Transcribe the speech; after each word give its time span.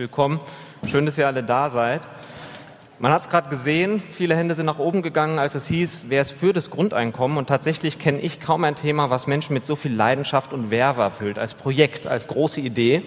Willkommen. 0.00 0.40
Schön, 0.86 1.04
dass 1.04 1.18
ihr 1.18 1.26
alle 1.26 1.42
da 1.42 1.68
seid. 1.68 2.08
Man 3.00 3.12
hat 3.12 3.20
es 3.20 3.28
gerade 3.28 3.50
gesehen, 3.50 4.00
viele 4.00 4.34
Hände 4.34 4.54
sind 4.54 4.64
nach 4.64 4.78
oben 4.78 5.02
gegangen, 5.02 5.38
als 5.38 5.54
es 5.54 5.66
hieß, 5.66 6.06
wer 6.08 6.22
ist 6.22 6.30
für 6.30 6.54
das 6.54 6.70
Grundeinkommen? 6.70 7.36
Und 7.36 7.50
tatsächlich 7.50 7.98
kenne 7.98 8.18
ich 8.18 8.40
kaum 8.40 8.64
ein 8.64 8.76
Thema, 8.76 9.10
was 9.10 9.26
Menschen 9.26 9.52
mit 9.52 9.66
so 9.66 9.76
viel 9.76 9.94
Leidenschaft 9.94 10.54
und 10.54 10.70
Werbe 10.70 11.02
erfüllt, 11.02 11.38
als 11.38 11.52
Projekt, 11.52 12.06
als 12.06 12.28
große 12.28 12.62
Idee. 12.62 13.02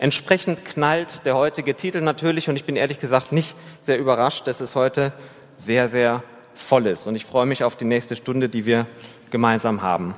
Entsprechend 0.00 0.64
knallt 0.64 1.24
der 1.26 1.36
heutige 1.36 1.76
Titel 1.76 2.00
natürlich 2.00 2.48
und 2.48 2.56
ich 2.56 2.64
bin 2.64 2.74
ehrlich 2.74 2.98
gesagt 2.98 3.30
nicht 3.30 3.54
sehr 3.80 4.00
überrascht, 4.00 4.48
dass 4.48 4.60
es 4.60 4.74
heute 4.74 5.12
sehr, 5.56 5.88
sehr 5.88 6.24
voll 6.54 6.88
ist. 6.88 7.06
Und 7.06 7.14
ich 7.14 7.24
freue 7.24 7.46
mich 7.46 7.62
auf 7.62 7.76
die 7.76 7.84
nächste 7.84 8.16
Stunde, 8.16 8.48
die 8.48 8.66
wir 8.66 8.86
gemeinsam 9.30 9.82
haben. 9.82 10.16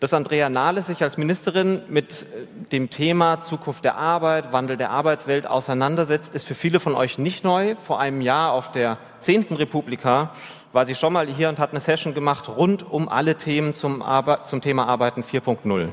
Dass 0.00 0.14
Andrea 0.14 0.48
Nahles 0.48 0.86
sich 0.86 1.02
als 1.02 1.16
Ministerin 1.16 1.82
mit 1.88 2.22
äh, 2.22 2.46
dem 2.70 2.88
Thema 2.88 3.40
Zukunft 3.40 3.84
der 3.84 3.96
Arbeit, 3.96 4.52
Wandel 4.52 4.76
der 4.76 4.90
Arbeitswelt 4.90 5.48
auseinandersetzt, 5.48 6.36
ist 6.36 6.46
für 6.46 6.54
viele 6.54 6.78
von 6.78 6.94
euch 6.94 7.18
nicht 7.18 7.42
neu. 7.42 7.74
Vor 7.74 7.98
einem 7.98 8.20
Jahr 8.20 8.52
auf 8.52 8.70
der 8.70 8.98
10. 9.18 9.46
Republika 9.56 10.32
war 10.72 10.86
sie 10.86 10.94
schon 10.94 11.12
mal 11.12 11.26
hier 11.26 11.48
und 11.48 11.58
hat 11.58 11.70
eine 11.70 11.80
Session 11.80 12.14
gemacht 12.14 12.48
rund 12.48 12.88
um 12.88 13.08
alle 13.08 13.34
Themen 13.36 13.74
zum, 13.74 14.00
Arbe 14.00 14.40
zum 14.44 14.60
Thema 14.60 14.86
Arbeiten 14.86 15.22
4.0. 15.22 15.88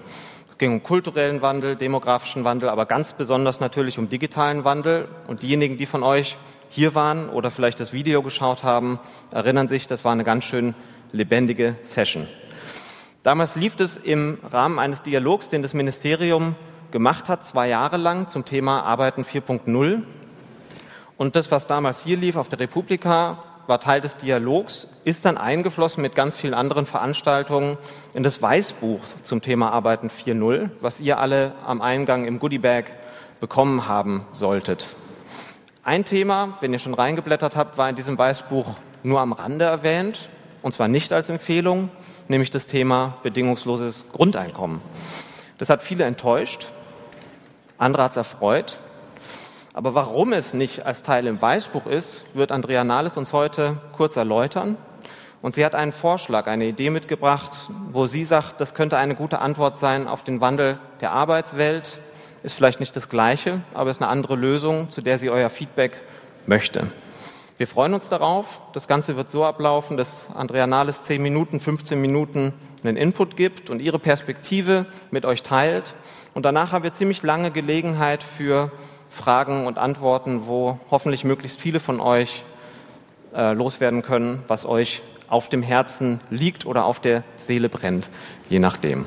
Es 0.51 0.57
ging 0.59 0.73
um 0.73 0.83
kulturellen 0.83 1.41
Wandel, 1.41 1.75
demografischen 1.75 2.43
Wandel, 2.43 2.69
aber 2.69 2.85
ganz 2.85 3.13
besonders 3.13 3.59
natürlich 3.59 3.97
um 3.97 4.07
digitalen 4.07 4.63
Wandel. 4.65 5.07
Und 5.27 5.41
diejenigen, 5.41 5.77
die 5.77 5.87
von 5.87 6.03
euch 6.03 6.37
hier 6.69 6.93
waren 6.93 7.27
oder 7.27 7.49
vielleicht 7.49 7.79
das 7.79 7.91
Video 7.91 8.21
geschaut 8.21 8.63
haben, 8.63 8.99
erinnern 9.31 9.67
sich, 9.67 9.87
das 9.87 10.05
war 10.05 10.11
eine 10.11 10.23
ganz 10.23 10.43
schön 10.43 10.75
lebendige 11.11 11.75
Session. 11.81 12.27
Damals 13.25 13.55
lief 13.55 13.79
es 13.79 13.97
im 13.97 14.37
Rahmen 14.51 14.77
eines 14.77 15.01
Dialogs, 15.01 15.49
den 15.49 15.63
das 15.63 15.73
Ministerium 15.73 16.53
gemacht 16.91 17.27
hat, 17.27 17.43
zwei 17.43 17.67
Jahre 17.67 17.97
lang 17.97 18.27
zum 18.27 18.45
Thema 18.45 18.83
Arbeiten 18.83 19.23
4.0. 19.23 20.03
Und 21.17 21.35
das, 21.35 21.49
was 21.49 21.65
damals 21.65 22.03
hier 22.03 22.17
lief 22.17 22.35
auf 22.35 22.49
der 22.49 22.59
Republika, 22.59 23.39
war 23.65 23.79
Teil 23.79 23.99
des 23.99 24.17
Dialogs, 24.17 24.87
ist 25.05 25.25
dann 25.25 25.37
eingeflossen 25.39 26.03
mit 26.03 26.13
ganz 26.13 26.37
vielen 26.37 26.53
anderen 26.53 26.85
Veranstaltungen 26.85 27.79
in 28.13 28.21
das 28.21 28.43
Weißbuch 28.43 29.01
zum 29.23 29.41
Thema 29.41 29.71
Arbeiten 29.71 30.09
4.0, 30.09 30.69
was 30.81 30.99
ihr 30.99 31.17
alle 31.17 31.53
am 31.65 31.81
Eingang 31.81 32.25
im 32.25 32.37
Goodiebag 32.37 32.91
bekommen 33.39 33.87
haben 33.87 34.27
solltet. 34.33 34.95
Ein 35.83 36.05
Thema, 36.05 36.57
wenn 36.59 36.73
ihr 36.73 36.79
schon 36.79 36.93
reingeblättert 36.93 37.55
habt, 37.55 37.79
war 37.79 37.89
in 37.89 37.95
diesem 37.95 38.19
Weißbuch 38.19 38.75
nur 39.01 39.19
am 39.19 39.33
Rande 39.33 39.65
erwähnt, 39.65 40.29
und 40.61 40.73
zwar 40.73 40.89
nicht 40.89 41.11
als 41.11 41.29
Empfehlung, 41.29 41.89
nämlich 42.27 42.49
das 42.49 42.67
Thema 42.67 43.17
bedingungsloses 43.23 44.05
Grundeinkommen. 44.11 44.81
Das 45.57 45.69
hat 45.69 45.83
viele 45.83 46.03
enttäuscht, 46.05 46.67
andere 47.77 48.03
hat 48.03 48.11
es 48.11 48.17
erfreut. 48.17 48.79
Aber 49.73 49.93
warum 49.93 50.31
es 50.31 50.53
nicht 50.53 50.85
als 50.85 51.03
Teil 51.03 51.27
im 51.27 51.41
Weißbuch 51.41 51.85
ist, 51.85 52.23
wird 52.33 52.53
Andrea 52.53 52.85
Nahles 52.85 53.17
uns 53.17 53.33
heute 53.33 53.77
kurz 53.97 54.15
erläutern. 54.15 54.77
Und 55.41 55.53
sie 55.53 55.65
hat 55.65 55.75
einen 55.75 55.91
Vorschlag, 55.91 56.47
eine 56.47 56.65
Idee 56.65 56.89
mitgebracht, 56.89 57.51
wo 57.91 58.05
sie 58.07 58.23
sagt, 58.23 58.61
das 58.61 58.73
könnte 58.73 58.97
eine 58.97 59.15
gute 59.15 59.39
Antwort 59.39 59.77
sein 59.77 60.07
auf 60.07 60.23
den 60.23 60.39
Wandel 60.39 60.79
der 61.01 61.11
Arbeitswelt. 61.11 61.99
Ist 62.41 62.53
vielleicht 62.53 62.79
nicht 62.79 62.95
das 62.95 63.09
Gleiche, 63.09 63.61
aber 63.73 63.89
ist 63.89 64.01
eine 64.01 64.09
andere 64.09 64.35
Lösung, 64.35 64.89
zu 64.89 65.01
der 65.01 65.19
sie 65.19 65.29
euer 65.29 65.49
Feedback 65.49 66.01
möchte. 66.45 66.87
Wir 67.57 67.67
freuen 67.67 67.93
uns 67.93 68.09
darauf. 68.09 68.59
Das 68.73 68.85
Ganze 68.89 69.15
wird 69.15 69.31
so 69.31 69.45
ablaufen, 69.45 69.95
dass 69.95 70.27
Andrea 70.35 70.67
Nahles 70.67 71.03
10 71.03 71.21
Minuten, 71.21 71.61
15 71.61 71.99
Minuten 72.01 72.51
einen 72.83 72.97
Input 72.97 73.37
gibt 73.37 73.69
und 73.69 73.81
ihre 73.81 73.97
Perspektive 73.97 74.87
mit 75.09 75.23
euch 75.23 75.41
teilt. 75.41 75.95
Und 76.33 76.43
danach 76.43 76.73
haben 76.73 76.83
wir 76.83 76.93
ziemlich 76.93 77.23
lange 77.23 77.51
Gelegenheit 77.51 78.23
für 78.23 78.73
Fragen 79.09 79.67
und 79.67 79.77
Antworten, 79.77 80.47
wo 80.47 80.79
hoffentlich 80.91 81.23
möglichst 81.23 81.61
viele 81.61 81.79
von 81.79 82.01
euch 82.01 82.43
äh, 83.33 83.53
loswerden 83.53 84.01
können, 84.01 84.43
was 84.49 84.65
euch 84.65 85.01
auf 85.29 85.47
dem 85.47 85.63
Herzen 85.63 86.19
liegt 86.29 86.65
oder 86.65 86.83
auf 86.83 86.99
der 86.99 87.23
Seele 87.37 87.69
brennt, 87.69 88.09
je 88.49 88.59
nachdem. 88.59 89.05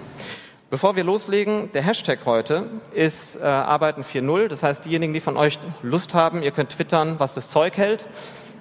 Bevor 0.71 0.97
wir 0.97 1.05
loslegen, 1.05 1.73
der 1.73 1.83
Hashtag 1.83 2.21
heute 2.27 2.67
ist 2.93 3.37
äh, 3.37 3.43
Arbeiten 3.43 4.03
4.0. 4.03 4.49
Das 4.49 4.63
heißt, 4.63 4.85
diejenigen, 4.85 5.15
die 5.15 5.21
von 5.21 5.39
euch 5.39 5.59
Lust 5.83 6.13
haben, 6.13 6.43
ihr 6.43 6.51
könnt 6.51 6.71
twittern, 6.71 7.15
was 7.19 7.33
das 7.33 7.49
Zeug 7.49 7.79
hält. 7.79 8.05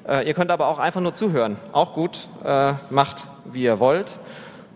Äh, 0.07 0.25
ihr 0.25 0.34
könnt 0.34 0.51
aber 0.51 0.68
auch 0.68 0.79
einfach 0.79 1.01
nur 1.01 1.16
zuhören. 1.16 1.57
Auch 1.73 1.91
gut, 1.91 2.29
äh, 2.45 2.73
macht 2.90 3.28
wie 3.44 3.63
ihr 3.63 3.81
wollt. 3.81 4.19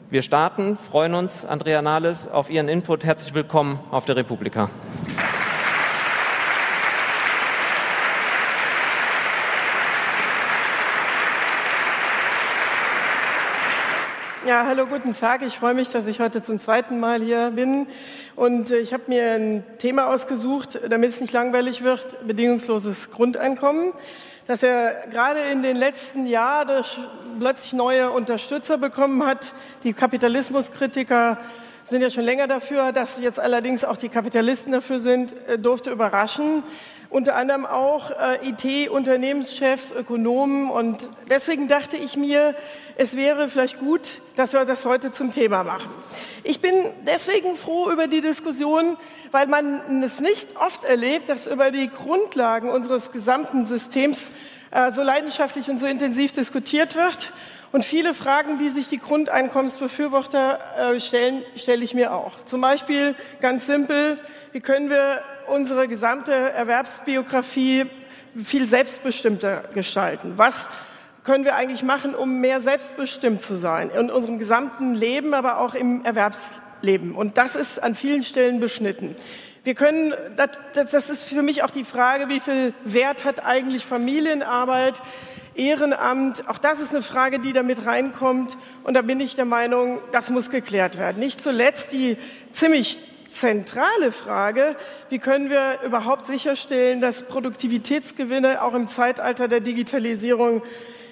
Wir 0.09 0.23
starten, 0.23 0.75
freuen 0.75 1.15
uns, 1.15 1.45
Andrea 1.45 1.81
Nahles, 1.81 2.27
auf 2.27 2.49
Ihren 2.49 2.67
Input. 2.67 3.05
Herzlich 3.05 3.33
willkommen 3.33 3.79
auf 3.91 4.03
der 4.03 4.17
Republika. 4.17 4.69
Ja, 14.45 14.65
hallo, 14.65 14.85
guten 14.85 15.13
Tag. 15.13 15.43
Ich 15.43 15.57
freue 15.57 15.75
mich, 15.75 15.87
dass 15.91 16.07
ich 16.07 16.19
heute 16.19 16.43
zum 16.43 16.59
zweiten 16.59 16.99
Mal 16.99 17.21
hier 17.21 17.51
bin. 17.51 17.87
Und 18.35 18.69
äh, 18.69 18.79
ich 18.79 18.91
habe 18.91 19.03
mir 19.07 19.35
ein 19.35 19.63
Thema 19.77 20.09
ausgesucht, 20.09 20.77
damit 20.89 21.11
es 21.11 21.21
nicht 21.21 21.31
langweilig 21.31 21.83
wird, 21.83 22.27
bedingungsloses 22.27 23.11
Grundeinkommen 23.11 23.93
dass 24.47 24.63
er 24.63 25.07
gerade 25.09 25.39
in 25.51 25.63
den 25.63 25.77
letzten 25.77 26.25
Jahren 26.25 26.83
plötzlich 27.39 27.73
neue 27.73 28.11
Unterstützer 28.11 28.77
bekommen 28.77 29.25
hat. 29.25 29.53
Die 29.83 29.93
Kapitalismuskritiker 29.93 31.37
sind 31.85 32.01
ja 32.01 32.09
schon 32.09 32.23
länger 32.23 32.47
dafür, 32.47 32.91
dass 32.91 33.19
jetzt 33.19 33.39
allerdings 33.39 33.83
auch 33.83 33.97
die 33.97 34.09
Kapitalisten 34.09 34.71
dafür 34.71 34.99
sind, 34.99 35.33
äh, 35.47 35.59
durfte 35.59 35.91
überraschen. 35.91 36.63
Unter 37.11 37.35
anderem 37.35 37.65
auch 37.65 38.11
äh, 38.11 38.51
IT-Unternehmenschefs, 38.51 39.91
Ökonomen. 39.91 40.69
Und 40.69 40.97
deswegen 41.29 41.67
dachte 41.67 41.97
ich 41.97 42.15
mir, 42.15 42.55
es 42.95 43.17
wäre 43.17 43.49
vielleicht 43.49 43.79
gut, 43.79 44.21
dass 44.37 44.53
wir 44.53 44.63
das 44.63 44.85
heute 44.85 45.11
zum 45.11 45.29
Thema 45.31 45.65
machen. 45.65 45.89
Ich 46.45 46.61
bin 46.61 46.73
deswegen 47.05 47.57
froh 47.57 47.91
über 47.91 48.07
die 48.07 48.21
Diskussion, 48.21 48.95
weil 49.31 49.47
man 49.47 50.01
es 50.01 50.21
nicht 50.21 50.55
oft 50.55 50.85
erlebt, 50.85 51.27
dass 51.27 51.47
über 51.47 51.69
die 51.69 51.89
Grundlagen 51.89 52.69
unseres 52.69 53.11
gesamten 53.11 53.65
Systems 53.65 54.31
äh, 54.71 54.93
so 54.93 55.03
leidenschaftlich 55.03 55.69
und 55.69 55.79
so 55.79 55.87
intensiv 55.87 56.31
diskutiert 56.31 56.95
wird. 56.95 57.33
Und 57.73 57.83
viele 57.83 58.13
Fragen, 58.13 58.57
die 58.57 58.69
sich 58.69 58.87
die 58.87 58.99
Grundeinkommensbefürworter 58.99 60.93
äh, 60.93 60.99
stellen, 61.01 61.43
stelle 61.57 61.83
ich 61.83 61.93
mir 61.93 62.13
auch. 62.13 62.31
Zum 62.45 62.61
Beispiel 62.61 63.15
ganz 63.41 63.65
simpel, 63.65 64.17
wie 64.53 64.61
können 64.61 64.89
wir 64.89 65.21
unsere 65.51 65.87
gesamte 65.87 66.31
Erwerbsbiografie 66.31 67.85
viel 68.35 68.65
selbstbestimmter 68.65 69.63
gestalten? 69.73 70.33
Was 70.37 70.69
können 71.23 71.43
wir 71.43 71.55
eigentlich 71.55 71.83
machen, 71.83 72.15
um 72.15 72.39
mehr 72.39 72.61
selbstbestimmt 72.61 73.41
zu 73.41 73.55
sein 73.55 73.91
in 73.91 74.09
unserem 74.09 74.39
gesamten 74.39 74.95
Leben, 74.95 75.33
aber 75.33 75.59
auch 75.59 75.75
im 75.75 76.03
Erwerbsleben? 76.05 77.13
Und 77.13 77.37
das 77.37 77.55
ist 77.55 77.83
an 77.83 77.95
vielen 77.95 78.23
Stellen 78.23 78.59
beschnitten. 78.59 79.15
Wir 79.63 79.75
können, 79.75 80.13
das 80.73 81.09
ist 81.11 81.23
für 81.23 81.43
mich 81.43 81.61
auch 81.61 81.69
die 81.69 81.83
Frage, 81.83 82.29
wie 82.29 82.39
viel 82.39 82.73
Wert 82.83 83.25
hat 83.25 83.45
eigentlich 83.45 83.85
Familienarbeit? 83.85 84.99
Ehrenamt, 85.53 86.49
auch 86.49 86.57
das 86.57 86.79
ist 86.79 86.95
eine 86.95 87.03
Frage, 87.03 87.37
die 87.37 87.53
damit 87.53 87.85
reinkommt. 87.85 88.57
Und 88.83 88.95
da 88.95 89.03
bin 89.03 89.19
ich 89.19 89.35
der 89.35 89.45
Meinung, 89.45 89.99
das 90.13 90.31
muss 90.31 90.49
geklärt 90.49 90.97
werden. 90.97 91.19
Nicht 91.19 91.41
zuletzt 91.41 91.91
die 91.91 92.17
ziemlich 92.51 92.99
zentrale 93.31 94.11
Frage, 94.11 94.75
wie 95.09 95.19
können 95.19 95.49
wir 95.49 95.79
überhaupt 95.83 96.25
sicherstellen, 96.25 97.01
dass 97.01 97.23
Produktivitätsgewinne 97.23 98.61
auch 98.61 98.73
im 98.73 98.87
Zeitalter 98.87 99.47
der 99.47 99.61
Digitalisierung 99.61 100.61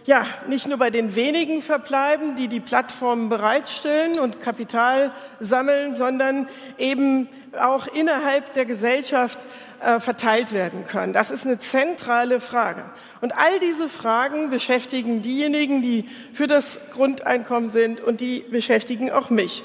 ja, 0.05 0.25
nicht 0.47 0.67
nur 0.67 0.77
bei 0.77 0.89
den 0.89 1.15
wenigen 1.15 1.61
verbleiben, 1.61 2.35
die 2.35 2.47
die 2.47 2.59
Plattformen 2.59 3.29
bereitstellen 3.29 4.17
und 4.17 4.41
Kapital 4.41 5.11
sammeln, 5.39 5.93
sondern 5.93 6.47
eben 6.77 7.29
auch 7.59 7.87
innerhalb 7.87 8.53
der 8.53 8.65
Gesellschaft 8.65 9.39
äh, 9.81 9.99
verteilt 9.99 10.51
werden 10.51 10.85
können. 10.87 11.13
Das 11.13 11.31
ist 11.31 11.45
eine 11.45 11.59
zentrale 11.59 12.39
Frage. 12.39 12.85
Und 13.21 13.37
all 13.37 13.59
diese 13.59 13.87
Fragen 13.87 14.49
beschäftigen 14.49 15.21
diejenigen, 15.21 15.81
die 15.81 16.09
für 16.33 16.47
das 16.47 16.79
Grundeinkommen 16.91 17.69
sind 17.69 18.01
und 18.01 18.19
die 18.19 18.39
beschäftigen 18.49 19.11
auch 19.11 19.29
mich. 19.29 19.63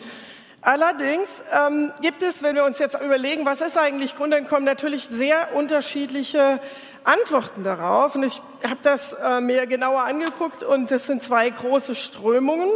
Allerdings 0.64 1.42
ähm, 1.52 1.92
gibt 2.00 2.22
es, 2.22 2.42
wenn 2.42 2.56
wir 2.56 2.64
uns 2.64 2.78
jetzt 2.78 2.98
überlegen, 2.98 3.44
was 3.44 3.60
ist 3.60 3.76
eigentlich 3.76 4.16
Grundeinkommen, 4.16 4.64
natürlich 4.64 5.08
sehr 5.10 5.54
unterschiedliche 5.54 6.58
Antworten 7.04 7.64
darauf. 7.64 8.14
Und 8.14 8.22
ich 8.22 8.40
habe 8.66 8.78
das 8.82 9.12
äh, 9.12 9.42
mir 9.42 9.66
genauer 9.66 10.04
angeguckt 10.04 10.62
und 10.62 10.90
das 10.90 11.06
sind 11.06 11.22
zwei 11.22 11.50
große 11.50 11.94
Strömungen 11.94 12.70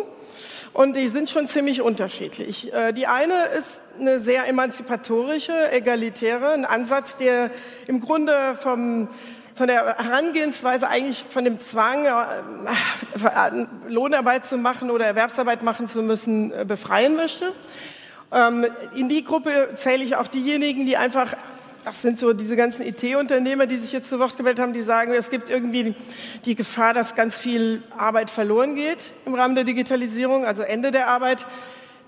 und 0.75 0.96
die 0.96 1.08
sind 1.08 1.31
schon 1.31 1.49
ziemlich 1.49 1.81
unterschiedlich. 1.81 2.70
Äh, 2.75 2.93
die 2.93 3.06
eine 3.06 3.46
ist 3.56 3.82
eine 3.99 4.20
sehr 4.20 4.46
emanzipatorische, 4.46 5.73
egalitäre, 5.73 6.50
ein 6.52 6.67
Ansatz, 6.67 7.17
der 7.17 7.50
im 7.87 8.02
Grunde 8.02 8.55
vom 8.55 9.08
von 9.58 9.66
der 9.66 9.96
Herangehensweise 9.99 10.88
eigentlich 10.88 11.25
von 11.28 11.44
dem 11.44 11.58
Zwang, 11.58 12.05
äh, 12.06 13.66
Lohnarbeit 13.88 14.46
zu 14.46 14.56
machen 14.56 14.90
oder 14.90 15.05
Erwerbsarbeit 15.05 15.62
machen 15.62 15.88
zu 15.88 16.00
müssen, 16.02 16.52
äh, 16.52 16.64
befreien 16.64 17.16
möchte. 17.16 17.52
Ähm, 18.32 18.66
in 18.94 19.08
die 19.08 19.25
Gruppe 19.25 19.70
zähle 19.75 20.05
ich 20.05 20.14
auch 20.14 20.28
diejenigen, 20.28 20.87
die 20.87 20.96
einfach 20.96 21.34
das 21.84 22.02
sind 22.02 22.19
so 22.19 22.34
diese 22.34 22.55
ganzen 22.55 22.84
IT-Unternehmer, 22.84 23.64
die 23.64 23.78
sich 23.78 23.93
jetzt 23.93 24.10
zu 24.10 24.19
Wort 24.19 24.37
gemeldet 24.37 24.62
haben, 24.62 24.75
die 24.75 24.82
sagen, 24.82 25.12
es 25.12 25.31
gibt 25.31 25.49
irgendwie 25.49 25.94
die 26.44 26.54
Gefahr, 26.54 26.93
dass 26.93 27.14
ganz 27.14 27.38
viel 27.38 27.82
Arbeit 27.96 28.31
verloren 28.31 28.75
geht 28.75 29.14
im 29.25 29.34
Rahmen 29.34 29.54
der 29.54 29.64
Digitalisierung, 29.64 30.44
also 30.44 30.62
Ende 30.62 30.90
der 30.90 31.06
Arbeit. 31.06 31.46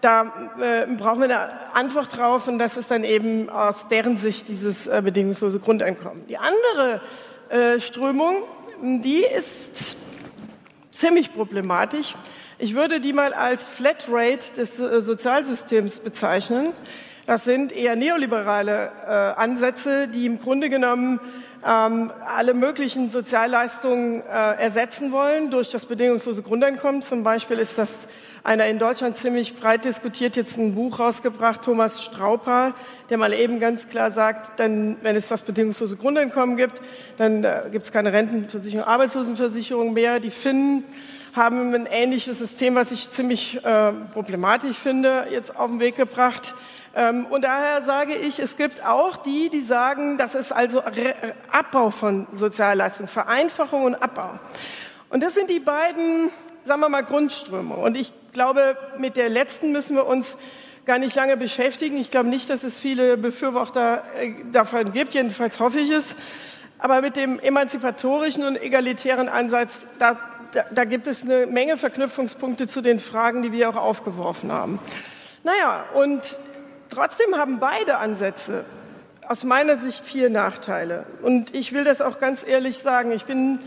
Da 0.02 0.50
äh, 0.60 0.86
brauchen 0.96 1.20
wir 1.20 1.24
eine 1.24 1.74
Antwort 1.74 2.14
drauf 2.14 2.46
und 2.46 2.58
das 2.58 2.76
ist 2.76 2.90
dann 2.90 3.04
eben 3.04 3.48
aus 3.48 3.88
deren 3.88 4.18
Sicht 4.18 4.48
dieses 4.48 4.86
äh, 4.86 5.00
bedingungslose 5.02 5.60
Grundeinkommen. 5.60 6.26
Die 6.26 6.36
andere 6.36 7.00
äh, 7.50 7.80
Strömung, 7.80 8.44
die 8.80 9.24
ist 9.24 9.96
ziemlich 10.92 11.32
problematisch. 11.32 12.14
Ich 12.58 12.74
würde 12.74 13.00
die 13.00 13.12
mal 13.12 13.32
als 13.32 13.68
Flatrate 13.68 14.52
des 14.56 14.78
äh, 14.78 15.02
Sozialsystems 15.02 16.00
bezeichnen. 16.00 16.72
Das 17.26 17.44
sind 17.44 17.72
eher 17.72 17.96
neoliberale 17.96 18.90
äh, 19.06 19.10
Ansätze, 19.10 20.08
die 20.08 20.26
im 20.26 20.40
Grunde 20.40 20.70
genommen 20.70 21.20
ähm, 21.66 22.10
alle 22.26 22.54
möglichen 22.54 23.10
Sozialleistungen 23.10 24.22
äh, 24.22 24.62
ersetzen 24.62 25.12
wollen 25.12 25.50
durch 25.50 25.70
das 25.70 25.86
bedingungslose 25.86 26.42
Grundeinkommen. 26.42 27.02
Zum 27.02 27.22
Beispiel 27.22 27.58
ist 27.58 27.76
das 27.76 28.08
einer 28.42 28.66
in 28.66 28.78
Deutschland 28.78 29.16
ziemlich 29.16 29.54
breit 29.54 29.84
diskutiert 29.84 30.36
jetzt 30.36 30.56
ein 30.56 30.74
Buch 30.74 30.98
rausgebracht, 30.98 31.62
Thomas 31.62 32.02
Strauper, 32.02 32.74
der 33.10 33.18
mal 33.18 33.34
eben 33.34 33.60
ganz 33.60 33.88
klar 33.88 34.10
sagt, 34.10 34.58
dann, 34.58 34.96
wenn 35.02 35.16
es 35.16 35.28
das 35.28 35.42
bedingungslose 35.42 35.96
Grundeinkommen 35.96 36.56
gibt, 36.56 36.80
dann 37.18 37.44
äh, 37.44 37.64
gibt 37.70 37.84
es 37.84 37.92
keine 37.92 38.12
Rentenversicherung, 38.12 38.86
Arbeitslosenversicherung 38.86 39.92
mehr. 39.92 40.20
Die 40.20 40.30
Finnen 40.30 40.84
haben 41.34 41.74
ein 41.74 41.86
ähnliches 41.86 42.38
System, 42.38 42.74
was 42.74 42.90
ich 42.90 43.10
ziemlich 43.10 43.62
äh, 43.64 43.92
problematisch 44.14 44.76
finde, 44.76 45.26
jetzt 45.30 45.54
auf 45.54 45.70
den 45.70 45.80
Weg 45.80 45.96
gebracht. 45.96 46.54
Ähm, 46.94 47.26
und 47.26 47.42
daher 47.42 47.82
sage 47.82 48.14
ich, 48.14 48.38
es 48.38 48.56
gibt 48.56 48.84
auch 48.84 49.16
die, 49.16 49.48
die 49.48 49.62
sagen, 49.62 50.16
das 50.16 50.34
ist 50.34 50.52
also 50.52 50.82
Abbau 51.50 51.90
von 51.90 52.26
Sozialleistungen, 52.32 53.08
Vereinfachung 53.08 53.84
und 53.84 53.94
Abbau. 53.96 54.38
Und 55.08 55.22
das 55.22 55.34
sind 55.34 55.50
die 55.50 55.60
beiden, 55.60 56.30
sagen 56.64 56.80
wir 56.80 56.88
mal, 56.88 57.04
Grundströme. 57.04 57.74
Und 57.74 57.96
ich 57.96 58.12
glaube, 58.32 58.76
mit 58.98 59.16
der 59.16 59.28
letzten 59.28 59.72
müssen 59.72 59.96
wir 59.96 60.06
uns 60.06 60.36
gar 60.84 60.98
nicht 60.98 61.14
lange 61.14 61.36
beschäftigen. 61.36 61.96
Ich 61.96 62.10
glaube 62.10 62.28
nicht, 62.28 62.50
dass 62.50 62.64
es 62.64 62.78
viele 62.78 63.16
Befürworter 63.16 64.02
äh, 64.18 64.32
davon 64.50 64.92
gibt. 64.92 65.14
Jedenfalls 65.14 65.60
hoffe 65.60 65.78
ich 65.78 65.90
es. 65.90 66.16
Aber 66.78 67.02
mit 67.02 67.14
dem 67.14 67.38
emanzipatorischen 67.38 68.42
und 68.44 68.60
egalitären 68.60 69.28
Ansatz, 69.28 69.86
da 69.98 70.16
da, 70.52 70.64
da 70.70 70.84
gibt 70.84 71.06
es 71.06 71.22
eine 71.22 71.46
Menge 71.46 71.76
Verknüpfungspunkte 71.76 72.66
zu 72.66 72.80
den 72.80 72.98
Fragen, 72.98 73.42
die 73.42 73.52
wir 73.52 73.70
auch 73.70 73.76
aufgeworfen 73.76 74.52
haben. 74.52 74.78
Naja, 75.42 75.84
und 75.94 76.38
trotzdem 76.90 77.36
haben 77.36 77.60
beide 77.60 77.98
Ansätze 77.98 78.64
aus 79.26 79.44
meiner 79.44 79.76
Sicht 79.76 80.04
vier 80.04 80.28
Nachteile. 80.28 81.04
Und 81.22 81.54
ich 81.54 81.72
will 81.72 81.84
das 81.84 82.02
auch 82.02 82.18
ganz 82.18 82.44
ehrlich 82.46 82.78
sagen. 82.78 83.12
Ich 83.12 83.24
bin 83.24 83.60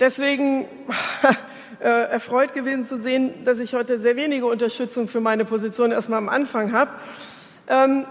deswegen 0.00 0.66
äh, 1.80 1.88
erfreut 1.88 2.54
gewesen 2.54 2.84
zu 2.84 2.98
sehen, 2.98 3.44
dass 3.44 3.58
ich 3.60 3.74
heute 3.74 3.98
sehr 3.98 4.16
wenige 4.16 4.46
Unterstützung 4.46 5.08
für 5.08 5.20
meine 5.20 5.44
Position 5.44 5.92
erstmal 5.92 6.18
am 6.18 6.28
Anfang 6.28 6.72
habe. 6.72 6.90
Ähm, 7.68 8.04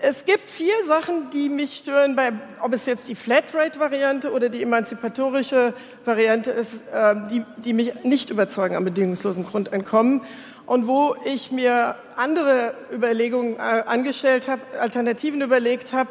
es 0.00 0.24
gibt 0.24 0.48
vier 0.48 0.74
Sachen, 0.86 1.30
die 1.30 1.48
mich 1.48 1.76
stören, 1.76 2.14
bei, 2.14 2.32
ob 2.62 2.72
es 2.72 2.86
jetzt 2.86 3.08
die 3.08 3.14
Flatrate-Variante 3.14 4.32
oder 4.32 4.48
die 4.48 4.62
emanzipatorische 4.62 5.74
Variante 6.04 6.50
ist, 6.50 6.82
äh, 6.92 7.14
die, 7.30 7.44
die 7.56 7.72
mich 7.72 8.04
nicht 8.04 8.30
überzeugen 8.30 8.76
am 8.76 8.84
bedingungslosen 8.84 9.44
Grundeinkommen 9.44 10.22
und 10.68 10.86
wo 10.86 11.16
ich 11.24 11.50
mir 11.50 11.96
andere 12.14 12.74
Überlegungen 12.92 13.56
äh, 13.56 13.58
angestellt 13.86 14.48
habe, 14.48 14.60
Alternativen 14.78 15.40
überlegt 15.40 15.94
habe, 15.94 16.10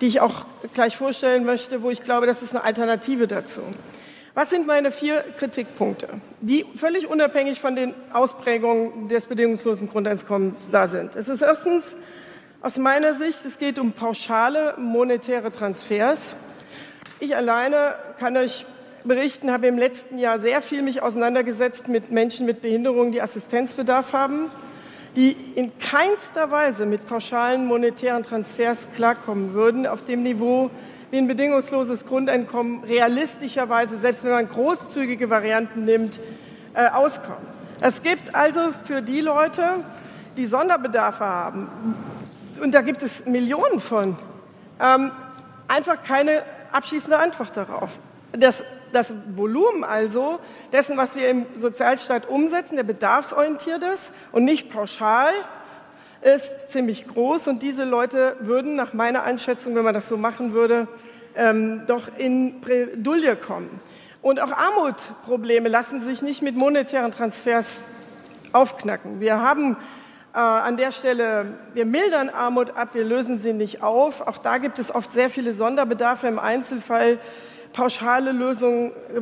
die 0.00 0.06
ich 0.06 0.20
auch 0.20 0.46
gleich 0.72 0.96
vorstellen 0.96 1.44
möchte, 1.44 1.82
wo 1.82 1.90
ich 1.90 2.02
glaube, 2.02 2.26
das 2.26 2.42
ist 2.42 2.54
eine 2.54 2.64
Alternative 2.64 3.28
dazu. 3.28 3.60
Was 4.32 4.48
sind 4.48 4.66
meine 4.66 4.92
vier 4.92 5.22
Kritikpunkte, 5.38 6.08
die 6.40 6.64
völlig 6.74 7.06
unabhängig 7.06 7.60
von 7.60 7.76
den 7.76 7.92
Ausprägungen 8.12 9.08
des 9.08 9.26
bedingungslosen 9.26 9.90
Grundeinkommens 9.90 10.70
da 10.70 10.86
sind? 10.86 11.14
Es 11.14 11.28
ist 11.28 11.42
erstens 11.42 11.96
aus 12.62 12.78
meiner 12.78 13.12
Sicht, 13.14 13.44
es 13.44 13.58
geht 13.58 13.78
um 13.78 13.92
pauschale 13.92 14.74
monetäre 14.78 15.52
Transfers. 15.52 16.34
Ich 17.20 17.36
alleine 17.36 17.96
kann 18.18 18.36
euch 18.38 18.64
berichten, 19.04 19.50
habe 19.50 19.66
im 19.66 19.78
letzten 19.78 20.18
Jahr 20.18 20.38
sehr 20.38 20.60
viel 20.60 20.82
mich 20.82 21.02
auseinandergesetzt 21.02 21.88
mit 21.88 22.10
Menschen 22.10 22.46
mit 22.46 22.60
Behinderungen, 22.60 23.12
die 23.12 23.22
Assistenzbedarf 23.22 24.12
haben, 24.12 24.50
die 25.16 25.36
in 25.54 25.72
keinster 25.78 26.50
Weise 26.50 26.86
mit 26.86 27.06
pauschalen 27.06 27.66
monetären 27.66 28.22
Transfers 28.22 28.88
klarkommen 28.94 29.54
würden, 29.54 29.86
auf 29.86 30.04
dem 30.04 30.22
Niveau, 30.22 30.70
wie 31.10 31.18
ein 31.18 31.26
bedingungsloses 31.26 32.06
Grundeinkommen 32.06 32.84
realistischerweise, 32.84 33.96
selbst 33.96 34.24
wenn 34.24 34.32
man 34.32 34.48
großzügige 34.48 35.30
Varianten 35.30 35.84
nimmt, 35.84 36.20
äh, 36.74 36.88
auskommen. 36.88 37.46
Es 37.80 38.02
gibt 38.02 38.34
also 38.34 38.60
für 38.84 39.02
die 39.02 39.20
Leute, 39.20 39.62
die 40.36 40.46
Sonderbedarfe 40.46 41.24
haben, 41.24 41.68
und 42.62 42.72
da 42.72 42.82
gibt 42.82 43.02
es 43.02 43.24
Millionen 43.24 43.80
von, 43.80 44.16
ähm, 44.80 45.12
einfach 45.68 46.02
keine 46.02 46.42
abschließende 46.72 47.18
Antwort 47.18 47.56
darauf. 47.56 47.98
Das, 48.32 48.64
das 48.92 49.14
Volumen 49.30 49.84
also 49.84 50.38
dessen, 50.72 50.96
was 50.96 51.16
wir 51.16 51.28
im 51.28 51.46
Sozialstaat 51.54 52.28
umsetzen, 52.28 52.76
der 52.76 52.84
bedarfsorientiert 52.84 53.82
ist 53.82 54.12
und 54.32 54.44
nicht 54.44 54.70
pauschal, 54.70 55.32
ist 56.20 56.70
ziemlich 56.70 57.06
groß. 57.06 57.48
Und 57.48 57.62
diese 57.62 57.84
Leute 57.84 58.36
würden 58.40 58.74
nach 58.74 58.92
meiner 58.92 59.22
Einschätzung, 59.22 59.74
wenn 59.74 59.84
man 59.84 59.94
das 59.94 60.08
so 60.08 60.16
machen 60.16 60.52
würde, 60.52 60.88
ähm, 61.36 61.82
doch 61.86 62.08
in 62.16 62.60
Bredouille 62.60 63.36
kommen. 63.36 63.80
Und 64.20 64.40
auch 64.40 64.50
Armutprobleme 64.50 65.68
lassen 65.68 66.00
sich 66.00 66.22
nicht 66.22 66.42
mit 66.42 66.56
monetären 66.56 67.12
Transfers 67.12 67.82
aufknacken. 68.52 69.20
Wir 69.20 69.40
haben 69.40 69.76
äh, 70.34 70.38
an 70.38 70.76
der 70.76 70.90
Stelle, 70.90 71.58
wir 71.72 71.86
mildern 71.86 72.28
Armut 72.28 72.76
ab, 72.76 72.90
wir 72.94 73.04
lösen 73.04 73.38
sie 73.38 73.52
nicht 73.52 73.82
auf. 73.82 74.26
Auch 74.26 74.38
da 74.38 74.58
gibt 74.58 74.78
es 74.78 74.92
oft 74.94 75.12
sehr 75.12 75.30
viele 75.30 75.52
Sonderbedarfe 75.52 76.26
im 76.26 76.38
Einzelfall. 76.38 77.18
Pauschale 77.78 78.32
Lösungen, 78.32 78.90
äh, 78.90 79.20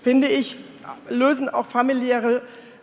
finde 0.00 0.26
ich, 0.28 0.58
lösen 1.10 1.50
auch 1.50 1.66
familiäre 1.66 2.40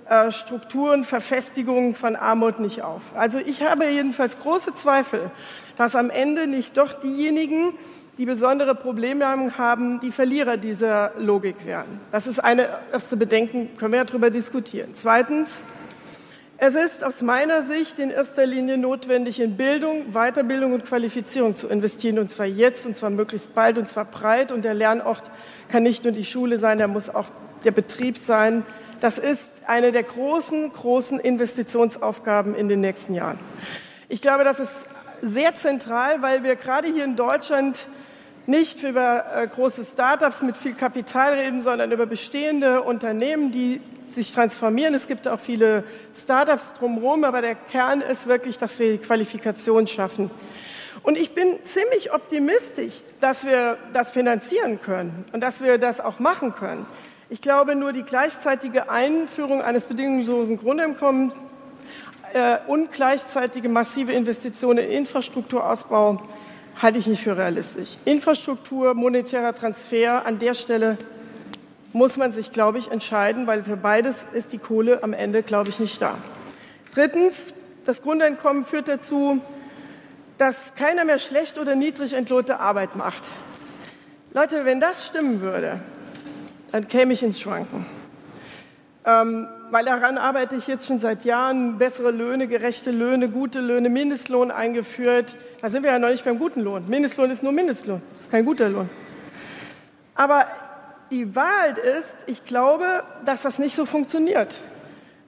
äh, 0.07 0.29
Strukturen, 0.29 1.05
Verfestigungen 1.05 1.95
von 1.95 2.15
Armut 2.15 2.59
nicht 2.59 2.83
auf. 2.83 3.15
Also 3.15 3.39
ich 3.39 3.63
habe 3.63 3.87
jedenfalls 3.87 4.37
große 4.37 4.75
Zweifel, 4.75 5.31
dass 5.75 5.95
am 5.95 6.11
Ende 6.11 6.45
nicht 6.45 6.77
doch 6.77 6.93
diejenigen, 6.93 7.73
die 8.19 8.27
besondere 8.27 8.75
Probleme 8.75 9.25
haben, 9.57 9.99
die 10.01 10.11
Verlierer 10.11 10.57
dieser 10.57 11.13
Logik 11.17 11.65
werden. 11.65 11.99
Das 12.11 12.27
ist 12.27 12.37
eine 12.37 12.69
erste 12.93 13.17
Bedenken, 13.17 13.75
können 13.77 13.93
wir 13.93 13.97
ja 14.01 14.05
darüber 14.05 14.29
diskutieren. 14.29 14.91
Zweitens, 14.93 15.65
es 16.63 16.75
ist 16.75 17.03
aus 17.03 17.23
meiner 17.23 17.63
Sicht 17.63 17.97
in 17.97 18.11
erster 18.11 18.45
Linie 18.45 18.77
notwendig, 18.77 19.39
in 19.39 19.57
Bildung, 19.57 20.11
Weiterbildung 20.13 20.73
und 20.73 20.85
Qualifizierung 20.85 21.55
zu 21.55 21.67
investieren, 21.67 22.19
und 22.19 22.29
zwar 22.29 22.45
jetzt, 22.45 22.85
und 22.85 22.95
zwar 22.95 23.09
möglichst 23.09 23.55
bald, 23.55 23.79
und 23.79 23.87
zwar 23.87 24.05
breit. 24.05 24.51
Und 24.51 24.63
der 24.63 24.75
Lernort 24.75 25.31
kann 25.69 25.81
nicht 25.81 26.03
nur 26.03 26.13
die 26.13 26.23
Schule 26.23 26.59
sein, 26.59 26.77
der 26.77 26.87
muss 26.87 27.09
auch 27.09 27.25
der 27.63 27.71
Betrieb 27.71 28.15
sein. 28.15 28.63
Das 28.99 29.17
ist 29.17 29.51
eine 29.65 29.91
der 29.91 30.03
großen, 30.03 30.71
großen 30.71 31.19
Investitionsaufgaben 31.19 32.53
in 32.53 32.67
den 32.67 32.79
nächsten 32.79 33.15
Jahren. 33.15 33.39
Ich 34.07 34.21
glaube, 34.21 34.43
das 34.43 34.59
ist 34.59 34.85
sehr 35.23 35.55
zentral, 35.55 36.21
weil 36.21 36.43
wir 36.43 36.55
gerade 36.57 36.89
hier 36.89 37.05
in 37.05 37.15
Deutschland 37.15 37.87
nicht 38.45 38.83
über 38.83 39.25
äh, 39.35 39.47
große 39.47 39.83
Start-ups 39.83 40.43
mit 40.43 40.57
viel 40.57 40.75
Kapital 40.75 41.33
reden, 41.33 41.63
sondern 41.63 41.91
über 41.91 42.05
bestehende 42.05 42.83
Unternehmen, 42.83 43.51
die 43.51 43.81
sich 44.13 44.31
transformieren. 44.31 44.93
Es 44.93 45.07
gibt 45.07 45.27
auch 45.27 45.39
viele 45.39 45.83
Startups 46.15 46.73
drumherum, 46.73 47.23
aber 47.23 47.41
der 47.41 47.55
Kern 47.55 48.01
ist 48.01 48.27
wirklich, 48.27 48.57
dass 48.57 48.79
wir 48.79 48.91
die 48.93 48.97
Qualifikation 48.97 49.87
schaffen. 49.87 50.29
Und 51.03 51.17
ich 51.17 51.33
bin 51.33 51.57
ziemlich 51.63 52.13
optimistisch, 52.13 52.93
dass 53.19 53.45
wir 53.45 53.77
das 53.93 54.11
finanzieren 54.11 54.79
können 54.81 55.25
und 55.33 55.41
dass 55.41 55.61
wir 55.61 55.77
das 55.77 55.99
auch 55.99 56.19
machen 56.19 56.53
können. 56.53 56.85
Ich 57.29 57.41
glaube, 57.41 57.75
nur 57.75 57.93
die 57.93 58.03
gleichzeitige 58.03 58.89
Einführung 58.89 59.61
eines 59.61 59.85
bedingungslosen 59.85 60.57
Grundeinkommens 60.57 61.33
äh, 62.33 62.57
und 62.67 62.91
gleichzeitige 62.91 63.69
massive 63.69 64.11
Investitionen 64.11 64.79
in 64.79 64.91
Infrastrukturausbau 64.91 66.21
halte 66.81 66.99
ich 66.99 67.07
nicht 67.07 67.23
für 67.23 67.37
realistisch. 67.37 67.97
Infrastruktur, 68.05 68.93
monetärer 68.93 69.53
Transfer 69.53 70.25
an 70.25 70.39
der 70.39 70.53
Stelle 70.53 70.97
muss 71.93 72.17
man 72.17 72.31
sich, 72.31 72.51
glaube 72.51 72.77
ich, 72.77 72.91
entscheiden, 72.91 73.47
weil 73.47 73.63
für 73.63 73.77
beides 73.77 74.25
ist 74.33 74.53
die 74.53 74.57
Kohle 74.57 75.03
am 75.03 75.13
Ende, 75.13 75.43
glaube 75.43 75.69
ich, 75.69 75.79
nicht 75.79 76.01
da. 76.01 76.17
Drittens, 76.93 77.53
das 77.85 78.01
Grundeinkommen 78.01 78.65
führt 78.65 78.87
dazu, 78.87 79.41
dass 80.37 80.75
keiner 80.75 81.05
mehr 81.05 81.19
schlecht 81.19 81.57
oder 81.57 81.75
niedrig 81.75 82.13
entlohnte 82.13 82.59
Arbeit 82.59 82.95
macht. 82.95 83.23
Leute, 84.33 84.65
wenn 84.65 84.79
das 84.79 85.07
stimmen 85.07 85.41
würde, 85.41 85.79
dann 86.71 86.87
käme 86.87 87.13
ich 87.13 87.21
ins 87.21 87.39
Schwanken. 87.39 87.85
Ähm, 89.05 89.47
weil 89.71 89.85
daran 89.85 90.17
arbeite 90.17 90.55
ich 90.55 90.67
jetzt 90.67 90.87
schon 90.87 90.99
seit 90.99 91.25
Jahren, 91.25 91.77
bessere 91.77 92.11
Löhne, 92.11 92.47
gerechte 92.47 92.91
Löhne, 92.91 93.29
gute 93.29 93.59
Löhne, 93.59 93.89
Mindestlohn 93.89 94.51
eingeführt. 94.51 95.37
Da 95.61 95.69
sind 95.69 95.83
wir 95.83 95.91
ja 95.91 95.99
noch 95.99 96.09
nicht 96.09 96.23
beim 96.23 96.39
guten 96.39 96.61
Lohn. 96.61 96.87
Mindestlohn 96.87 97.31
ist 97.31 97.41
nur 97.41 97.51
Mindestlohn, 97.51 98.01
das 98.17 98.27
ist 98.27 98.31
kein 98.31 98.45
guter 98.45 98.69
Lohn. 98.69 98.89
Aber 100.15 100.45
die 101.11 101.35
Wahrheit 101.35 101.77
ist, 101.77 102.17
ich 102.25 102.45
glaube, 102.45 103.03
dass 103.25 103.41
das 103.41 103.59
nicht 103.59 103.75
so 103.75 103.85
funktioniert. 103.85 104.55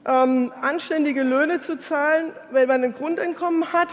Ähm, 0.06 0.52
anständige 0.62 1.24
Löhne 1.24 1.60
zu 1.60 1.78
zahlen, 1.78 2.32
wenn 2.52 2.68
man 2.68 2.84
ein 2.84 2.94
Grundeinkommen 2.94 3.74
hat, 3.74 3.90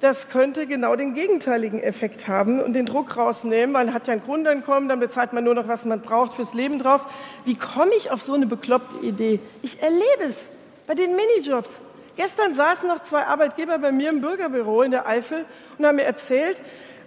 das 0.00 0.28
könnte 0.28 0.66
genau 0.66 0.96
den 0.96 1.14
gegenteiligen 1.14 1.80
Effekt 1.80 2.26
haben 2.26 2.60
und 2.60 2.72
den 2.72 2.86
Druck 2.86 3.16
rausnehmen. 3.16 3.70
Man 3.72 3.94
hat 3.94 4.08
ja 4.08 4.14
ein 4.14 4.22
Grundeinkommen, 4.22 4.88
dann 4.88 4.98
bezahlt 4.98 5.32
man 5.32 5.44
nur 5.44 5.54
noch, 5.54 5.68
was 5.68 5.84
man 5.84 6.00
braucht 6.00 6.34
fürs 6.34 6.54
Leben 6.54 6.80
drauf. 6.80 7.06
Wie 7.44 7.54
komme 7.54 7.92
ich 7.96 8.10
auf 8.10 8.20
so 8.20 8.34
eine 8.34 8.46
bekloppte 8.46 8.98
Idee? 9.06 9.38
Ich 9.62 9.80
erlebe 9.80 10.24
es 10.26 10.48
bei 10.88 10.96
den 10.96 11.14
Minijobs. 11.14 11.70
Gestern 12.16 12.54
saßen 12.54 12.88
noch 12.88 13.00
zwei 13.00 13.26
Arbeitgeber 13.26 13.78
bei 13.78 13.92
mir 13.92 14.10
im 14.10 14.20
Bürgerbüro 14.20 14.82
in 14.82 14.90
der 14.90 15.06
Eifel 15.06 15.44
und 15.78 15.86
haben 15.86 15.96
mir 15.96 16.04
erzählt, 16.04 16.60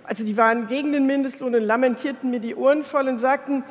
also 0.05 0.23
die 0.23 0.37
waren 0.37 0.67
gegen 0.67 0.93
den 0.93 1.05
Mindestlohn 1.05 1.53
und 1.53 1.63
lamentierten 1.63 2.29
mir 2.29 2.39
die 2.39 2.55
Ohren 2.55 2.83
voll 2.83 3.09
und 3.09 3.17
sagten, 3.17 3.63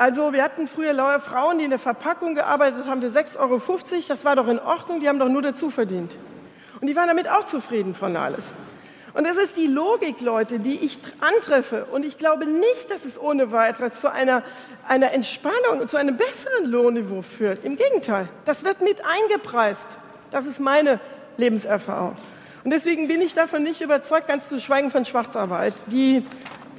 also 0.00 0.32
wir 0.32 0.42
hatten 0.42 0.66
früher 0.66 1.20
Frauen, 1.20 1.58
die 1.58 1.64
in 1.64 1.70
der 1.70 1.78
Verpackung 1.78 2.34
gearbeitet 2.34 2.86
haben 2.86 3.02
für 3.02 3.08
6,50 3.08 3.38
Euro. 3.38 3.60
Das 4.08 4.24
war 4.24 4.34
doch 4.34 4.48
in 4.48 4.58
Ordnung, 4.58 5.00
die 5.00 5.08
haben 5.10 5.18
doch 5.18 5.28
nur 5.28 5.42
dazu 5.42 5.68
verdient. 5.68 6.16
Und 6.80 6.86
die 6.86 6.96
waren 6.96 7.08
damit 7.08 7.28
auch 7.28 7.44
zufrieden, 7.44 7.92
Frau 7.94 8.08
Nahles. 8.08 8.54
Und 9.12 9.24
das 9.24 9.36
ist 9.36 9.58
die 9.58 9.66
Logik, 9.66 10.22
Leute, 10.22 10.58
die 10.58 10.76
ich 10.82 10.98
antreffe. 11.20 11.84
Und 11.92 12.06
ich 12.06 12.16
glaube 12.16 12.46
nicht, 12.46 12.88
dass 12.88 13.04
es 13.04 13.20
ohne 13.20 13.52
weiteres 13.52 14.00
zu 14.00 14.10
einer, 14.10 14.42
einer 14.88 15.12
Entspannung, 15.12 15.86
zu 15.86 15.98
einem 15.98 16.16
besseren 16.16 16.64
Lohnniveau 16.64 17.20
führt. 17.20 17.62
Im 17.62 17.76
Gegenteil, 17.76 18.26
das 18.46 18.64
wird 18.64 18.80
mit 18.80 19.02
eingepreist. 19.04 19.98
Das 20.30 20.46
ist 20.46 20.60
meine 20.60 20.98
Lebenserfahrung. 21.36 22.16
Und 22.64 22.70
deswegen 22.70 23.06
bin 23.06 23.20
ich 23.20 23.34
davon 23.34 23.62
nicht 23.62 23.82
überzeugt, 23.82 24.28
ganz 24.28 24.48
zu 24.48 24.60
schweigen 24.60 24.90
von 24.90 25.04
Schwarzarbeit. 25.04 25.74
Die 25.88 26.24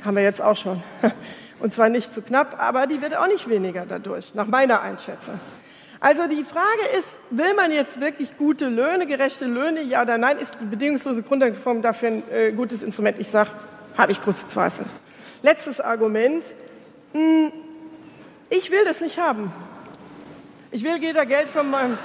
haben 0.03 0.15
wir 0.15 0.23
jetzt 0.23 0.41
auch 0.41 0.57
schon. 0.57 0.81
Und 1.61 1.71
zwar 1.71 1.89
nicht 1.89 2.11
zu 2.11 2.21
knapp, 2.21 2.59
aber 2.59 2.87
die 2.87 3.01
wird 3.01 3.15
auch 3.15 3.27
nicht 3.27 3.47
weniger 3.47 3.85
dadurch, 3.87 4.33
nach 4.33 4.47
meiner 4.47 4.81
Einschätzung. 4.81 5.39
Also 5.99 6.27
die 6.27 6.43
Frage 6.43 6.97
ist, 6.97 7.19
will 7.29 7.53
man 7.53 7.71
jetzt 7.71 8.01
wirklich 8.01 8.35
gute 8.35 8.67
Löhne, 8.67 9.05
gerechte 9.05 9.45
Löhne, 9.45 9.83
ja 9.83 10.01
oder 10.01 10.17
nein? 10.17 10.39
Ist 10.39 10.59
die 10.59 10.65
bedingungslose 10.65 11.21
Grundeinkommen 11.21 11.83
dafür 11.83 12.09
ein 12.09 12.23
äh, 12.31 12.51
gutes 12.51 12.81
Instrument? 12.81 13.19
Ich 13.19 13.27
sage, 13.27 13.51
habe 13.95 14.11
ich 14.11 14.19
große 14.19 14.47
Zweifel. 14.47 14.83
Letztes 15.43 15.79
Argument. 15.79 16.43
Hm, 17.13 17.51
ich 18.49 18.71
will 18.71 18.83
das 18.83 18.99
nicht 18.99 19.19
haben. 19.19 19.53
Ich 20.71 20.83
will 20.83 20.99
weder 21.01 21.27
Geld 21.27 21.47
von 21.47 21.69
meinem, 21.69 21.99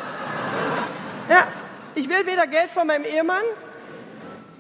ja, 1.31 1.47
ich 1.95 2.11
will 2.11 2.27
weder 2.27 2.47
Geld 2.47 2.71
von 2.71 2.87
meinem 2.87 3.05
Ehemann, 3.05 3.45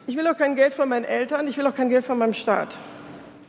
ich 0.06 0.16
will 0.16 0.26
auch 0.28 0.38
kein 0.38 0.56
Geld 0.56 0.72
von 0.72 0.88
meinen 0.88 1.04
Eltern, 1.04 1.46
ich 1.48 1.58
will 1.58 1.66
auch 1.66 1.74
kein 1.74 1.90
Geld 1.90 2.04
von 2.04 2.16
meinem 2.16 2.32
Staat. 2.32 2.78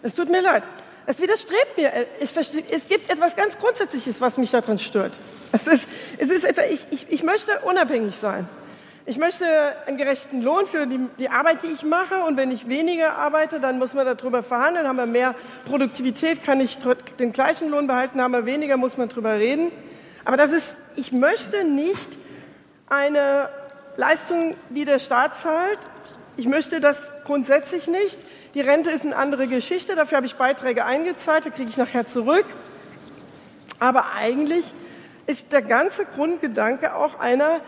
Es 0.02 0.16
tut 0.16 0.30
mir 0.30 0.42
leid. 0.42 0.64
Es 1.10 1.22
widerstrebt 1.22 1.78
mir. 1.78 1.92
Es, 2.20 2.36
es 2.36 2.88
gibt 2.88 3.10
etwas 3.10 3.36
ganz 3.38 3.58
Grundsätzliches, 3.58 4.20
was 4.20 4.38
mich 4.38 4.52
daran 4.52 4.78
stört. 4.78 5.18
Es 5.54 5.66
ist, 5.66 5.88
es 6.18 6.30
ist 6.30 6.44
etwa, 6.44 6.64
ich, 6.64 6.86
ich, 6.92 7.08
ich 7.10 7.24
möchte 7.24 7.60
unabhängig 7.62 8.16
sein. 8.18 8.48
Ich 9.06 9.18
möchte 9.18 9.46
einen 9.86 9.96
gerechten 9.96 10.42
Lohn 10.42 10.66
für 10.66 10.86
die, 10.86 11.00
die, 11.18 11.30
Arbeit, 11.30 11.64
die 11.64 11.68
ich 11.68 11.84
mache. 11.84 12.26
Und 12.26 12.36
wenn 12.36 12.52
ich 12.52 12.68
weniger 12.68 13.16
arbeite, 13.16 13.62
dann 13.62 13.80
muss 13.80 13.94
man 13.94 14.06
darüber 14.06 14.44
verhandeln. 14.44 14.86
Haben 14.86 14.98
wir 14.98 15.06
mehr 15.06 15.34
Produktivität, 15.66 16.44
kann 16.44 16.60
ich 16.60 16.78
den 17.18 17.32
gleichen 17.32 17.70
Lohn 17.70 17.88
behalten. 17.88 18.22
Haben 18.22 18.34
wir 18.34 18.46
weniger, 18.46 18.76
muss 18.76 18.98
man 18.98 19.08
darüber 19.08 19.36
reden. 19.36 19.72
Aber 20.26 20.36
das 20.36 20.52
ist, 20.52 20.76
ich 20.98 21.14
möchte 21.14 21.64
nicht 21.64 22.18
eine 22.90 23.48
Leistung, 23.96 24.56
die 24.72 24.84
der 24.84 25.00
Staat 25.00 25.38
zahlt. 25.38 25.80
Ich 26.36 26.48
möchte 26.48 26.82
das 26.82 27.14
grundsätzlich 27.24 27.88
nicht. 27.88 28.20
Die 28.58 28.64
Rente 28.64 28.90
ist 28.90 29.06
eine 29.06 29.16
andere 29.16 29.46
Geschichte, 29.48 29.94
dafür 29.96 30.16
habe 30.16 30.26
ich 30.26 30.34
Beiträge 30.34 30.84
eingezahlt, 30.84 31.46
da 31.46 31.52
kriege 31.52 31.70
ich 31.70 31.78
nachher 31.78 32.08
zurück. 32.08 32.44
Aber 33.78 34.14
eigentlich 34.16 34.74
ist 35.28 35.52
der 35.52 35.62
ganze 35.62 36.06
Grundgedanke 36.06 36.96
auch 36.96 37.20
einer, 37.20 37.60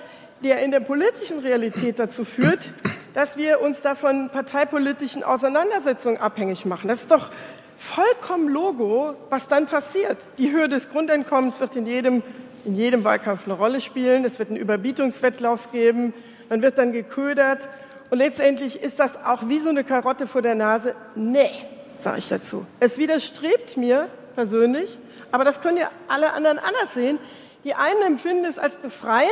der 0.43 0.63
in 0.63 0.71
der 0.71 0.79
politischen 0.79 1.41
Realität 1.41 1.99
dazu 1.99 2.25
führt, 2.25 2.73
dass 3.13 3.37
wir 3.37 3.61
uns 3.61 3.83
davon 3.83 4.31
parteipolitischen 4.31 5.23
Auseinandersetzungen 5.23 6.17
abhängig 6.17 6.65
machen. 6.65 6.87
Das 6.87 7.01
ist 7.01 7.11
doch 7.11 7.29
vollkommen 7.77 8.49
Logo, 8.49 9.13
was 9.29 9.47
dann 9.47 9.67
passiert. 9.67 10.25
Die 10.39 10.51
Höhe 10.51 10.69
des 10.69 10.89
Grundeinkommens 10.89 11.59
wird 11.59 11.75
in 11.75 11.85
jedem, 11.85 12.23
in 12.65 12.73
jedem 12.73 13.03
Wahlkampf 13.03 13.45
eine 13.45 13.53
Rolle 13.53 13.79
spielen. 13.79 14.25
Es 14.25 14.39
wird 14.39 14.49
einen 14.49 14.57
Überbietungswettlauf 14.57 15.71
geben. 15.71 16.15
Man 16.49 16.63
wird 16.63 16.79
dann 16.79 16.93
geködert. 16.93 17.69
Und 18.09 18.17
letztendlich 18.17 18.81
ist 18.81 18.99
das 18.99 19.23
auch 19.23 19.47
wie 19.47 19.59
so 19.59 19.69
eine 19.69 19.83
Karotte 19.83 20.25
vor 20.25 20.41
der 20.41 20.55
Nase. 20.55 20.95
Nee, 21.15 21.51
sage 21.95 22.17
ich 22.17 22.29
dazu. 22.29 22.65
Es 22.79 22.97
widerstrebt 22.97 23.77
mir 23.77 24.09
persönlich, 24.35 24.97
aber 25.31 25.43
das 25.43 25.61
können 25.61 25.77
ja 25.77 25.89
alle 26.07 26.33
anderen 26.33 26.57
anders 26.57 26.93
sehen. 26.93 27.19
Die 27.63 27.75
einen 27.75 28.01
empfinden 28.03 28.45
es 28.45 28.57
als 28.57 28.77
befreiend, 28.77 29.29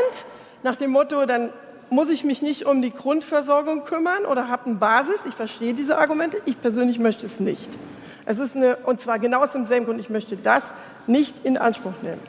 nach 0.64 0.76
dem 0.76 0.92
Motto, 0.92 1.26
dann 1.26 1.52
muss 1.90 2.10
ich 2.10 2.24
mich 2.24 2.42
nicht 2.42 2.66
um 2.66 2.82
die 2.82 2.92
Grundversorgung 2.92 3.86
kümmern 3.86 4.26
oder 4.26 4.50
habe 4.50 4.66
eine 4.66 4.76
Basis. 4.76 5.22
Ich 5.28 5.36
verstehe 5.36 5.74
diese 5.74 5.98
Argumente. 5.98 6.42
Ich 6.46 6.60
persönlich 6.60 7.00
möchte 7.00 7.26
es 7.26 7.40
nicht. 7.40 7.78
Es 8.26 8.40
ist 8.40 8.56
eine, 8.58 8.76
und 8.78 9.00
zwar 9.00 9.20
genau 9.20 9.42
aus 9.42 9.54
demselben 9.54 9.86
Grund, 9.86 10.00
ich 10.00 10.10
möchte 10.10 10.36
das 10.36 10.74
nicht 11.06 11.46
in 11.46 11.58
Anspruch 11.58 11.94
nehmen. 12.02 12.22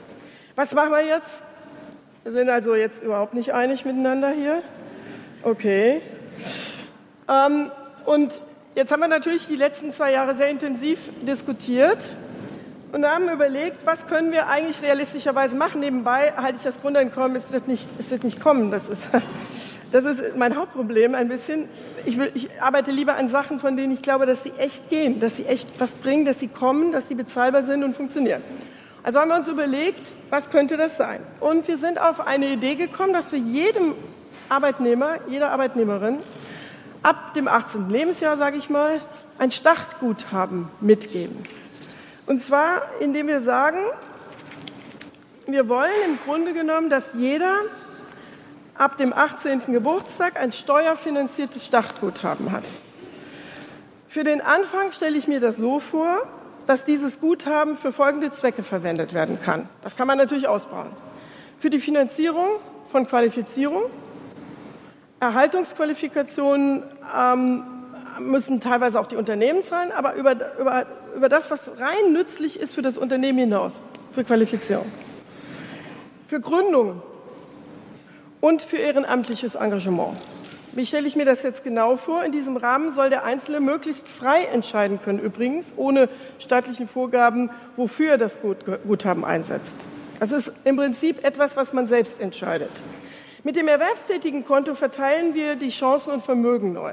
Was 0.55 0.73
machen 0.73 0.91
wir 0.91 1.05
jetzt? 1.05 1.43
Wir 2.23 2.33
sind 2.33 2.49
also 2.49 2.75
jetzt 2.77 3.03
überhaupt 3.03 3.35
nicht 3.35 3.53
einig 3.53 3.85
miteinander 3.85 4.31
hier. 4.31 4.63
Okay. 5.43 6.03
Ähm, 7.29 7.71
und 8.07 8.41
jetzt 8.75 8.93
haben 8.93 9.01
wir 9.01 9.09
natürlich 9.09 9.47
die 9.47 9.57
letzten 9.57 9.93
zwei 9.93 10.13
Jahre 10.13 10.35
sehr 10.35 10.49
intensiv 10.49 11.11
diskutiert 11.23 12.15
und 12.93 13.05
haben 13.05 13.29
überlegt, 13.29 13.85
was 13.87 14.07
können 14.07 14.33
wir 14.33 14.49
eigentlich 14.49 14.83
realistischerweise 14.83 15.57
machen. 15.57 15.81
Nebenbei 15.81 16.33
halte 16.37 16.57
ich 16.57 16.63
das 16.63 16.81
Grundeinkommen, 16.81 17.37
es 17.37 17.53
wird 17.53 17.69
nicht, 17.69 17.89
es 17.99 18.11
wird 18.11 18.25
nicht 18.25 18.41
kommen. 18.41 18.71
Das 18.71 18.89
ist, 18.89 19.09
das 19.93 20.05
ist 20.05 20.37
mein 20.37 20.57
Hauptproblem 20.57 21.15
ein 21.15 21.29
bisschen. 21.29 21.69
Ich, 22.07 22.19
will, 22.19 22.31
ich 22.35 22.49
arbeite 22.61 22.91
lieber 22.91 23.17
an 23.17 23.29
Sachen, 23.29 23.59
von 23.59 23.77
denen 23.77 23.93
ich 23.93 24.03
glaube, 24.03 24.25
dass 24.25 24.43
sie 24.43 24.53
echt 24.59 24.89
gehen, 24.89 25.21
dass 25.21 25.37
sie 25.37 25.45
echt 25.45 25.69
was 25.79 25.95
bringen, 25.95 26.25
dass 26.25 26.39
sie 26.39 26.49
kommen, 26.49 26.93
dass 26.93 27.09
sie 27.09 27.15
bezahlbar 27.15 27.65
sind 27.65 27.85
und 27.85 27.95
funktionieren. 27.95 28.43
Also 29.03 29.21
haben 29.21 29.29
wir 29.29 29.37
uns 29.37 29.49
überlegt, 29.49 30.13
was 30.31 30.51
könnte 30.51 30.77
das 30.77 30.97
sein? 30.97 31.21
Und 31.41 31.69
wir 31.69 31.79
sind 31.79 32.01
auf 32.01 32.27
eine 32.27 32.47
Idee 32.49 32.75
gekommen, 32.75 33.13
dass 33.13 33.33
wir 33.33 33.39
jedem 33.39 33.95
Arbeitnehmer, 34.49 35.19
jeder 35.29 35.51
Arbeitnehmerin 35.51 36.21
ab 37.03 37.35
dem 37.35 37.49
18. 37.49 37.91
Lebensjahr, 37.91 38.37
sage 38.37 38.57
ich 38.57 38.71
mal, 38.71 39.01
ein 39.39 39.51
Startguthaben 39.51 40.69
mitgeben. 40.81 41.43
Und 42.27 42.41
zwar, 42.41 42.83
indem 43.01 43.29
wir 43.29 43.41
sagen, 43.41 43.79
wir 45.47 45.69
wollen 45.69 45.93
im 46.05 46.19
Grunde 46.25 46.53
genommen, 46.53 46.91
dass 46.91 47.15
jeder 47.15 47.57
ab 48.75 48.97
dem 48.97 49.13
18. 49.13 49.63
Geburtstag 49.73 50.39
ein 50.39 50.53
steuerfinanziertes 50.53 51.65
Startguthaben 51.65 52.53
hat. 52.53 52.65
Für 54.09 54.25
den 54.25 54.41
Anfang 54.41 54.93
stelle 54.93 55.17
ich 55.17 55.29
mir 55.29 55.41
das 55.41 55.57
so 55.57 55.81
vor, 55.81 56.27
dass 56.67 56.85
dieses 56.85 57.21
Guthaben 57.21 57.77
für 57.77 57.93
folgende 57.93 58.31
Zwecke 58.31 58.63
verwendet 58.63 59.15
werden 59.15 59.41
kann. 59.41 59.69
Das 59.83 59.97
kann 59.97 60.07
man 60.07 60.19
natürlich 60.19 60.49
ausbauen. 60.49 60.91
Für 61.59 61.71
die 61.71 61.81
Finanzierung 61.81 62.47
von 62.93 63.07
Qualifizierung, 63.07 63.85
Erhaltungsqualifikationen 65.21 66.83
ähm, 67.17 67.65
müssen 68.21 68.61
teilweise 68.61 69.01
auch 69.01 69.07
die 69.07 69.17
Unternehmen 69.17 69.63
zahlen, 69.63 69.91
aber 69.93 70.15
über, 70.15 70.37
über, 70.59 70.87
über 71.17 71.29
das, 71.29 71.51
was 71.51 71.71
rein 71.79 72.13
nützlich 72.13 72.59
ist 72.59 72.75
für 72.75 72.83
das 72.83 72.99
Unternehmen 72.99 73.39
hinaus, 73.39 73.85
für 74.13 74.25
Qualifizierung, 74.25 74.87
für 76.27 76.41
Gründung 76.41 77.03
und 78.41 78.63
für 78.63 78.77
ehrenamtliches 78.77 79.57
Engagement. 79.57 80.17
Wie 80.73 80.87
stelle 80.87 81.09
ich 81.09 81.17
mir 81.17 81.25
das 81.25 81.43
jetzt 81.43 81.65
genau 81.65 81.97
vor? 81.97 82.23
In 82.25 82.31
diesem 82.31 82.57
Rahmen 82.57 82.93
soll 82.93 83.11
der 83.11 83.25
Einzelne 83.25 83.59
möglichst 83.59 84.09
frei 84.09 84.45
entscheiden 84.45 85.01
können, 85.03 85.19
übrigens, 85.19 85.73
ohne 85.77 86.09
staatlichen 86.39 86.87
Vorgaben, 86.87 87.51
wofür 87.77 88.11
er 88.11 88.19
das 88.19 88.39
Guthaben 88.87 89.25
einsetzt. 89.25 89.87
Das 90.21 90.31
ist 90.31 90.53
im 90.65 90.77
Prinzip 90.77 91.25
etwas, 91.25 91.57
was 91.57 91.73
man 91.73 91.89
selbst 91.89 92.21
entscheidet. 92.21 92.71
Mit 93.45 93.57
dem 93.57 93.69
erwerbstätigen 93.69 94.45
Konto 94.45 94.75
verteilen 94.75 95.35
wir 95.35 95.55
die 95.55 95.71
Chancen 95.71 96.13
und 96.13 96.23
Vermögen 96.23 96.73
neu. 96.73 96.93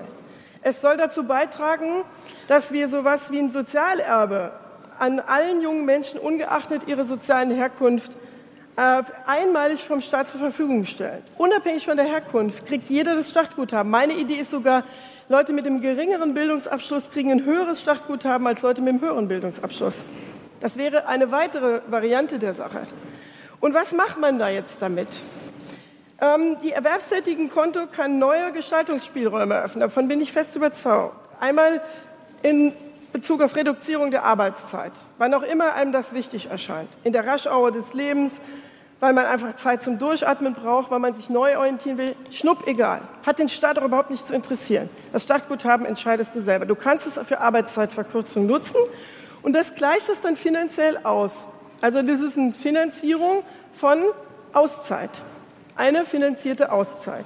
Es 0.61 0.81
soll 0.81 0.97
dazu 0.97 1.23
beitragen, 1.23 2.03
dass 2.47 2.71
wir 2.71 2.87
so 2.87 2.99
etwas 2.99 3.31
wie 3.31 3.39
ein 3.39 3.49
Sozialerbe 3.49 4.51
an 4.99 5.19
allen 5.19 5.61
jungen 5.61 5.85
Menschen, 5.85 6.19
ungeachtet 6.19 6.87
ihrer 6.87 7.03
sozialen 7.03 7.51
Herkunft, 7.51 8.11
äh, 8.77 9.03
einmalig 9.25 9.83
vom 9.83 10.01
Staat 10.01 10.27
zur 10.27 10.39
Verfügung 10.39 10.85
stellen. 10.85 11.23
Unabhängig 11.37 11.85
von 11.85 11.97
der 11.97 12.05
Herkunft 12.05 12.65
kriegt 12.65 12.89
jeder 12.89 13.15
das 13.15 13.29
Startguthaben. 13.29 13.89
Meine 13.89 14.13
Idee 14.13 14.35
ist 14.35 14.51
sogar, 14.51 14.83
Leute 15.29 15.53
mit 15.53 15.65
einem 15.65 15.81
geringeren 15.81 16.33
Bildungsabschluss 16.33 17.09
kriegen 17.09 17.31
ein 17.31 17.45
höheres 17.45 17.81
Startguthaben 17.81 18.45
als 18.45 18.61
Leute 18.61 18.81
mit 18.81 18.93
einem 18.93 19.01
höheren 19.01 19.27
Bildungsabschluss. 19.27 20.05
Das 20.59 20.77
wäre 20.77 21.07
eine 21.07 21.31
weitere 21.31 21.81
Variante 21.87 22.37
der 22.37 22.53
Sache. 22.53 22.87
Und 23.59 23.73
was 23.73 23.93
macht 23.93 24.19
man 24.19 24.37
da 24.37 24.49
jetzt 24.49 24.81
damit? 24.81 25.21
Ähm, 26.21 26.57
die 26.63 26.71
Erwerbstätigenkonto 26.71 27.87
kann 27.87 28.19
neue 28.19 28.51
Gestaltungsspielräume 28.53 29.55
eröffnen. 29.55 29.81
Davon 29.81 30.07
bin 30.07 30.21
ich 30.21 30.31
fest 30.31 30.55
überzeugt. 30.55 31.15
Einmal 31.39 31.81
in 32.41 32.73
Bezug 33.11 33.41
auf 33.41 33.55
Reduzierung 33.55 34.11
der 34.11 34.23
Arbeitszeit, 34.23 34.93
wann 35.17 35.33
auch 35.33 35.41
immer 35.41 35.73
einem 35.73 35.91
das 35.91 36.13
wichtig 36.13 36.49
erscheint. 36.49 36.89
In 37.03 37.13
der 37.13 37.25
Raschauer 37.25 37.71
des 37.71 37.93
Lebens, 37.93 38.41
weil 38.99 39.13
man 39.13 39.25
einfach 39.25 39.55
Zeit 39.55 39.83
zum 39.83 39.97
Durchatmen 39.99 40.53
braucht, 40.53 40.89
weil 40.89 40.99
man 40.99 41.13
sich 41.13 41.29
neu 41.29 41.57
orientieren 41.57 41.97
will. 41.97 42.15
Schnupp 42.31 42.67
egal. 42.67 43.01
Hat 43.25 43.39
den 43.39 43.49
Staat 43.49 43.77
auch 43.77 43.83
überhaupt 43.85 44.09
nicht 44.09 44.25
zu 44.25 44.33
interessieren. 44.33 44.89
Das 45.11 45.23
Startguthaben 45.23 45.85
entscheidest 45.85 46.35
du 46.35 46.39
selber. 46.39 46.65
Du 46.65 46.75
kannst 46.75 47.05
es 47.05 47.19
für 47.27 47.41
Arbeitszeitverkürzung 47.41 48.45
nutzen 48.45 48.79
und 49.43 49.53
das 49.53 49.75
gleicht 49.75 50.09
es 50.09 50.21
dann 50.21 50.37
finanziell 50.37 50.97
aus. 51.03 51.47
Also 51.81 52.01
das 52.01 52.21
ist 52.21 52.37
eine 52.37 52.53
Finanzierung 52.53 53.43
von 53.73 53.99
Auszeit. 54.53 55.21
Eine 55.75 56.05
finanzierte 56.05 56.71
Auszeit. 56.71 57.25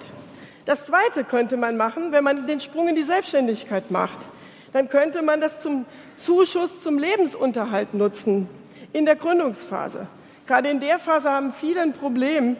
Das 0.66 0.88
Zweite 0.88 1.24
könnte 1.24 1.56
man 1.56 1.78
machen, 1.78 2.12
wenn 2.12 2.24
man 2.24 2.48
den 2.48 2.60
Sprung 2.60 2.88
in 2.88 2.96
die 2.96 3.04
Selbstständigkeit 3.04 3.92
macht. 3.92 4.28
Dann 4.74 4.90
könnte 4.90 5.22
man 5.22 5.40
das 5.40 5.62
zum 5.62 5.86
Zuschuss 6.16 6.82
zum 6.82 6.98
Lebensunterhalt 6.98 7.94
nutzen 7.94 8.50
in 8.92 9.06
der 9.06 9.16
Gründungsphase. 9.16 10.08
Gerade 10.48 10.70
in 10.70 10.80
der 10.80 10.98
Phase 10.98 11.30
haben 11.30 11.54
viele 11.54 11.82
ein 11.82 11.94
Problem, 11.94 12.58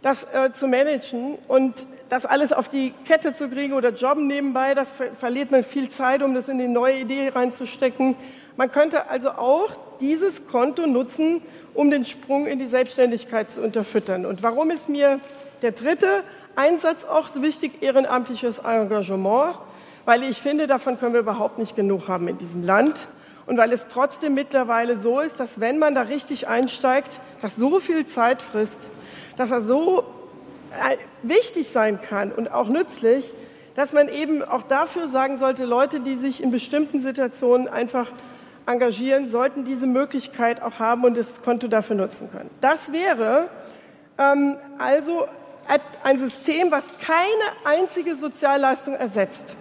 das 0.00 0.24
äh, 0.32 0.52
zu 0.52 0.68
managen 0.68 1.38
und 1.48 1.86
das 2.08 2.24
alles 2.26 2.52
auf 2.52 2.68
die 2.68 2.92
Kette 3.04 3.32
zu 3.32 3.48
kriegen 3.48 3.72
oder 3.72 3.90
Jobben 3.90 4.26
nebenbei, 4.26 4.74
das 4.74 4.92
ver 4.92 5.14
verliert 5.14 5.50
man 5.50 5.64
viel 5.64 5.88
Zeit, 5.88 6.22
um 6.22 6.34
das 6.34 6.48
in 6.48 6.58
die 6.58 6.68
neue 6.68 6.98
Idee 6.98 7.30
reinzustecken. 7.34 8.16
Man 8.56 8.70
könnte 8.70 9.08
also 9.08 9.30
auch 9.30 9.70
dieses 10.00 10.46
Konto 10.46 10.86
nutzen, 10.86 11.40
um 11.74 11.90
den 11.90 12.04
Sprung 12.04 12.46
in 12.46 12.58
die 12.58 12.66
Selbstständigkeit 12.66 13.50
zu 13.50 13.62
unterfüttern. 13.62 14.26
Und 14.26 14.42
warum 14.42 14.70
ist 14.70 14.88
mir 14.88 15.20
der 15.62 15.72
dritte 15.72 16.22
Einsatzort 16.56 17.40
wichtig, 17.40 17.82
ehrenamtliches 17.82 18.58
Engagement? 18.58 19.56
Weil 20.04 20.24
ich 20.24 20.42
finde, 20.42 20.66
davon 20.66 20.98
können 20.98 21.14
wir 21.14 21.20
überhaupt 21.20 21.58
nicht 21.58 21.76
genug 21.76 22.08
haben 22.08 22.28
in 22.28 22.36
diesem 22.36 22.62
Land 22.62 23.08
und 23.46 23.56
weil 23.56 23.72
es 23.72 23.88
trotzdem 23.88 24.34
mittlerweile 24.34 24.98
so 24.98 25.20
ist, 25.20 25.40
dass 25.40 25.60
wenn 25.60 25.78
man 25.78 25.94
da 25.94 26.02
richtig 26.02 26.48
einsteigt, 26.48 27.20
das 27.40 27.56
so 27.56 27.80
viel 27.80 28.06
Zeit 28.06 28.42
frisst, 28.42 28.88
dass 29.36 29.50
er 29.50 29.60
so 29.60 30.04
äh, 30.70 30.96
wichtig 31.22 31.68
sein 31.68 32.00
kann 32.00 32.32
und 32.32 32.50
auch 32.50 32.68
nützlich, 32.68 33.32
dass 33.74 33.92
man 33.92 34.08
eben 34.08 34.42
auch 34.42 34.62
dafür 34.62 35.08
sagen 35.08 35.36
sollte, 35.38 35.64
Leute, 35.64 36.00
die 36.00 36.16
sich 36.16 36.42
in 36.42 36.50
bestimmten 36.50 37.00
Situationen 37.00 37.68
einfach 37.68 38.08
engagieren, 38.66 39.28
sollten 39.28 39.64
diese 39.64 39.86
Möglichkeit 39.86 40.62
auch 40.62 40.78
haben 40.78 41.04
und 41.04 41.16
das 41.16 41.42
Konto 41.42 41.68
dafür 41.68 41.96
nutzen 41.96 42.30
können. 42.30 42.50
Das 42.60 42.92
wäre 42.92 43.48
ähm, 44.18 44.56
also 44.78 45.26
ein 46.02 46.18
System, 46.18 46.70
was 46.70 46.86
keine 46.98 47.26
einzige 47.64 48.14
Sozialleistung 48.14 48.94
ersetzt. 48.94 49.56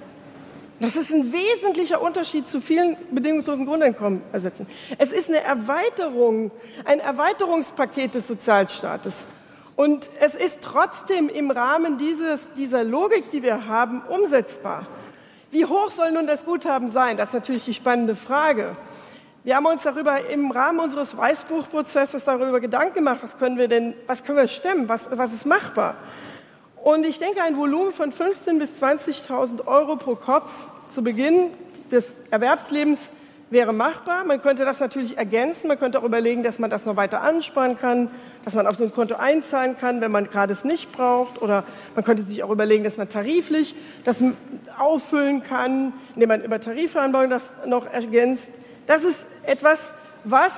Das 0.79 0.96
ist 0.96 1.12
ein 1.12 1.31
wesentlicher 1.31 2.01
Unterschied 2.01 2.50
zu 2.50 2.60
vielen 2.60 2.98
bedingungslosen 3.12 3.67
Grundeinkommen 3.67 4.24
ersetzen. 4.34 4.65
Es 4.98 5.12
ist 5.12 5.29
eine 5.29 5.43
Erweiterung, 5.43 6.50
ein 6.86 7.00
Erweiterungspaket 7.00 8.15
des 8.15 8.27
Sozialstaates. 8.27 9.27
Und 9.75 10.10
es 10.20 10.34
ist 10.34 10.60
trotzdem 10.62 11.29
im 11.29 11.51
Rahmen 11.51 12.00
dieses, 12.00 12.48
dieser 12.58 12.84
Logik, 12.84 13.29
die 13.31 13.43
wir 13.43 13.67
haben, 13.67 14.01
umsetzbar. 14.10 14.88
Wie 15.51 15.65
hoch 15.65 15.91
soll 15.91 16.13
nun 16.13 16.25
das 16.25 16.46
Guthaben 16.46 16.89
sein? 16.89 17.15
Das 17.15 17.29
ist 17.29 17.34
natürlich 17.36 17.65
die 17.65 17.74
spannende 17.74 18.15
Frage. 18.15 18.75
Wir 19.43 19.55
haben 19.55 19.65
uns 19.65 19.81
darüber 19.81 20.29
im 20.29 20.51
Rahmen 20.51 20.79
unseres 20.79 21.17
Weißbuchprozesses 21.17 22.25
darüber 22.25 22.60
Gedanken 22.60 22.93
gemacht, 22.93 23.21
was 23.24 23.39
können 23.39 23.57
wir 23.57 23.68
denn, 23.68 23.96
was 24.05 24.24
können 24.24 24.37
wir 24.37 24.48
stemmen, 24.48 24.87
was, 24.87 25.09
was 25.11 25.33
ist 25.33 25.48
machbar? 25.48 25.96
Und 26.83 27.07
ich 27.07 27.18
denke, 27.18 27.42
ein 27.42 27.57
Volumen 27.57 27.92
von 27.92 28.11
15.000 28.11 28.59
bis 28.59 28.83
20.000 28.83 29.65
Euro 29.65 29.96
pro 29.96 30.13
Kopf 30.13 30.51
zu 30.85 31.03
Beginn 31.03 31.50
des 31.89 32.20
Erwerbslebens 32.29 33.11
wäre 33.50 33.74
machbar. 33.74 34.25
Man 34.25 34.44
könnte 34.44 34.63
das 34.63 34.79
natürlich 34.79 35.18
ergänzen. 35.18 35.68
Man 35.70 35.79
könnte 35.79 36.00
auch 36.00 36.03
überlegen, 36.03 36.44
dass 36.44 36.59
man 36.59 36.70
das 36.70 36.85
noch 36.85 36.96
weiter 36.96 37.24
ansparen 37.24 37.79
kann, 37.79 38.11
dass 38.46 38.53
man 38.53 38.68
auf 38.68 38.75
so 38.75 38.83
ein 38.83 38.94
Konto 38.94 39.15
einzahlen 39.15 39.75
kann, 39.75 40.01
wenn 40.01 40.11
man 40.11 40.25
gerade 40.25 40.53
es 40.53 40.63
nicht 40.63 40.92
braucht. 40.92 41.42
Oder 41.42 41.63
man 41.96 42.05
könnte 42.05 42.22
sich 42.22 42.44
auch 42.44 42.51
überlegen, 42.51 42.83
dass 42.83 42.98
man 42.98 43.09
tariflich 43.09 43.74
das 44.03 44.24
auffüllen 44.77 45.42
kann, 45.42 45.94
indem 46.13 46.29
man 46.29 46.44
über 46.44 46.59
Tarifvereinbarungen 46.59 47.31
das 47.31 47.55
noch 47.65 47.92
ergänzt. 47.92 48.51
Das 48.87 49.03
ist 49.03 49.25
etwas, 49.46 49.94
was 50.24 50.53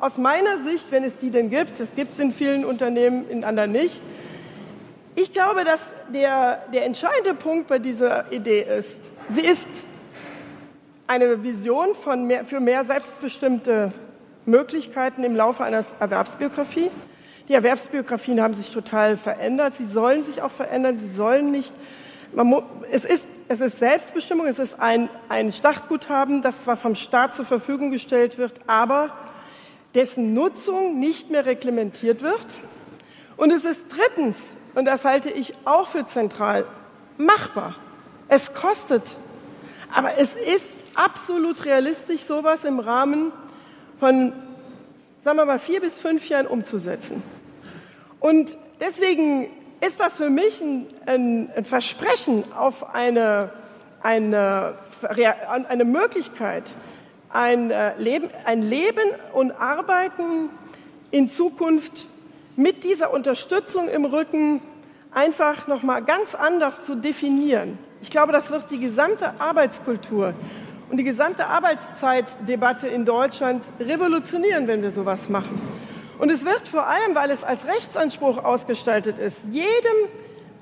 aus 0.00 0.18
meiner 0.18 0.58
Sicht, 0.58 0.90
wenn 0.90 1.04
es 1.04 1.16
die 1.16 1.30
denn 1.30 1.50
gibt, 1.50 1.80
es 1.80 1.94
gibt 1.94 2.12
es 2.12 2.18
in 2.18 2.32
vielen 2.32 2.64
Unternehmen, 2.64 3.28
in 3.30 3.44
anderen 3.44 3.72
nicht, 3.72 4.00
ich 5.18 5.32
glaube, 5.32 5.64
dass 5.64 5.92
der, 6.12 6.62
der 6.74 6.84
entscheidende 6.84 7.32
Punkt 7.32 7.68
bei 7.68 7.78
dieser 7.78 8.30
Idee 8.30 8.60
ist, 8.60 9.12
sie 9.30 9.40
ist 9.40 9.86
eine 11.06 11.42
Vision 11.42 11.94
von 11.94 12.26
mehr, 12.26 12.44
für 12.44 12.60
mehr 12.60 12.84
selbstbestimmte 12.84 13.92
Möglichkeiten 14.44 15.24
im 15.24 15.34
Laufe 15.34 15.64
einer 15.64 15.82
Erwerbsbiografie. 16.00 16.90
Die 17.48 17.54
Erwerbsbiografien 17.54 18.42
haben 18.42 18.52
sich 18.52 18.70
total 18.70 19.16
verändert. 19.16 19.74
Sie 19.74 19.86
sollen 19.86 20.22
sich 20.22 20.42
auch 20.42 20.50
verändern. 20.50 20.98
Sie 20.98 21.10
sollen 21.10 21.50
nicht. 21.50 21.72
Muss, 22.32 22.62
es, 22.90 23.04
ist, 23.04 23.28
es 23.48 23.60
ist 23.60 23.78
Selbstbestimmung. 23.78 24.46
Es 24.46 24.58
ist 24.58 24.78
ein, 24.80 25.08
ein 25.28 25.52
Startguthaben, 25.52 26.42
das 26.42 26.62
zwar 26.62 26.76
vom 26.76 26.94
Staat 26.94 27.34
zur 27.34 27.44
Verfügung 27.44 27.90
gestellt 27.90 28.38
wird, 28.38 28.60
aber 28.66 29.12
dessen 29.94 30.34
Nutzung 30.34 30.98
nicht 30.98 31.30
mehr 31.30 31.46
reglementiert 31.46 32.22
wird. 32.22 32.58
Und 33.36 33.50
es 33.50 33.64
ist 33.64 33.88
drittens 33.88 34.54
und 34.74 34.84
das 34.84 35.04
halte 35.04 35.30
ich 35.30 35.54
auch 35.64 35.88
für 35.88 36.04
zentral, 36.04 36.66
machbar. 37.16 37.74
Es 38.28 38.52
kostet, 38.52 39.16
aber 39.92 40.18
es 40.18 40.34
ist 40.34 40.74
absolut 40.94 41.64
realistisch, 41.64 42.22
sowas 42.22 42.64
im 42.64 42.78
Rahmen 42.78 43.32
von, 43.98 44.32
sagen 45.20 45.38
wir 45.38 45.46
mal, 45.46 45.58
vier 45.58 45.80
bis 45.80 45.98
fünf 45.98 46.28
Jahren 46.28 46.46
umzusetzen. 46.46 47.22
Und 48.20 48.58
deswegen 48.80 49.48
ist 49.80 50.00
das 50.00 50.16
für 50.16 50.30
mich 50.30 50.60
ein, 50.60 50.86
ein, 51.06 51.50
ein 51.56 51.64
Versprechen 51.64 52.44
auf 52.52 52.94
eine, 52.94 53.50
eine, 54.02 54.74
eine 55.68 55.84
Möglichkeit, 55.84 56.74
ein 57.30 57.70
äh, 57.70 57.96
Leben, 57.98 58.30
ein 58.44 58.62
Leben 58.62 59.10
und 59.32 59.52
Arbeiten 59.52 60.50
in 61.10 61.28
Zukunft 61.28 62.06
mit 62.56 62.84
dieser 62.84 63.12
Unterstützung 63.12 63.88
im 63.88 64.04
Rücken 64.06 64.62
einfach 65.12 65.66
noch 65.66 65.82
mal 65.82 66.00
ganz 66.00 66.34
anders 66.34 66.84
zu 66.84 66.94
definieren. 66.94 67.78
Ich 68.00 68.10
glaube, 68.10 68.32
das 68.32 68.50
wird 68.50 68.70
die 68.70 68.78
gesamte 68.78 69.40
Arbeitskultur 69.40 70.34
und 70.90 70.96
die 70.98 71.04
gesamte 71.04 71.46
Arbeitszeitdebatte 71.46 72.86
in 72.86 73.04
Deutschland 73.04 73.64
revolutionieren, 73.80 74.66
wenn 74.68 74.82
wir 74.82 74.90
sowas 74.90 75.28
machen. 75.28 75.60
Und 76.18 76.30
es 76.30 76.44
wird 76.44 76.66
vor 76.66 76.86
allem, 76.86 77.14
weil 77.14 77.30
es 77.30 77.44
als 77.44 77.66
Rechtsanspruch 77.66 78.42
ausgestaltet 78.42 79.18
ist, 79.18 79.44
jedem 79.50 80.10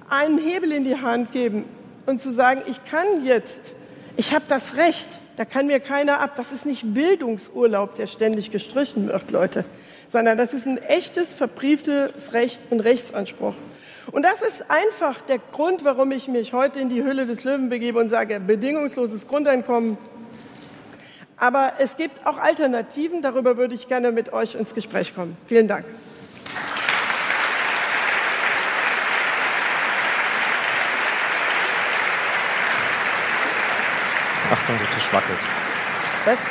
einen 0.08 0.38
Hebel 0.38 0.72
in 0.72 0.84
die 0.84 1.00
Hand 1.00 1.32
geben 1.32 1.64
und 2.06 2.20
zu 2.20 2.32
sagen, 2.32 2.62
ich 2.66 2.84
kann 2.84 3.24
jetzt, 3.24 3.74
ich 4.16 4.34
habe 4.34 4.44
das 4.48 4.76
Recht, 4.76 5.08
da 5.36 5.44
kann 5.44 5.66
mir 5.66 5.80
keiner 5.80 6.20
ab. 6.20 6.32
Das 6.36 6.52
ist 6.52 6.66
nicht 6.66 6.94
Bildungsurlaub, 6.94 7.94
der 7.94 8.06
ständig 8.06 8.50
gestrichen 8.50 9.08
wird, 9.08 9.30
Leute 9.30 9.64
sondern 10.14 10.38
das 10.38 10.54
ist 10.54 10.64
ein 10.64 10.78
echtes, 10.78 11.34
verbrieftes 11.34 12.32
Recht, 12.32 12.60
ein 12.70 12.78
Rechtsanspruch. 12.78 13.54
Und 14.12 14.22
das 14.22 14.42
ist 14.42 14.70
einfach 14.70 15.22
der 15.22 15.38
Grund, 15.38 15.84
warum 15.84 16.12
ich 16.12 16.28
mich 16.28 16.52
heute 16.52 16.78
in 16.78 16.88
die 16.88 17.02
Hülle 17.02 17.26
des 17.26 17.42
Löwen 17.42 17.68
begebe 17.68 17.98
und 17.98 18.10
sage, 18.10 18.38
bedingungsloses 18.38 19.26
Grundeinkommen. 19.26 19.98
Aber 21.44 21.74
es 21.76 21.98
gibt 21.98 22.26
auch 22.26 22.38
Alternativen, 22.38 23.20
darüber 23.20 23.58
würde 23.58 23.74
ich 23.74 23.86
gerne 23.86 24.12
mit 24.12 24.32
euch 24.32 24.54
ins 24.54 24.72
Gespräch 24.72 25.14
kommen. 25.14 25.36
Vielen 25.44 25.68
Dank. 25.68 25.84
Achtung, 34.50 34.78
der 34.78 34.88
Tisch 34.88 35.12
wackelt. 35.12 35.38
Was? 36.24 36.46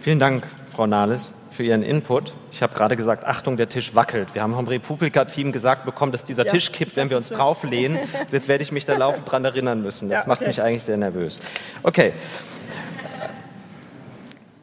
Vielen 0.00 0.18
Dank, 0.18 0.46
Frau 0.66 0.86
Nahles 0.86 1.32
für 1.50 1.62
Ihren 1.62 1.82
Input. 1.82 2.34
Ich 2.52 2.62
habe 2.62 2.74
gerade 2.74 2.96
gesagt, 2.96 3.24
Achtung, 3.24 3.56
der 3.56 3.70
Tisch 3.70 3.94
wackelt. 3.94 4.34
Wir 4.34 4.42
haben 4.42 4.52
vom 4.52 4.68
Republika-Team 4.68 5.50
gesagt 5.50 5.86
bekommen, 5.86 6.12
dass 6.12 6.24
dieser 6.24 6.44
ja, 6.44 6.50
Tisch 6.50 6.72
kippt, 6.72 6.96
wenn 6.96 7.08
wir 7.08 7.16
uns 7.16 7.30
drauflehnen. 7.30 8.00
Jetzt 8.30 8.48
werde 8.48 8.64
ich 8.64 8.70
mich 8.70 8.84
da 8.84 8.98
laufend 8.98 9.30
dran 9.30 9.46
erinnern 9.46 9.80
müssen. 9.80 10.10
Das 10.10 10.16
ja, 10.16 10.20
okay. 10.20 10.28
macht 10.28 10.46
mich 10.46 10.60
eigentlich 10.60 10.82
sehr 10.82 10.98
nervös. 10.98 11.40
Okay. 11.82 12.12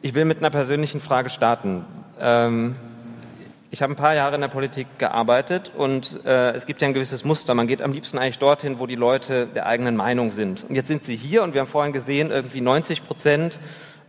Ich 0.04 0.14
will 0.14 0.24
mit 0.24 0.38
einer 0.38 0.50
persönlichen 0.50 1.00
Frage 1.00 1.30
starten. 1.30 1.84
Ähm, 2.20 2.74
ich 3.70 3.82
habe 3.82 3.92
ein 3.92 3.96
paar 3.96 4.16
Jahre 4.16 4.34
in 4.34 4.40
der 4.40 4.48
Politik 4.48 4.88
gearbeitet 4.98 5.70
und 5.76 6.18
äh, 6.24 6.50
es 6.54 6.66
gibt 6.66 6.82
ja 6.82 6.88
ein 6.88 6.92
gewisses 6.92 7.24
Muster. 7.24 7.54
Man 7.54 7.68
geht 7.68 7.80
am 7.80 7.92
liebsten 7.92 8.18
eigentlich 8.18 8.40
dorthin, 8.40 8.80
wo 8.80 8.86
die 8.88 8.96
Leute 8.96 9.46
der 9.46 9.66
eigenen 9.66 9.94
Meinung 9.94 10.32
sind. 10.32 10.64
Und 10.68 10.74
jetzt 10.74 10.88
sind 10.88 11.04
sie 11.04 11.14
hier 11.14 11.44
und 11.44 11.54
wir 11.54 11.60
haben 11.60 11.68
vorhin 11.68 11.92
gesehen, 11.92 12.32
irgendwie 12.32 12.60
90 12.60 13.04
Prozent 13.04 13.60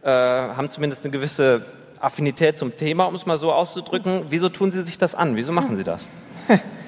äh, 0.01 0.09
haben 0.09 0.71
zumindest 0.71 1.03
eine 1.03 1.11
gewisse 1.11 1.63
Affinität 1.99 2.57
zum 2.57 2.75
Thema, 2.75 3.05
um 3.05 3.13
es 3.13 3.27
mal 3.27 3.37
so 3.37 3.53
auszudrücken. 3.53 4.23
Wieso 4.29 4.49
tun 4.49 4.71
Sie 4.71 4.81
sich 4.81 4.97
das 4.97 5.13
an? 5.13 5.35
Wieso 5.35 5.53
machen 5.53 5.75
Sie 5.75 5.83
das? 5.83 6.09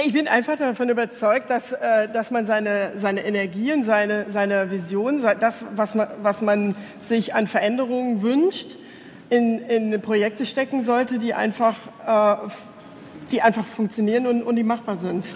Ich 0.00 0.14
bin 0.14 0.26
einfach 0.26 0.56
davon 0.56 0.88
überzeugt, 0.88 1.50
dass, 1.50 1.72
äh, 1.72 2.08
dass 2.08 2.30
man 2.30 2.46
seine, 2.46 2.92
seine 2.94 3.26
Energien, 3.26 3.84
seine, 3.84 4.30
seine 4.30 4.70
Vision, 4.70 5.22
das, 5.38 5.66
was 5.76 5.94
man, 5.94 6.08
was 6.22 6.40
man 6.40 6.74
sich 7.02 7.34
an 7.34 7.46
Veränderungen 7.46 8.22
wünscht, 8.22 8.78
in, 9.28 9.58
in 9.58 10.00
Projekte 10.00 10.46
stecken 10.46 10.82
sollte, 10.82 11.18
die 11.18 11.34
einfach, 11.34 11.76
äh, 12.06 12.48
die 13.32 13.42
einfach 13.42 13.66
funktionieren 13.66 14.26
und, 14.26 14.42
und 14.42 14.56
die 14.56 14.62
machbar 14.62 14.96
sind. 14.96 15.26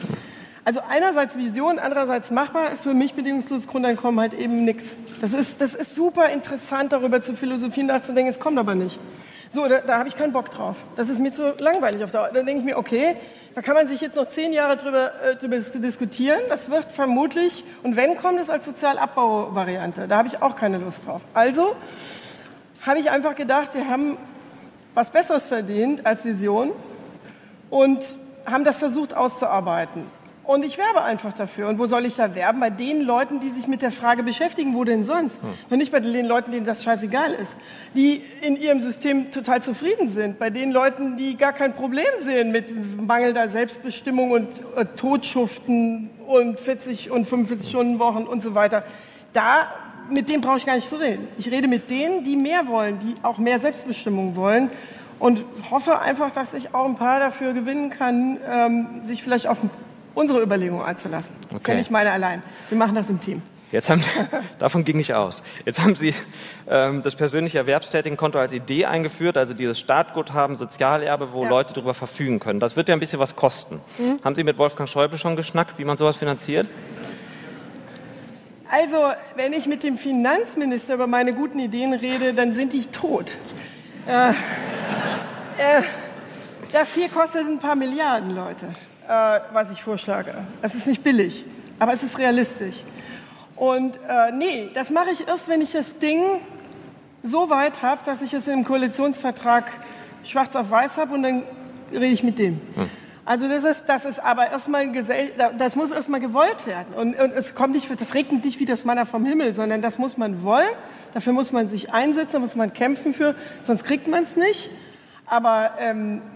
Also 0.64 0.80
einerseits 0.88 1.36
Vision, 1.36 1.78
andererseits 1.78 2.30
machbar 2.30 2.70
ist 2.72 2.82
für 2.82 2.94
mich 2.94 3.12
bedingungsloses 3.12 3.68
Grundeinkommen 3.68 4.18
halt 4.20 4.32
eben 4.32 4.64
nichts. 4.64 4.96
Das 5.20 5.34
ist, 5.34 5.60
das 5.60 5.74
ist 5.74 5.94
super 5.94 6.30
interessant, 6.30 6.92
darüber 6.92 7.20
zu 7.20 7.34
philosophieren, 7.34 7.88
nachzudenken, 7.88 8.30
es 8.30 8.40
kommt 8.40 8.58
aber 8.58 8.74
nicht. 8.74 8.98
So, 9.50 9.66
da, 9.68 9.80
da 9.80 9.98
habe 9.98 10.08
ich 10.08 10.16
keinen 10.16 10.32
Bock 10.32 10.50
drauf. 10.50 10.76
Das 10.96 11.08
ist 11.08 11.18
mir 11.20 11.32
zu 11.32 11.54
langweilig 11.58 12.02
auf 12.02 12.10
Dauer. 12.10 12.30
Dann 12.32 12.46
denke 12.46 12.60
ich 12.60 12.64
mir, 12.64 12.78
okay, 12.78 13.16
da 13.54 13.62
kann 13.62 13.74
man 13.74 13.88
sich 13.88 14.00
jetzt 14.00 14.16
noch 14.16 14.26
zehn 14.26 14.52
Jahre 14.52 14.76
drüber, 14.76 15.12
äh, 15.22 15.36
drüber 15.36 15.58
diskutieren. 15.58 16.40
Das 16.48 16.70
wird 16.70 16.90
vermutlich, 16.90 17.64
und 17.82 17.96
wenn, 17.96 18.16
kommt 18.16 18.40
es 18.40 18.50
als 18.50 18.66
Sozialabbau-Variante. 18.66 20.08
Da 20.08 20.18
habe 20.18 20.28
ich 20.28 20.42
auch 20.42 20.56
keine 20.56 20.78
Lust 20.78 21.06
drauf. 21.06 21.22
Also 21.32 21.74
habe 22.82 22.98
ich 22.98 23.10
einfach 23.10 23.34
gedacht, 23.34 23.74
wir 23.74 23.88
haben 23.88 24.18
was 24.94 25.10
Besseres 25.10 25.46
verdient 25.46 26.06
als 26.06 26.24
Vision 26.24 26.72
und 27.70 28.16
haben 28.44 28.64
das 28.64 28.78
versucht 28.78 29.14
auszuarbeiten. 29.14 30.04
Und 30.46 30.64
ich 30.64 30.78
werbe 30.78 31.02
einfach 31.02 31.32
dafür. 31.32 31.68
Und 31.68 31.80
wo 31.80 31.86
soll 31.86 32.06
ich 32.06 32.14
da 32.14 32.36
werben? 32.36 32.60
Bei 32.60 32.70
den 32.70 33.02
Leuten, 33.02 33.40
die 33.40 33.48
sich 33.48 33.66
mit 33.66 33.82
der 33.82 33.90
Frage 33.90 34.22
beschäftigen, 34.22 34.74
wo 34.74 34.84
denn 34.84 35.02
sonst? 35.02 35.42
Hm. 35.42 35.48
Und 35.70 35.78
nicht 35.78 35.90
bei 35.90 35.98
den 35.98 36.24
Leuten, 36.24 36.52
denen 36.52 36.64
das 36.64 36.84
scheißegal 36.84 37.32
ist, 37.32 37.56
die 37.94 38.22
in 38.42 38.56
ihrem 38.56 38.78
System 38.78 39.32
total 39.32 39.60
zufrieden 39.60 40.08
sind. 40.08 40.38
Bei 40.38 40.50
den 40.50 40.70
Leuten, 40.70 41.16
die 41.16 41.36
gar 41.36 41.52
kein 41.52 41.74
Problem 41.74 42.06
sehen 42.20 42.52
mit 42.52 42.66
mangelnder 43.04 43.48
Selbstbestimmung 43.48 44.30
und 44.30 44.62
äh, 44.76 44.84
Totschuften 44.94 46.10
und 46.28 46.60
40 46.60 47.10
und 47.10 47.26
45 47.26 47.68
Stunden 47.68 47.98
Wochen 47.98 48.22
und 48.22 48.40
so 48.40 48.54
weiter. 48.54 48.84
Da, 49.32 49.68
mit 50.08 50.30
denen 50.30 50.42
brauche 50.42 50.58
ich 50.58 50.66
gar 50.66 50.76
nicht 50.76 50.88
zu 50.88 50.96
reden. 50.96 51.26
Ich 51.38 51.50
rede 51.50 51.66
mit 51.66 51.90
denen, 51.90 52.22
die 52.22 52.36
mehr 52.36 52.68
wollen, 52.68 53.00
die 53.00 53.14
auch 53.24 53.38
mehr 53.38 53.58
Selbstbestimmung 53.58 54.36
wollen 54.36 54.70
und 55.18 55.44
hoffe 55.70 56.00
einfach, 56.00 56.30
dass 56.30 56.54
ich 56.54 56.72
auch 56.72 56.86
ein 56.86 56.94
paar 56.94 57.18
dafür 57.18 57.52
gewinnen 57.52 57.90
kann, 57.90 58.38
ähm, 58.48 58.86
sich 59.02 59.22
vielleicht 59.22 59.48
auf 59.48 59.58
unsere 60.16 60.42
Überlegungen 60.42 60.84
einzulassen. 60.84 61.36
Okay. 61.36 61.52
Das 61.52 61.60
ist 61.60 61.68
ja 61.68 61.74
nicht 61.74 61.90
meine 61.90 62.10
allein. 62.10 62.42
Wir 62.70 62.78
machen 62.78 62.94
das 62.94 63.08
im 63.10 63.20
Team. 63.20 63.42
Jetzt 63.70 63.90
haben, 63.90 64.00
davon 64.58 64.84
ging 64.84 64.98
ich 64.98 65.14
aus. 65.14 65.42
Jetzt 65.64 65.82
haben 65.82 65.94
Sie 65.94 66.14
ähm, 66.68 67.02
das 67.02 67.16
persönliche 67.16 67.58
Erwerbstätigenkonto 67.58 68.38
als 68.38 68.52
Idee 68.52 68.86
eingeführt, 68.86 69.36
also 69.36 69.52
dieses 69.54 69.78
Startguthaben, 69.78 70.56
Sozialerbe, 70.56 71.32
wo 71.32 71.44
ja. 71.44 71.50
Leute 71.50 71.74
darüber 71.74 71.92
verfügen 71.92 72.40
können. 72.40 72.60
Das 72.60 72.76
wird 72.76 72.88
ja 72.88 72.94
ein 72.94 73.00
bisschen 73.00 73.18
was 73.18 73.36
kosten. 73.36 73.80
Mhm. 73.98 74.20
Haben 74.24 74.34
Sie 74.34 74.44
mit 74.44 74.56
Wolfgang 74.56 74.88
Schäuble 74.88 75.18
schon 75.18 75.36
geschnackt, 75.36 75.78
wie 75.78 75.84
man 75.84 75.98
sowas 75.98 76.16
finanziert? 76.16 76.66
Also, 78.70 78.96
wenn 79.36 79.52
ich 79.52 79.66
mit 79.66 79.82
dem 79.82 79.98
Finanzminister 79.98 80.94
über 80.94 81.06
meine 81.06 81.34
guten 81.34 81.58
Ideen 81.58 81.92
rede, 81.92 82.34
dann 82.34 82.52
sind 82.52 82.72
die 82.72 82.86
tot. 82.86 83.36
Äh, 84.08 84.30
äh, 84.30 84.32
das 86.72 86.94
hier 86.94 87.08
kostet 87.08 87.46
ein 87.46 87.58
paar 87.58 87.76
Milliarden, 87.76 88.34
Leute 88.34 88.68
äh, 89.08 89.40
was 89.52 89.70
ich 89.70 89.82
vorschlage. 89.82 90.34
Es 90.62 90.74
ist 90.74 90.86
nicht 90.86 91.02
billig, 91.02 91.44
aber 91.78 91.92
es 91.92 92.02
ist 92.02 92.18
realistisch. 92.18 92.76
Und 93.56 93.96
äh, 93.96 94.32
nee, 94.32 94.70
das 94.74 94.90
mache 94.90 95.10
ich 95.10 95.26
erst, 95.26 95.48
wenn 95.48 95.60
ich 95.60 95.72
das 95.72 95.98
Ding 95.98 96.22
so 97.22 97.50
weit 97.50 97.82
habe, 97.82 98.02
dass 98.04 98.22
ich 98.22 98.34
es 98.34 98.46
im 98.48 98.64
Koalitionsvertrag 98.64 99.64
schwarz 100.22 100.54
auf 100.56 100.70
weiß 100.70 100.98
habe 100.98 101.14
und 101.14 101.22
dann 101.22 101.42
rede 101.90 102.06
ich 102.06 102.22
mit 102.22 102.38
dem. 102.38 102.60
Hm. 102.74 102.90
Also 103.24 103.48
das 103.48 103.64
ist, 103.64 103.86
das 103.86 104.04
ist 104.04 104.20
aber 104.20 104.52
erstmal 104.52 104.86
das 105.58 105.74
muss 105.74 105.90
erstmal 105.90 106.20
gewollt 106.20 106.64
werden 106.64 106.94
und, 106.94 107.18
und, 107.18 107.32
es 107.32 107.56
kommt 107.56 107.74
nicht, 107.74 107.88
das 108.00 108.14
regnet 108.14 108.44
nicht 108.44 108.60
wie 108.60 108.66
das 108.66 108.84
Manna 108.84 109.04
vom 109.04 109.24
Himmel, 109.26 109.52
sondern 109.52 109.82
das 109.82 109.98
muss 109.98 110.16
man 110.16 110.44
wollen. 110.44 110.68
Dafür 111.12 111.32
muss 111.32 111.50
man 111.50 111.66
sich 111.66 111.92
einsetzen, 111.92 112.34
da 112.34 112.38
muss 112.38 112.54
man 112.54 112.72
kämpfen 112.72 113.12
für, 113.12 113.34
sonst 113.64 113.82
kriegt 113.82 114.06
man 114.06 114.22
es 114.22 114.36
nicht. 114.36 114.70
Aber 115.26 115.72
ähm, 115.80 116.22
äh, 116.22 116.35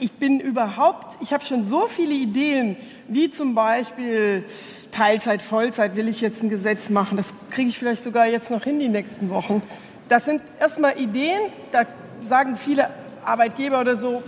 ich 0.00 0.12
bin 0.12 0.40
überhaupt, 0.40 1.18
ich 1.20 1.32
habe 1.32 1.44
schon 1.44 1.64
so 1.64 1.86
viele 1.88 2.14
Ideen, 2.14 2.76
wie 3.08 3.30
zum 3.30 3.54
Beispiel 3.54 4.44
Teilzeit, 4.90 5.42
Vollzeit 5.42 5.96
will 5.96 6.08
ich 6.08 6.20
jetzt 6.20 6.42
ein 6.42 6.50
Gesetz 6.50 6.90
machen. 6.90 7.16
Das 7.16 7.34
kriege 7.50 7.68
ich 7.68 7.78
vielleicht 7.78 8.02
sogar 8.02 8.26
jetzt 8.26 8.50
noch 8.50 8.64
hin 8.64 8.78
die 8.78 8.88
nächsten 8.88 9.30
Wochen. 9.30 9.62
Das 10.08 10.24
sind 10.24 10.42
erstmal 10.60 10.98
Ideen, 10.98 11.40
da 11.70 11.84
sagen 12.22 12.56
viele 12.56 12.90
Arbeitgeber 13.24 13.80
oder 13.80 13.96
so, 13.96 14.22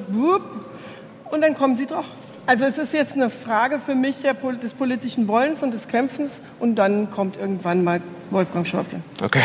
und 1.31 1.41
dann 1.43 1.55
kommen 1.55 1.77
sie 1.77 1.87
doch. 1.87 2.05
Also 2.47 2.65
es 2.65 2.79
ist 2.79 2.93
jetzt 2.93 3.15
eine 3.15 3.31
Frage 3.31 3.81
für 3.81 3.95
mich 3.95 4.19
des 4.21 4.75
politischen 4.75 5.29
Wollens 5.29 5.63
und 5.63 5.73
des 5.73 5.89
Kämpfens 5.89 6.43
und 6.61 6.77
dann 6.77 7.11
kommt 7.11 7.37
irgendwann 7.37 7.83
mal 7.83 8.03
Wolfgang 8.31 8.67
Schäuble. 8.67 9.01
Okay. 9.23 9.43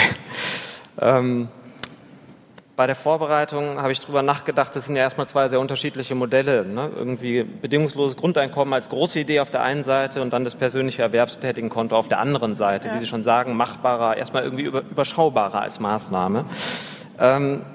Ähm, 1.02 1.48
bei 2.80 2.88
der 2.88 2.96
Vorbereitung 2.96 3.82
habe 3.82 3.92
ich 3.92 4.00
darüber 4.00 4.22
nachgedacht, 4.22 4.74
das 4.74 4.86
sind 4.86 4.96
ja 4.96 5.02
erstmal 5.02 5.28
zwei 5.28 5.50
sehr 5.50 5.60
unterschiedliche 5.60 6.16
Modelle. 6.16 6.64
Ne? 6.64 6.90
Irgendwie 6.96 7.44
bedingungsloses 7.44 8.16
Grundeinkommen 8.16 8.74
als 8.74 8.88
große 8.88 9.20
Idee 9.20 9.42
auf 9.42 9.50
der 9.50 9.64
einen 9.64 9.84
Seite 9.84 10.22
und 10.22 10.32
dann 10.32 10.46
das 10.46 10.56
persönliche 10.56 11.02
Erwerbstätigenkonto 11.02 11.94
auf 11.94 12.08
der 12.08 12.20
anderen 12.20 12.56
Seite. 12.56 12.88
Ja. 12.88 12.96
Wie 12.96 13.00
Sie 13.00 13.06
schon 13.06 13.22
sagen, 13.22 13.58
machbarer, 13.58 14.16
erstmal 14.16 14.44
irgendwie 14.44 14.64
überschaubarer 14.64 15.60
als 15.60 15.82
Maßnahme. 15.82 16.46
Ähm, 17.20 17.66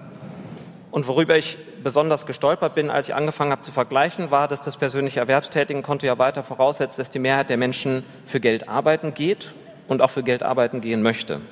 und 0.91 1.07
worüber 1.07 1.37
ich 1.37 1.59
besonders 1.83 2.25
gestolpert 2.25 2.75
bin, 2.75 2.89
als 2.89 3.07
ich 3.07 3.15
angefangen 3.15 3.51
habe 3.51 3.61
zu 3.61 3.73
vergleichen, 3.73 4.31
war, 4.31 4.49
dass 4.49 4.63
das 4.63 4.79
persönliche 4.79 5.21
Erwerbstätigenkonto 5.21 6.07
ja 6.07 6.17
weiter 6.17 6.43
voraussetzt, 6.43 6.99
dass 6.99 7.11
die 7.11 7.19
Mehrheit 7.19 7.51
der 7.51 7.59
Menschen 7.59 8.05
für 8.25 8.41
Geld 8.41 8.71
arbeiten 8.71 9.13
geht 9.13 9.53
und 9.87 10.01
auch 10.01 10.11
für 10.11 10.23
Geld 10.23 10.43
arbeiten 10.43 10.81
gehen 10.81 11.03
möchte. 11.03 11.43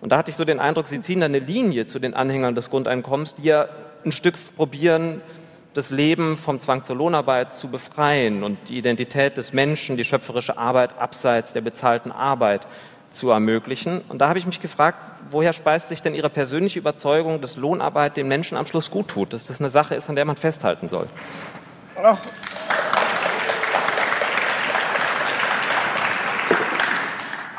Und 0.00 0.12
da 0.12 0.18
hatte 0.18 0.30
ich 0.30 0.36
so 0.36 0.44
den 0.44 0.60
Eindruck, 0.60 0.86
Sie 0.86 1.00
ziehen 1.00 1.20
da 1.20 1.26
eine 1.26 1.38
Linie 1.38 1.86
zu 1.86 1.98
den 1.98 2.14
Anhängern 2.14 2.54
des 2.54 2.70
Grundeinkommens, 2.70 3.34
die 3.34 3.44
ja 3.44 3.68
ein 4.04 4.12
Stück 4.12 4.34
probieren, 4.56 5.20
das 5.74 5.90
Leben 5.90 6.36
vom 6.36 6.58
Zwang 6.58 6.84
zur 6.84 6.96
Lohnarbeit 6.96 7.54
zu 7.54 7.68
befreien 7.68 8.42
und 8.42 8.56
die 8.68 8.78
Identität 8.78 9.36
des 9.36 9.52
Menschen, 9.52 9.96
die 9.96 10.04
schöpferische 10.04 10.56
Arbeit 10.56 10.98
abseits 10.98 11.52
der 11.52 11.60
bezahlten 11.60 12.12
Arbeit 12.12 12.66
zu 13.10 13.30
ermöglichen. 13.30 14.00
Und 14.08 14.20
da 14.20 14.28
habe 14.28 14.38
ich 14.38 14.46
mich 14.46 14.60
gefragt, 14.60 14.98
woher 15.30 15.52
speist 15.52 15.88
sich 15.88 16.00
denn 16.00 16.14
Ihre 16.14 16.30
persönliche 16.30 16.78
Überzeugung, 16.78 17.40
dass 17.40 17.56
Lohnarbeit 17.56 18.16
den 18.16 18.28
Menschen 18.28 18.56
am 18.56 18.66
Schluss 18.66 18.90
gut 18.90 19.08
tut, 19.08 19.32
dass 19.32 19.46
das 19.46 19.60
eine 19.60 19.70
Sache 19.70 19.94
ist, 19.94 20.08
an 20.08 20.16
der 20.16 20.24
man 20.24 20.36
festhalten 20.36 20.88
soll? 20.88 21.08
Ach. 22.02 22.18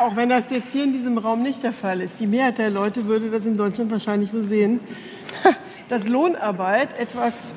Auch 0.07 0.15
wenn 0.15 0.29
das 0.29 0.49
jetzt 0.51 0.71
hier 0.71 0.85
in 0.85 0.93
diesem 0.93 1.17
Raum 1.17 1.43
nicht 1.43 1.63
der 1.63 1.73
Fall 1.73 1.99
ist, 1.99 2.21
die 2.21 2.27
Mehrheit 2.27 2.59
der 2.59 2.69
Leute 2.69 3.07
würde 3.07 3.29
das 3.29 3.45
in 3.45 3.57
Deutschland 3.57 3.91
wahrscheinlich 3.91 4.31
so 4.31 4.39
sehen, 4.41 4.79
dass 5.89 6.07
Lohnarbeit 6.07 6.97
etwas 6.97 7.51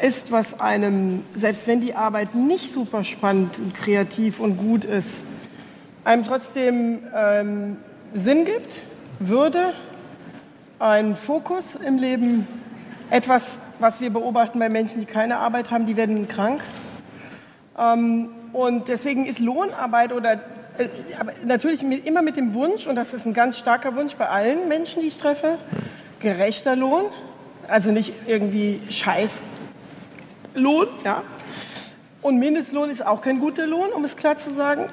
ist, 0.00 0.30
was 0.30 0.60
einem, 0.60 1.24
selbst 1.34 1.66
wenn 1.66 1.80
die 1.80 1.96
Arbeit 1.96 2.36
nicht 2.36 2.72
super 2.72 3.02
spannend 3.02 3.58
und 3.58 3.74
kreativ 3.74 4.38
und 4.38 4.56
gut 4.56 4.84
ist, 4.84 5.24
einem 6.04 6.22
trotzdem 6.22 7.00
ähm, 7.12 7.76
Sinn 8.14 8.44
gibt, 8.44 8.84
Würde, 9.18 9.74
einen 10.78 11.16
Fokus 11.16 11.74
im 11.74 11.98
Leben, 11.98 12.46
etwas, 13.10 13.60
was 13.80 14.00
wir 14.00 14.10
beobachten 14.10 14.60
bei 14.60 14.68
Menschen, 14.68 15.00
die 15.00 15.06
keine 15.06 15.38
Arbeit 15.38 15.72
haben, 15.72 15.86
die 15.86 15.96
werden 15.96 16.28
krank. 16.28 16.62
Ähm, 17.76 18.28
und 18.52 18.86
deswegen 18.86 19.26
ist 19.26 19.40
Lohnarbeit 19.40 20.12
oder 20.12 20.40
aber 21.18 21.32
natürlich 21.44 21.82
immer 21.82 22.22
mit 22.22 22.36
dem 22.36 22.54
Wunsch, 22.54 22.86
und 22.86 22.96
das 22.96 23.14
ist 23.14 23.26
ein 23.26 23.34
ganz 23.34 23.58
starker 23.58 23.96
Wunsch 23.96 24.14
bei 24.14 24.28
allen 24.28 24.68
Menschen, 24.68 25.02
die 25.02 25.08
ich 25.08 25.18
treffe, 25.18 25.58
gerechter 26.20 26.76
Lohn, 26.76 27.06
also 27.68 27.90
nicht 27.92 28.12
irgendwie 28.26 28.80
Scheißlohn, 28.88 29.42
ja. 31.04 31.22
Und 32.22 32.38
Mindestlohn 32.38 32.90
ist 32.90 33.04
auch 33.04 33.22
kein 33.22 33.40
guter 33.40 33.66
Lohn, 33.66 33.92
um 33.92 34.04
es 34.04 34.16
klar 34.16 34.36
zu 34.36 34.52
sagen. 34.52 34.88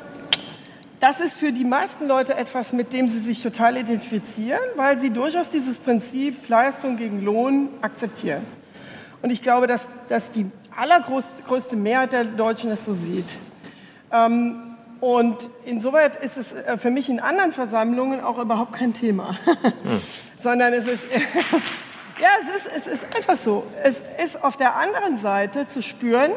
Das 1.00 1.20
ist 1.20 1.38
für 1.38 1.52
die 1.52 1.66
meisten 1.66 2.08
Leute 2.08 2.36
etwas, 2.36 2.74
mit 2.74 2.92
dem 2.92 3.08
sie 3.08 3.20
sich 3.20 3.44
total 3.44 3.78
identifizieren, 3.78 4.62
weil 4.78 4.98
sie 4.98 5.12
durchaus 5.12 5.50
dieses 5.50 5.78
Prinzip 5.78 6.50
Leistung 6.50 6.98
gegen 6.98 7.24
Lohn 7.24 7.70
akzeptieren. 7.82 8.42
Und 9.22 9.30
ich 9.30 9.42
glaube, 9.42 9.68
dass, 9.68 9.88
dass 10.10 10.32
die 10.32 10.50
allergrößte 10.76 11.76
Mehrheit 11.76 12.14
der 12.14 12.24
Deutschen 12.24 12.70
das 12.70 12.86
so 12.86 12.94
sieht. 12.94 13.40
Ähm, 14.12 14.67
und 15.00 15.50
insoweit 15.66 16.16
ist 16.16 16.38
es 16.38 16.54
äh, 16.54 16.78
für 16.78 16.90
mich 16.90 17.10
in 17.10 17.20
anderen 17.20 17.52
Versammlungen 17.52 18.22
auch 18.22 18.40
überhaupt 18.40 18.74
kein 18.74 18.94
Thema, 18.94 19.38
hm. 19.46 20.02
sondern 20.40 20.74
es 20.74 20.88
ist, 20.88 21.06
ja, 22.22 22.30
es 22.42 22.56
ist, 22.56 22.88
es 22.88 22.94
ist 22.94 23.16
einfach 23.16 23.38
so. 23.38 23.64
Es 23.84 24.02
ist 24.24 24.44
auf 24.44 24.58
der 24.58 24.76
anderen 24.76 25.18
Seite 25.18 25.68
zu 25.68 25.82
spüren, 25.82 26.32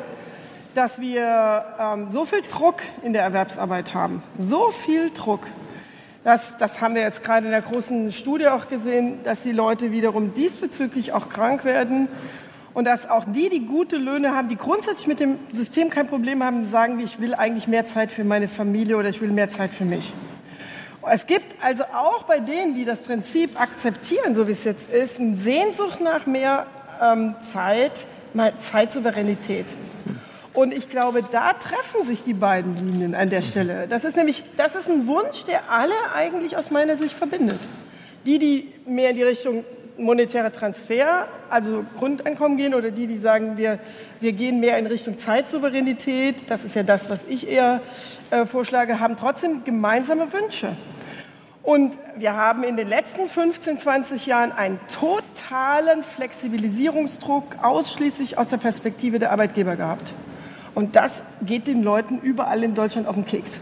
dass 0.75 1.01
wir 1.01 1.65
ähm, 1.79 2.11
so 2.11 2.25
viel 2.25 2.43
Druck 2.43 2.83
in 3.03 3.13
der 3.13 3.23
Erwerbsarbeit 3.23 3.95
haben, 3.95 4.23
so 4.37 4.71
viel 4.71 5.11
Druck, 5.11 5.47
Das, 6.23 6.59
das 6.59 6.83
haben 6.83 6.95
wir 6.95 7.03
jetzt 7.03 7.25
gerade 7.25 7.47
in 7.47 7.53
der 7.53 7.63
großen 7.63 8.13
Studie 8.13 8.49
auch 8.49 8.69
gesehen, 8.69 9.21
dass 9.25 9.43
die 9.43 9.53
Leute 9.53 9.91
wiederum 9.91 10.35
diesbezüglich 10.35 11.13
auch 11.15 11.31
krank 11.31 11.65
werden 11.65 12.09
und 12.75 12.85
dass 12.85 13.09
auch 13.09 13.25
die, 13.25 13.49
die 13.49 13.67
gute 13.67 13.97
Löhne 13.97 14.35
haben, 14.35 14.49
die 14.49 14.57
grundsätzlich 14.57 15.07
mit 15.07 15.21
dem 15.21 15.39
System 15.53 15.91
kein 15.91 16.07
Problem 16.07 16.43
haben, 16.43 16.65
sagen, 16.65 17.01
ich 17.01 17.21
will 17.21 17.35
eigentlich 17.35 17.67
mehr 17.67 17.87
Zeit 17.87 18.13
für 18.13 18.25
meine 18.25 18.49
Familie 18.49 18.97
oder 18.97 19.09
ich 19.09 19.21
will 19.21 19.31
mehr 19.31 19.49
Zeit 19.49 19.71
für 19.71 19.85
mich. 19.85 20.13
Es 21.11 21.27
gibt 21.27 21.63
also 21.63 21.85
auch 21.85 22.25
bei 22.25 22.41
denen, 22.41 22.75
die 22.75 22.85
das 22.85 23.01
Prinzip 23.01 23.61
akzeptieren, 23.61 24.35
so 24.35 24.47
wie 24.47 24.53
es 24.53 24.65
jetzt 24.65 24.91
ist, 24.91 25.19
eine 25.19 25.37
Sehnsucht 25.37 26.01
nach 26.01 26.27
mehr 26.27 26.67
ähm, 27.01 27.35
Zeit, 27.43 28.07
mal 28.35 28.55
Zeitsouveränität. 28.57 29.67
Und 30.53 30.75
ich 30.75 30.91
glaube, 30.91 31.23
da 31.23 31.53
treffen 31.55 32.05
sich 32.05 32.25
die 32.25 32.35
beiden 32.35 32.77
Linien 32.77 33.15
an 33.15 33.31
der 33.31 33.43
Stelle. 33.43 33.87
Das 33.89 34.05
ist 34.05 34.17
nämlich, 34.17 34.45
das 34.57 34.75
ist 34.75 34.91
ein 34.91 35.07
Wunsch, 35.07 35.45
der 35.45 35.71
alle 35.71 35.95
eigentlich 36.15 36.57
aus 36.57 36.71
meiner 36.71 36.97
Sicht 36.97 37.15
verbindet. 37.15 37.61
Die, 38.27 38.39
die 38.39 38.73
mehr 38.85 39.11
in 39.11 39.17
die 39.17 39.23
Richtung 39.23 39.65
monetäre 40.01 40.51
Transfer, 40.53 41.29
also 41.49 41.85
Grundeinkommen 41.99 42.57
gehen, 42.57 42.75
oder 42.75 42.91
die, 42.91 43.07
die 43.07 43.19
sagen, 43.19 43.57
wir, 43.57 43.79
wir 44.21 44.33
gehen 44.33 44.61
mehr 44.61 44.79
in 44.79 44.87
Richtung 44.87 45.19
Zeitsouveränität, 45.19 46.51
das 46.51 46.65
ist 46.65 46.75
ja 46.75 46.83
das, 46.83 47.11
was 47.11 47.25
ich 47.25 47.49
eher 47.49 47.81
äh, 48.31 48.47
vorschlage, 48.47 49.01
haben 49.01 49.17
trotzdem 49.17 49.65
gemeinsame 49.65 50.33
Wünsche. 50.33 50.77
Und 51.63 51.99
wir 52.17 52.35
haben 52.35 52.65
in 52.65 52.77
den 52.77 52.89
letzten 52.89 53.29
15, 53.29 53.79
20 53.79 54.27
Jahren 54.27 54.51
einen 54.51 54.81
totalen 54.89 56.03
Flexibilisierungsdruck 56.03 57.63
ausschließlich 57.63 58.39
aus 58.39 58.49
der 58.49 58.57
Perspektive 58.57 59.19
der 59.19 59.31
Arbeitgeber 59.31 59.77
gehabt. 59.77 60.15
Und 60.75 60.97
das 60.97 61.23
geht 61.43 61.67
den 61.67 61.83
Leuten 61.83 62.19
überall 62.19 62.63
in 62.63 62.75
Deutschland 62.75 63.07
auf 63.07 63.15
den 63.15 63.25
Keks. 63.25 63.61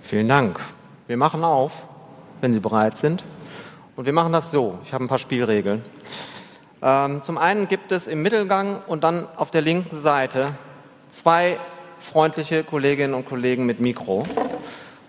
Vielen 0.00 0.28
Dank. 0.28 0.60
Wir 1.06 1.16
machen 1.16 1.42
auf, 1.42 1.86
wenn 2.40 2.52
Sie 2.52 2.60
bereit 2.60 2.98
sind. 2.98 3.24
Und 3.94 4.06
wir 4.06 4.12
machen 4.14 4.32
das 4.32 4.50
so. 4.50 4.78
Ich 4.86 4.92
habe 4.94 5.04
ein 5.04 5.08
paar 5.08 5.18
Spielregeln. 5.18 5.82
Ähm, 6.80 7.22
zum 7.22 7.36
einen 7.36 7.68
gibt 7.68 7.92
es 7.92 8.06
im 8.06 8.22
Mittelgang 8.22 8.82
und 8.86 9.04
dann 9.04 9.28
auf 9.36 9.50
der 9.50 9.60
linken 9.60 10.00
Seite 10.00 10.46
zwei 11.10 11.58
freundliche 11.98 12.64
Kolleginnen 12.64 13.12
und 13.12 13.26
Kollegen 13.26 13.66
mit 13.66 13.80
Mikro. 13.80 14.24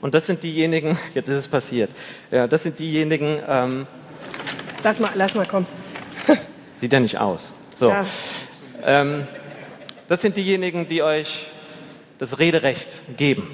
Und 0.02 0.13
das 0.13 0.26
sind 0.26 0.43
diejenigen, 0.43 1.00
jetzt 1.13 1.30
ist 1.30 1.38
es 1.38 1.48
passiert, 1.48 1.91
ja, 2.30 2.46
das 2.46 2.63
sind 2.63 2.78
diejenigen. 2.78 3.39
Ähm, 3.48 3.88
lass, 4.84 5.00
mal, 5.00 5.12
lass 5.15 5.34
mal 5.34 5.46
kommen. 5.46 5.65
sieht 6.76 6.91
ja 6.91 7.00
nicht 7.00 7.17
aus. 7.17 7.54
So. 7.74 7.89
Ja. 7.89 8.06
Ähm, 8.86 9.26
das 10.10 10.22
sind 10.22 10.36
diejenigen, 10.36 10.89
die 10.89 11.02
euch 11.02 11.48
das 12.19 12.38
Rederecht 12.38 13.02
geben. 13.15 13.48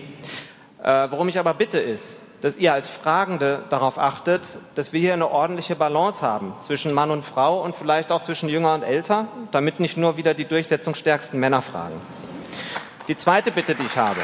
Äh, 0.83 1.07
worum 1.11 1.29
ich 1.29 1.37
aber 1.37 1.53
bitte 1.53 1.77
ist, 1.77 2.17
dass 2.41 2.57
ihr 2.57 2.73
als 2.73 2.87
Fragende 2.89 3.63
darauf 3.69 3.97
achtet, 3.97 4.59
dass 4.75 4.93
wir 4.93 4.99
hier 4.99 5.13
eine 5.13 5.29
ordentliche 5.29 5.75
Balance 5.75 6.21
haben 6.21 6.53
zwischen 6.61 6.93
Mann 6.93 7.11
und 7.11 7.23
Frau 7.23 7.61
und 7.61 7.75
vielleicht 7.75 8.11
auch 8.11 8.21
zwischen 8.21 8.49
Jünger 8.49 8.73
und 8.73 8.83
Älter, 8.83 9.27
damit 9.51 9.79
nicht 9.79 9.97
nur 9.97 10.17
wieder 10.17 10.33
die 10.33 10.45
durchsetzungsstärksten 10.45 11.39
Männer 11.39 11.61
fragen. 11.61 11.99
Die 13.07 13.17
zweite 13.17 13.51
Bitte, 13.51 13.75
die 13.75 13.85
ich 13.85 13.97
habe, 13.97 14.21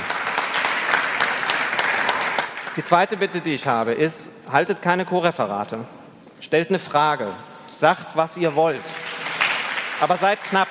die 2.75 2.84
zweite 2.84 3.15
Bitte, 3.15 3.39
die 3.39 3.54
ich 3.54 3.67
habe, 3.67 3.93
ist, 3.93 4.30
haltet 4.51 4.82
keine 4.82 5.06
Co-Referate. 5.06 5.86
Stellt 6.41 6.67
eine 6.67 6.80
Frage. 6.80 7.32
Sagt, 7.71 8.17
was 8.17 8.36
ihr 8.36 8.56
wollt. 8.58 8.91
Aber 10.01 10.17
seid 10.17 10.43
knapp. 10.43 10.67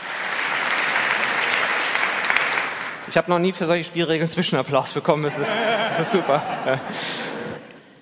Ich 3.08 3.16
habe 3.16 3.30
noch 3.30 3.38
nie 3.38 3.52
für 3.52 3.64
solche 3.64 3.84
Spielregeln 3.84 4.30
Zwischenapplaus 4.30 4.92
bekommen. 4.92 5.22
Das 5.22 5.38
ist, 5.38 5.50
das 5.90 6.00
ist 6.00 6.12
super. 6.12 6.42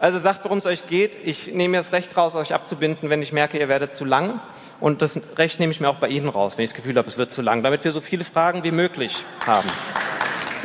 Also 0.03 0.19
sagt, 0.19 0.43
worum 0.43 0.59
es 0.59 0.67
euch 0.67 0.89
geht. 0.89 1.17
Ich 1.23 1.47
nehme 1.47 1.69
mir 1.69 1.77
das 1.77 1.93
Recht 1.93 2.17
raus, 2.17 2.35
euch 2.35 2.53
abzubinden, 2.53 3.09
wenn 3.09 3.23
ich 3.23 3.33
merke, 3.33 3.57
ihr 3.57 3.69
werdet 3.69 3.95
zu 3.95 4.05
lang. 4.05 4.41
Und 4.81 5.01
das 5.01 5.21
Recht 5.39 5.61
nehme 5.61 5.71
ich 5.71 5.79
mir 5.79 5.89
auch 5.89 6.01
bei 6.01 6.09
Ihnen 6.09 6.29
raus, 6.29 6.59
wenn 6.59 6.65
ich 6.65 6.71
das 6.71 6.77
Gefühl 6.77 6.97
habe, 6.97 7.07
es 7.07 7.19
wird 7.19 7.31
zu 7.31 7.41
lang, 7.41 7.63
damit 7.63 7.85
wir 7.85 7.93
so 7.93 8.01
viele 8.01 8.25
Fragen 8.25 8.65
wie 8.65 8.73
möglich 8.73 9.25
haben. 9.47 9.69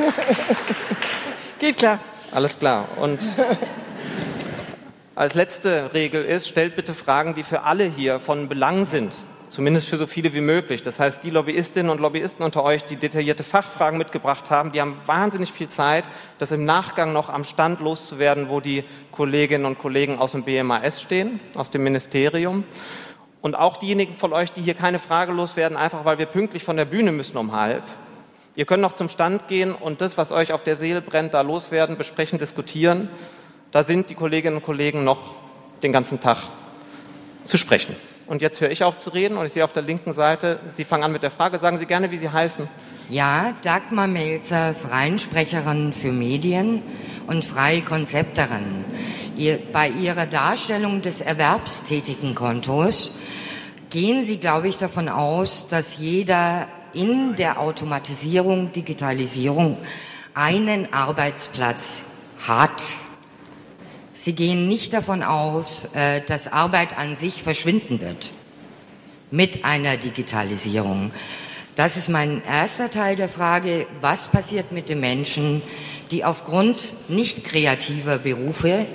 Geht 1.60 1.76
klar. 1.76 2.00
Alles 2.32 2.58
klar. 2.58 2.88
Und 2.96 3.20
als 5.14 5.34
letzte 5.34 5.94
Regel 5.94 6.24
ist, 6.24 6.48
stellt 6.48 6.74
bitte 6.74 6.92
Fragen, 6.92 7.36
die 7.36 7.44
für 7.44 7.62
alle 7.62 7.84
hier 7.84 8.18
von 8.18 8.48
Belang 8.48 8.86
sind. 8.86 9.18
Zumindest 9.48 9.88
für 9.88 9.96
so 9.96 10.06
viele 10.06 10.34
wie 10.34 10.42
möglich. 10.42 10.82
Das 10.82 11.00
heißt, 11.00 11.24
die 11.24 11.30
Lobbyistinnen 11.30 11.90
und 11.90 12.00
Lobbyisten 12.00 12.44
unter 12.44 12.62
euch, 12.64 12.84
die 12.84 12.96
detaillierte 12.96 13.44
Fachfragen 13.44 13.96
mitgebracht 13.96 14.50
haben, 14.50 14.72
die 14.72 14.80
haben 14.80 14.96
wahnsinnig 15.06 15.52
viel 15.52 15.68
Zeit, 15.68 16.04
das 16.38 16.50
im 16.50 16.66
Nachgang 16.66 17.12
noch 17.14 17.30
am 17.30 17.44
Stand 17.44 17.80
loszuwerden, 17.80 18.50
wo 18.50 18.60
die 18.60 18.84
Kolleginnen 19.10 19.64
und 19.64 19.78
Kollegen 19.78 20.18
aus 20.18 20.32
dem 20.32 20.44
BMAS 20.44 21.00
stehen, 21.00 21.40
aus 21.54 21.70
dem 21.70 21.82
Ministerium. 21.82 22.64
Und 23.40 23.54
auch 23.54 23.78
diejenigen 23.78 24.14
von 24.14 24.32
euch, 24.32 24.52
die 24.52 24.60
hier 24.60 24.74
keine 24.74 24.98
Frage 24.98 25.32
loswerden, 25.32 25.78
einfach 25.78 26.04
weil 26.04 26.18
wir 26.18 26.26
pünktlich 26.26 26.64
von 26.64 26.76
der 26.76 26.84
Bühne 26.84 27.12
müssen 27.12 27.38
um 27.38 27.52
halb. 27.52 27.84
Ihr 28.54 28.66
könnt 28.66 28.82
noch 28.82 28.92
zum 28.92 29.08
Stand 29.08 29.48
gehen 29.48 29.72
und 29.72 30.00
das, 30.00 30.18
was 30.18 30.32
euch 30.32 30.52
auf 30.52 30.64
der 30.64 30.76
Seele 30.76 31.00
brennt, 31.00 31.32
da 31.32 31.40
loswerden, 31.40 31.96
besprechen, 31.96 32.38
diskutieren. 32.38 33.08
Da 33.70 33.82
sind 33.82 34.10
die 34.10 34.14
Kolleginnen 34.14 34.56
und 34.56 34.62
Kollegen 34.62 35.04
noch 35.04 35.36
den 35.82 35.92
ganzen 35.92 36.20
Tag 36.20 36.38
zu 37.44 37.56
sprechen. 37.56 37.94
Und 38.28 38.42
jetzt 38.42 38.60
höre 38.60 38.70
ich 38.70 38.84
auf 38.84 38.98
zu 38.98 39.08
reden 39.08 39.38
und 39.38 39.46
ich 39.46 39.54
sehe 39.54 39.64
auf 39.64 39.72
der 39.72 39.82
linken 39.82 40.12
Seite, 40.12 40.60
Sie 40.68 40.84
fangen 40.84 41.02
an 41.02 41.12
mit 41.12 41.22
der 41.22 41.30
Frage. 41.30 41.58
Sagen 41.58 41.78
Sie 41.78 41.86
gerne, 41.86 42.10
wie 42.10 42.18
Sie 42.18 42.28
heißen. 42.28 42.68
Ja, 43.08 43.54
Dagmar 43.62 44.06
Melzer, 44.06 44.74
Freiensprecherin 44.74 45.94
für 45.94 46.12
Medien 46.12 46.82
und 47.26 47.42
freie 47.42 47.80
Konzepterin. 47.80 48.84
Ihr, 49.34 49.58
bei 49.72 49.88
Ihrer 49.88 50.26
Darstellung 50.26 51.00
des 51.00 51.22
erwerbstätigen 51.22 52.34
Kontos 52.34 53.14
gehen 53.88 54.24
Sie, 54.24 54.36
glaube 54.36 54.68
ich, 54.68 54.76
davon 54.76 55.08
aus, 55.08 55.66
dass 55.68 55.96
jeder 55.96 56.68
in 56.92 57.34
der 57.36 57.58
Automatisierung, 57.58 58.72
Digitalisierung 58.72 59.78
einen 60.34 60.92
Arbeitsplatz 60.92 62.04
hat 62.46 62.82
Sie 64.20 64.32
gehen 64.32 64.66
nicht 64.66 64.94
davon 64.94 65.22
aus, 65.22 65.86
äh, 65.94 66.22
dass 66.22 66.52
Arbeit 66.52 66.98
an 66.98 67.14
sich 67.14 67.40
verschwinden 67.44 68.00
wird 68.00 68.32
mit 69.30 69.64
einer 69.64 69.96
Digitalisierung. 69.96 71.12
Das 71.76 71.96
ist 71.96 72.08
mein 72.08 72.42
erster 72.44 72.90
Teil 72.90 73.14
der 73.14 73.28
Frage. 73.28 73.86
Was 74.00 74.26
passiert 74.26 74.72
mit 74.72 74.88
den 74.88 74.98
Menschen, 74.98 75.62
die 76.10 76.24
aufgrund 76.24 77.08
nicht 77.08 77.44
kreativer 77.44 78.18
Berufe 78.18 78.86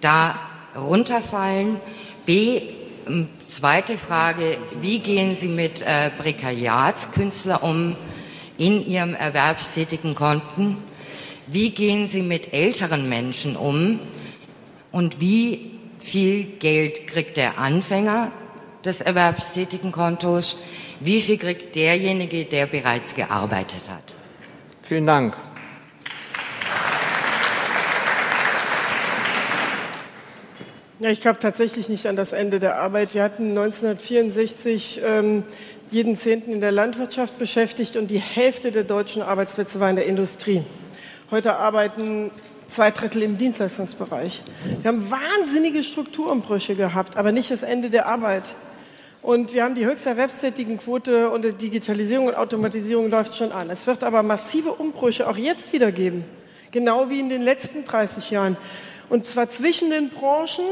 da 0.00 0.38
runterfallen? 0.74 1.78
B, 2.24 2.62
zweite 3.46 3.98
Frage, 3.98 4.56
wie 4.80 5.00
gehen 5.00 5.34
Sie 5.34 5.48
mit 5.48 5.82
äh, 5.82 6.08
Prekariatskünstlern 6.08 7.60
um 7.60 7.96
in 8.56 8.86
Ihrem 8.86 9.14
erwerbstätigen 9.14 10.14
Konten? 10.14 10.78
Wie 11.46 11.72
gehen 11.72 12.06
Sie 12.06 12.22
mit 12.22 12.54
älteren 12.54 13.06
Menschen 13.06 13.54
um, 13.54 14.00
und 14.92 15.20
wie 15.20 15.78
viel 15.98 16.44
Geld 16.44 17.06
kriegt 17.06 17.36
der 17.36 17.58
Anfänger 17.58 18.32
des 18.84 19.00
erwerbstätigen 19.00 19.92
Kontos? 19.92 20.58
Wie 21.00 21.20
viel 21.20 21.38
kriegt 21.38 21.74
derjenige, 21.74 22.44
der 22.44 22.66
bereits 22.66 23.14
gearbeitet 23.14 23.88
hat? 23.90 24.14
Vielen 24.82 25.06
Dank. 25.06 25.36
Ja, 31.00 31.08
ich 31.08 31.22
glaube 31.22 31.38
tatsächlich 31.38 31.88
nicht 31.88 32.06
an 32.06 32.16
das 32.16 32.32
Ende 32.32 32.58
der 32.58 32.76
Arbeit. 32.76 33.14
Wir 33.14 33.22
hatten 33.22 33.56
1964 33.56 35.00
ähm, 35.02 35.44
jeden 35.90 36.14
Zehnten 36.14 36.52
in 36.52 36.60
der 36.60 36.72
Landwirtschaft 36.72 37.38
beschäftigt 37.38 37.96
und 37.96 38.08
die 38.10 38.20
Hälfte 38.20 38.70
der 38.70 38.84
deutschen 38.84 39.22
Arbeitsplätze 39.22 39.80
war 39.80 39.88
in 39.88 39.96
der 39.96 40.04
Industrie. 40.04 40.62
Heute 41.30 41.56
arbeiten 41.56 42.30
zwei 42.70 42.90
Drittel 42.90 43.22
im 43.22 43.36
Dienstleistungsbereich. 43.36 44.42
Wir 44.82 44.88
haben 44.88 45.10
wahnsinnige 45.10 45.82
Strukturumbrüche 45.82 46.74
gehabt, 46.74 47.16
aber 47.16 47.32
nicht 47.32 47.50
das 47.50 47.62
Ende 47.62 47.90
der 47.90 48.08
Arbeit. 48.08 48.54
Und 49.22 49.52
wir 49.52 49.64
haben 49.64 49.74
die 49.74 49.84
höchste 49.84 50.10
Erwerbstätigenquote 50.10 51.28
und 51.30 51.44
die 51.44 51.52
Digitalisierung 51.52 52.28
und 52.28 52.36
Automatisierung 52.36 53.10
läuft 53.10 53.34
schon 53.34 53.52
an. 53.52 53.68
Es 53.68 53.86
wird 53.86 54.02
aber 54.02 54.22
massive 54.22 54.72
Umbrüche 54.72 55.28
auch 55.28 55.36
jetzt 55.36 55.72
wieder 55.72 55.92
geben, 55.92 56.24
genau 56.70 57.10
wie 57.10 57.20
in 57.20 57.28
den 57.28 57.42
letzten 57.42 57.84
30 57.84 58.30
Jahren. 58.30 58.56
Und 59.10 59.26
zwar 59.26 59.48
zwischen 59.48 59.90
den 59.90 60.08
Branchen 60.08 60.64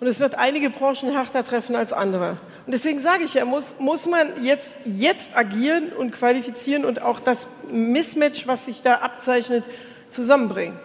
und 0.00 0.06
es 0.06 0.18
wird 0.18 0.34
einige 0.34 0.70
Branchen 0.70 1.12
härter 1.12 1.44
treffen 1.44 1.74
als 1.76 1.92
andere. 1.92 2.36
Und 2.66 2.72
deswegen 2.72 3.00
sage 3.00 3.24
ich 3.24 3.34
ja, 3.34 3.44
muss, 3.44 3.76
muss 3.78 4.06
man 4.06 4.42
jetzt, 4.42 4.76
jetzt 4.84 5.36
agieren 5.36 5.92
und 5.92 6.10
qualifizieren 6.10 6.84
und 6.84 7.00
auch 7.00 7.20
das 7.20 7.48
Mismatch, 7.70 8.46
was 8.46 8.64
sich 8.66 8.82
da 8.82 8.96
abzeichnet, 8.96 9.64
zusammenbringen. 10.10 10.78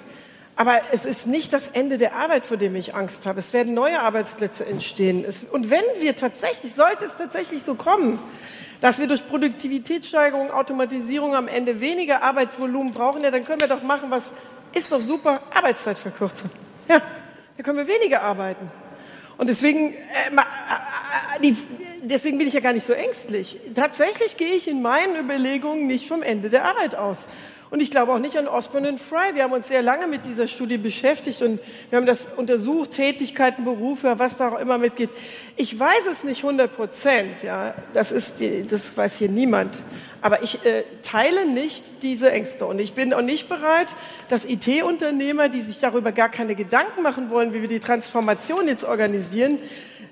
Aber 0.56 0.80
es 0.92 1.04
ist 1.06 1.28
nicht 1.28 1.52
das 1.52 1.68
Ende 1.68 1.98
der 1.98 2.16
Arbeit, 2.16 2.46
vor 2.46 2.58
dem 2.58 2.76
ich 2.76 2.96
Angst 2.96 3.26
habe. 3.26 3.40
Es 3.40 3.52
werden 3.52 3.74
neue 3.74 4.00
Arbeitsplätze 4.00 4.66
entstehen. 4.66 5.26
Es, 5.28 5.44
und 5.44 5.70
wenn 5.70 5.84
wir 6.00 6.16
tatsächlich, 6.16 6.74
sollte 6.74 7.06
es 7.06 7.18
tatsächlich 7.18 7.62
so 7.64 7.76
kommen, 7.76 8.20
dass 8.80 9.00
wir 9.00 9.08
durch 9.08 9.28
Produktivitätssteigerung, 9.28 10.52
Automatisierung 10.52 11.36
am 11.36 11.48
Ende 11.48 11.82
weniger 11.82 12.24
Arbeitsvolumen 12.24 12.94
brauchen, 12.94 13.24
ja, 13.24 13.32
dann 13.32 13.44
können 13.44 13.62
wir 13.62 13.68
doch 13.68 13.84
machen, 13.84 14.12
was 14.12 14.34
Ist 14.74 14.92
doch 14.92 15.02
super, 15.02 15.42
Arbeitszeit 15.54 15.98
verkürzen. 15.98 16.50
Ja, 16.88 17.02
da 17.58 17.64
können 17.64 17.78
wir 17.78 17.88
weniger 17.88 18.22
arbeiten. 18.22 18.70
Und 19.38 19.48
deswegen, 19.48 19.94
äh, 19.94 20.36
äh, 20.36 21.42
die, 21.42 21.56
deswegen 22.04 22.38
bin 22.38 22.48
ich 22.48 22.54
ja 22.54 22.60
gar 22.60 22.74
nicht 22.74 22.86
so 22.86 22.94
ängstlich. 22.94 23.58
Tatsächlich 23.74 24.38
gehe 24.38 24.54
ich 24.54 24.68
in 24.68 24.82
meinen 24.82 25.16
Überlegungen 25.16 25.88
nicht 25.88 26.08
vom 26.08 26.24
Ende 26.24 26.50
der 26.50 26.66
Arbeit 26.66 26.96
aus. 26.96 27.28
Und 27.72 27.82
ich 27.82 27.90
glaube 27.90 28.14
auch 28.14 28.20
nicht 28.20 28.38
an 28.38 28.48
Osborne 28.48 28.90
und 28.90 29.00
Fry. 29.00 29.34
Wir 29.34 29.44
haben 29.44 29.54
uns 29.54 29.68
sehr 29.68 29.82
lange 29.82 30.06
mit 30.06 30.26
dieser 30.26 30.48
Studie 30.48 30.78
beschäftigt 30.78 31.42
und 31.42 31.60
wir 31.90 31.98
haben 31.98 32.06
das 32.06 32.28
untersucht, 32.38 32.92
Tätigkeiten, 32.92 33.66
Berufe, 33.66 34.20
was 34.20 34.38
da 34.38 34.50
auch 34.50 34.60
immer 34.60 34.78
mitgeht. 34.78 35.10
Ich 35.56 35.78
weiß 35.78 36.06
es 36.12 36.24
nicht 36.24 36.44
100 36.44 36.76
Prozent, 36.76 37.42
ja. 37.42 37.74
Das 37.94 38.12
ist, 38.12 38.40
die, 38.40 38.64
das 38.68 38.96
weiß 38.96 39.18
hier 39.18 39.30
niemand. 39.30 39.82
Aber 40.22 40.44
ich 40.44 40.64
äh, 40.64 40.84
teile 41.02 41.48
nicht 41.48 42.04
diese 42.04 42.32
Ängste 42.32 42.68
und 42.68 42.80
ich 42.80 42.94
bin 42.94 43.14
auch 43.14 43.22
nicht 43.22 43.50
bereit, 43.50 43.96
dass 44.30 44.46
IT-Unternehmer, 44.46 45.50
die 45.50 45.62
sich 45.62 45.80
darüber 45.80 46.12
gar 46.12 46.30
keine 46.30 46.56
Gedanken 46.56 47.02
machen 47.02 47.30
wollen, 47.30 47.54
wie 47.54 47.62
wir 47.62 47.70
die 47.70 47.80
Transformation 47.80 48.68
jetzt 48.68 48.84
organisieren, 48.84 49.58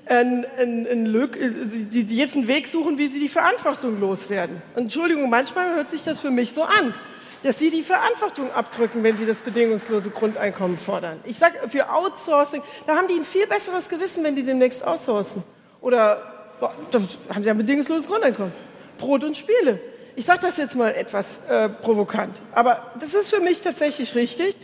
ein, 0.06 0.46
ein, 0.60 0.88
ein, 0.88 1.90
die 1.92 2.18
jetzt 2.18 2.36
einen 2.36 2.48
Weg 2.48 2.68
suchen, 2.68 2.98
wie 2.98 3.08
sie 3.08 3.20
die 3.20 3.30
Verantwortung 3.30 4.00
loswerden. 4.00 4.62
Entschuldigung, 4.76 5.30
manchmal 5.30 5.76
hört 5.76 5.92
sich 5.92 6.04
das 6.04 6.20
für 6.20 6.32
mich 6.32 6.52
so 6.52 6.64
an 6.64 6.94
dass 7.44 7.60
sie 7.60 7.70
die 7.70 7.84
Verantwortung 7.84 8.52
abdrücken, 8.52 9.04
wenn 9.04 9.18
sie 9.18 9.26
das 9.26 9.42
bedingungslose 9.42 10.10
Grundeinkommen 10.10 10.78
fordern. 10.78 11.20
Ich 11.26 11.38
sage, 11.38 11.58
für 11.68 11.90
Outsourcing, 11.94 12.64
da 12.88 12.96
haben 12.96 13.08
die 13.08 13.16
ein 13.16 13.26
viel 13.26 13.48
besseres 13.48 13.90
Gewissen, 13.90 14.24
wenn 14.24 14.36
die 14.36 14.44
demnächst 14.44 14.84
outsourcen. 14.86 15.44
Oder 15.82 16.50
da 16.90 17.02
haben 17.34 17.44
sie 17.44 17.50
ein 17.50 17.58
bedingungsloses 17.58 18.08
Grundeinkommen. 18.08 18.54
Brot 18.98 19.24
und 19.24 19.36
Spiele. 19.36 19.80
Ich 20.16 20.26
sage 20.26 20.40
das 20.42 20.58
jetzt 20.58 20.76
mal 20.76 20.94
etwas 20.96 21.42
äh, 21.50 21.70
provokant, 21.70 22.36
aber 22.54 22.92
das 23.00 23.14
ist 23.14 23.34
für 23.34 23.42
mich 23.42 23.62
tatsächlich 23.62 24.14
richtig. 24.16 24.56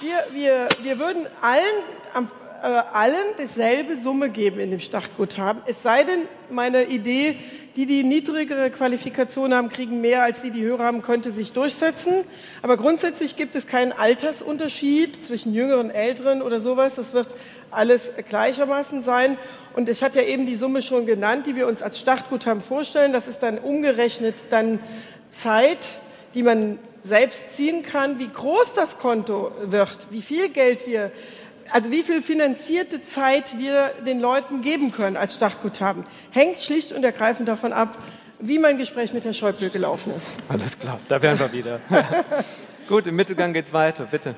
Wir, 0.00 0.24
wir, 0.32 0.68
wir 0.82 0.98
würden 0.98 1.26
allen 1.42 1.62
am 2.14 2.28
allen 2.64 3.36
dieselbe 3.38 3.96
Summe 3.96 4.30
geben 4.30 4.58
in 4.58 4.70
dem 4.70 4.80
Startguthaben. 4.80 5.62
Es 5.66 5.82
sei 5.82 6.04
denn, 6.04 6.20
meine 6.50 6.84
Idee, 6.84 7.36
die 7.76 7.86
die 7.86 8.04
niedrigere 8.04 8.70
Qualifikation 8.70 9.52
haben, 9.52 9.68
kriegen 9.68 10.00
mehr 10.00 10.22
als 10.22 10.40
die, 10.42 10.50
die 10.50 10.62
höher 10.62 10.78
haben, 10.78 11.02
könnte 11.02 11.30
sich 11.30 11.52
durchsetzen. 11.52 12.24
Aber 12.62 12.76
grundsätzlich 12.76 13.36
gibt 13.36 13.54
es 13.54 13.66
keinen 13.66 13.92
Altersunterschied 13.92 15.22
zwischen 15.24 15.52
Jüngeren, 15.52 15.90
Älteren 15.90 16.40
oder 16.40 16.60
sowas. 16.60 16.94
Das 16.94 17.12
wird 17.12 17.28
alles 17.70 18.12
gleichermaßen 18.28 19.02
sein. 19.02 19.36
Und 19.74 19.88
ich 19.88 20.02
hatte 20.02 20.20
ja 20.20 20.26
eben 20.26 20.46
die 20.46 20.56
Summe 20.56 20.80
schon 20.80 21.04
genannt, 21.04 21.46
die 21.46 21.56
wir 21.56 21.66
uns 21.66 21.82
als 21.82 21.98
Startguthaben 21.98 22.62
vorstellen. 22.62 23.12
Das 23.12 23.28
ist 23.28 23.42
dann 23.42 23.58
umgerechnet 23.58 24.36
dann 24.50 24.78
Zeit, 25.30 25.98
die 26.34 26.42
man 26.42 26.78
selbst 27.02 27.54
ziehen 27.54 27.82
kann, 27.82 28.18
wie 28.18 28.28
groß 28.28 28.72
das 28.72 28.96
Konto 28.96 29.52
wird, 29.62 30.06
wie 30.10 30.22
viel 30.22 30.48
Geld 30.48 30.86
wir 30.86 31.12
also 31.70 31.90
wie 31.90 32.02
viel 32.02 32.22
finanzierte 32.22 33.02
Zeit 33.02 33.58
wir 33.58 33.92
den 34.06 34.20
Leuten 34.20 34.62
geben 34.62 34.92
können 34.92 35.16
als 35.16 35.34
Startguthaben, 35.34 36.04
hängt 36.30 36.58
schlicht 36.58 36.92
und 36.92 37.04
ergreifend 37.04 37.48
davon 37.48 37.72
ab, 37.72 37.98
wie 38.38 38.58
mein 38.58 38.78
Gespräch 38.78 39.12
mit 39.12 39.24
Herrn 39.24 39.34
Schäuble 39.34 39.70
gelaufen 39.70 40.12
ist. 40.14 40.28
Alles 40.48 40.78
klar, 40.78 41.00
da 41.08 41.20
wären 41.22 41.38
wir 41.38 41.52
wieder. 41.52 41.80
Gut, 42.88 43.06
im 43.06 43.16
Mittelgang 43.16 43.52
geht 43.52 43.66
es 43.66 43.72
weiter, 43.72 44.04
bitte. 44.04 44.34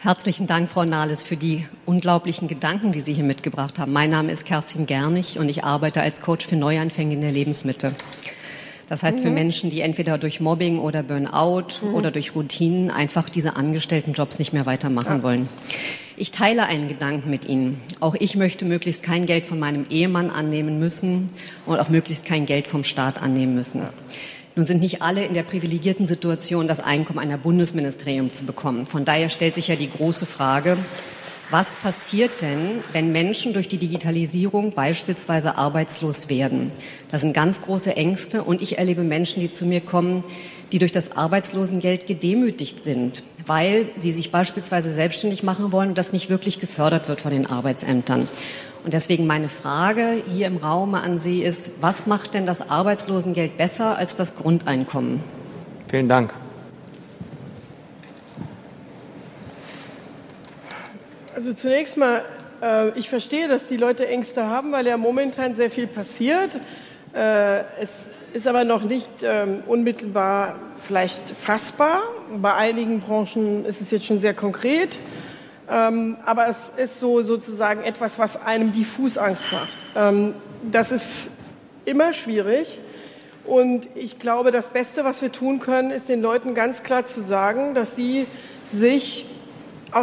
Herzlichen 0.00 0.46
Dank, 0.46 0.70
Frau 0.70 0.84
Nahles, 0.84 1.22
für 1.22 1.36
die 1.36 1.66
unglaublichen 1.86 2.46
Gedanken, 2.46 2.92
die 2.92 3.00
Sie 3.00 3.14
hier 3.14 3.24
mitgebracht 3.24 3.78
haben. 3.78 3.92
Mein 3.92 4.10
Name 4.10 4.32
ist 4.32 4.44
Kerstin 4.44 4.84
Gernig 4.84 5.38
und 5.38 5.48
ich 5.48 5.64
arbeite 5.64 6.02
als 6.02 6.20
Coach 6.20 6.46
für 6.46 6.56
Neuanfänge 6.56 7.14
in 7.14 7.22
der 7.22 7.32
Lebensmitte. 7.32 7.92
Das 8.88 9.02
heißt, 9.02 9.20
für 9.20 9.28
mhm. 9.28 9.34
Menschen, 9.34 9.70
die 9.70 9.80
entweder 9.80 10.18
durch 10.18 10.40
Mobbing 10.40 10.78
oder 10.78 11.02
Burnout 11.02 11.80
mhm. 11.82 11.94
oder 11.94 12.10
durch 12.10 12.34
Routinen 12.34 12.90
einfach 12.90 13.28
diese 13.28 13.56
Angestelltenjobs 13.56 14.38
nicht 14.38 14.52
mehr 14.52 14.66
weitermachen 14.66 15.18
ja. 15.18 15.22
wollen. 15.22 15.48
Ich 16.16 16.30
teile 16.30 16.66
einen 16.66 16.86
Gedanken 16.86 17.30
mit 17.30 17.48
Ihnen. 17.48 17.80
Auch 18.00 18.14
ich 18.14 18.36
möchte 18.36 18.64
möglichst 18.64 19.02
kein 19.02 19.26
Geld 19.26 19.46
von 19.46 19.58
meinem 19.58 19.86
Ehemann 19.90 20.30
annehmen 20.30 20.78
müssen 20.78 21.30
und 21.66 21.80
auch 21.80 21.88
möglichst 21.88 22.24
kein 22.24 22.46
Geld 22.46 22.68
vom 22.68 22.84
Staat 22.84 23.20
annehmen 23.20 23.54
müssen. 23.54 23.80
Ja. 23.80 23.90
Nun 24.56 24.66
sind 24.66 24.80
nicht 24.80 25.02
alle 25.02 25.24
in 25.24 25.34
der 25.34 25.42
privilegierten 25.42 26.06
Situation, 26.06 26.68
das 26.68 26.78
Einkommen 26.78 27.18
einer 27.18 27.38
Bundesministerium 27.38 28.32
zu 28.32 28.44
bekommen. 28.44 28.86
Von 28.86 29.04
daher 29.04 29.28
stellt 29.28 29.56
sich 29.56 29.66
ja 29.66 29.74
die 29.74 29.90
große 29.90 30.26
Frage, 30.26 30.76
was 31.50 31.76
passiert 31.76 32.42
denn, 32.42 32.82
wenn 32.92 33.12
Menschen 33.12 33.52
durch 33.52 33.68
die 33.68 33.78
Digitalisierung 33.78 34.72
beispielsweise 34.72 35.56
arbeitslos 35.58 36.28
werden? 36.28 36.70
Das 37.10 37.20
sind 37.20 37.34
ganz 37.34 37.62
große 37.62 37.96
Ängste 37.96 38.42
und 38.42 38.62
ich 38.62 38.78
erlebe 38.78 39.02
Menschen, 39.02 39.40
die 39.40 39.50
zu 39.50 39.66
mir 39.66 39.80
kommen, 39.80 40.24
die 40.72 40.78
durch 40.78 40.92
das 40.92 41.16
Arbeitslosengeld 41.16 42.06
gedemütigt 42.06 42.82
sind, 42.82 43.22
weil 43.46 43.90
sie 43.96 44.12
sich 44.12 44.32
beispielsweise 44.32 44.92
selbstständig 44.92 45.42
machen 45.42 45.70
wollen 45.70 45.90
und 45.90 45.98
das 45.98 46.12
nicht 46.12 46.30
wirklich 46.30 46.60
gefördert 46.60 47.08
wird 47.08 47.20
von 47.20 47.30
den 47.30 47.46
Arbeitsämtern. 47.46 48.26
Und 48.82 48.92
deswegen 48.92 49.26
meine 49.26 49.48
Frage 49.48 50.22
hier 50.30 50.46
im 50.46 50.58
Raum 50.58 50.94
an 50.94 51.18
Sie 51.18 51.42
ist, 51.42 51.72
was 51.80 52.06
macht 52.06 52.34
denn 52.34 52.44
das 52.44 52.68
Arbeitslosengeld 52.68 53.56
besser 53.56 53.96
als 53.96 54.14
das 54.14 54.36
Grundeinkommen? 54.36 55.20
Vielen 55.88 56.08
Dank. 56.08 56.34
Also 61.44 61.52
zunächst 61.52 61.98
mal, 61.98 62.24
äh, 62.62 62.98
ich 62.98 63.10
verstehe, 63.10 63.48
dass 63.48 63.66
die 63.66 63.76
Leute 63.76 64.08
Ängste 64.08 64.46
haben, 64.46 64.72
weil 64.72 64.86
ja 64.86 64.96
momentan 64.96 65.54
sehr 65.54 65.70
viel 65.70 65.86
passiert. 65.86 66.58
Äh, 67.14 67.64
es 67.82 68.06
ist 68.32 68.48
aber 68.48 68.64
noch 68.64 68.82
nicht 68.82 69.10
ähm, 69.22 69.62
unmittelbar 69.66 70.58
vielleicht 70.76 71.20
fassbar. 71.36 72.00
Bei 72.38 72.54
einigen 72.54 73.00
Branchen 73.00 73.66
ist 73.66 73.82
es 73.82 73.90
jetzt 73.90 74.06
schon 74.06 74.18
sehr 74.18 74.32
konkret. 74.32 74.98
Ähm, 75.70 76.16
aber 76.24 76.48
es 76.48 76.72
ist 76.78 76.98
so 76.98 77.20
sozusagen 77.20 77.82
etwas, 77.82 78.18
was 78.18 78.40
einem 78.40 78.72
diffus 78.72 79.18
Angst 79.18 79.52
macht. 79.52 79.68
Ähm, 79.96 80.32
das 80.62 80.92
ist 80.92 81.30
immer 81.84 82.14
schwierig. 82.14 82.78
Und 83.44 83.86
ich 83.94 84.18
glaube, 84.18 84.50
das 84.50 84.68
Beste, 84.68 85.04
was 85.04 85.20
wir 85.20 85.30
tun 85.30 85.60
können, 85.60 85.90
ist 85.90 86.08
den 86.08 86.22
Leuten 86.22 86.54
ganz 86.54 86.82
klar 86.82 87.04
zu 87.04 87.20
sagen, 87.20 87.74
dass 87.74 87.96
sie 87.96 88.26
sich 88.64 89.26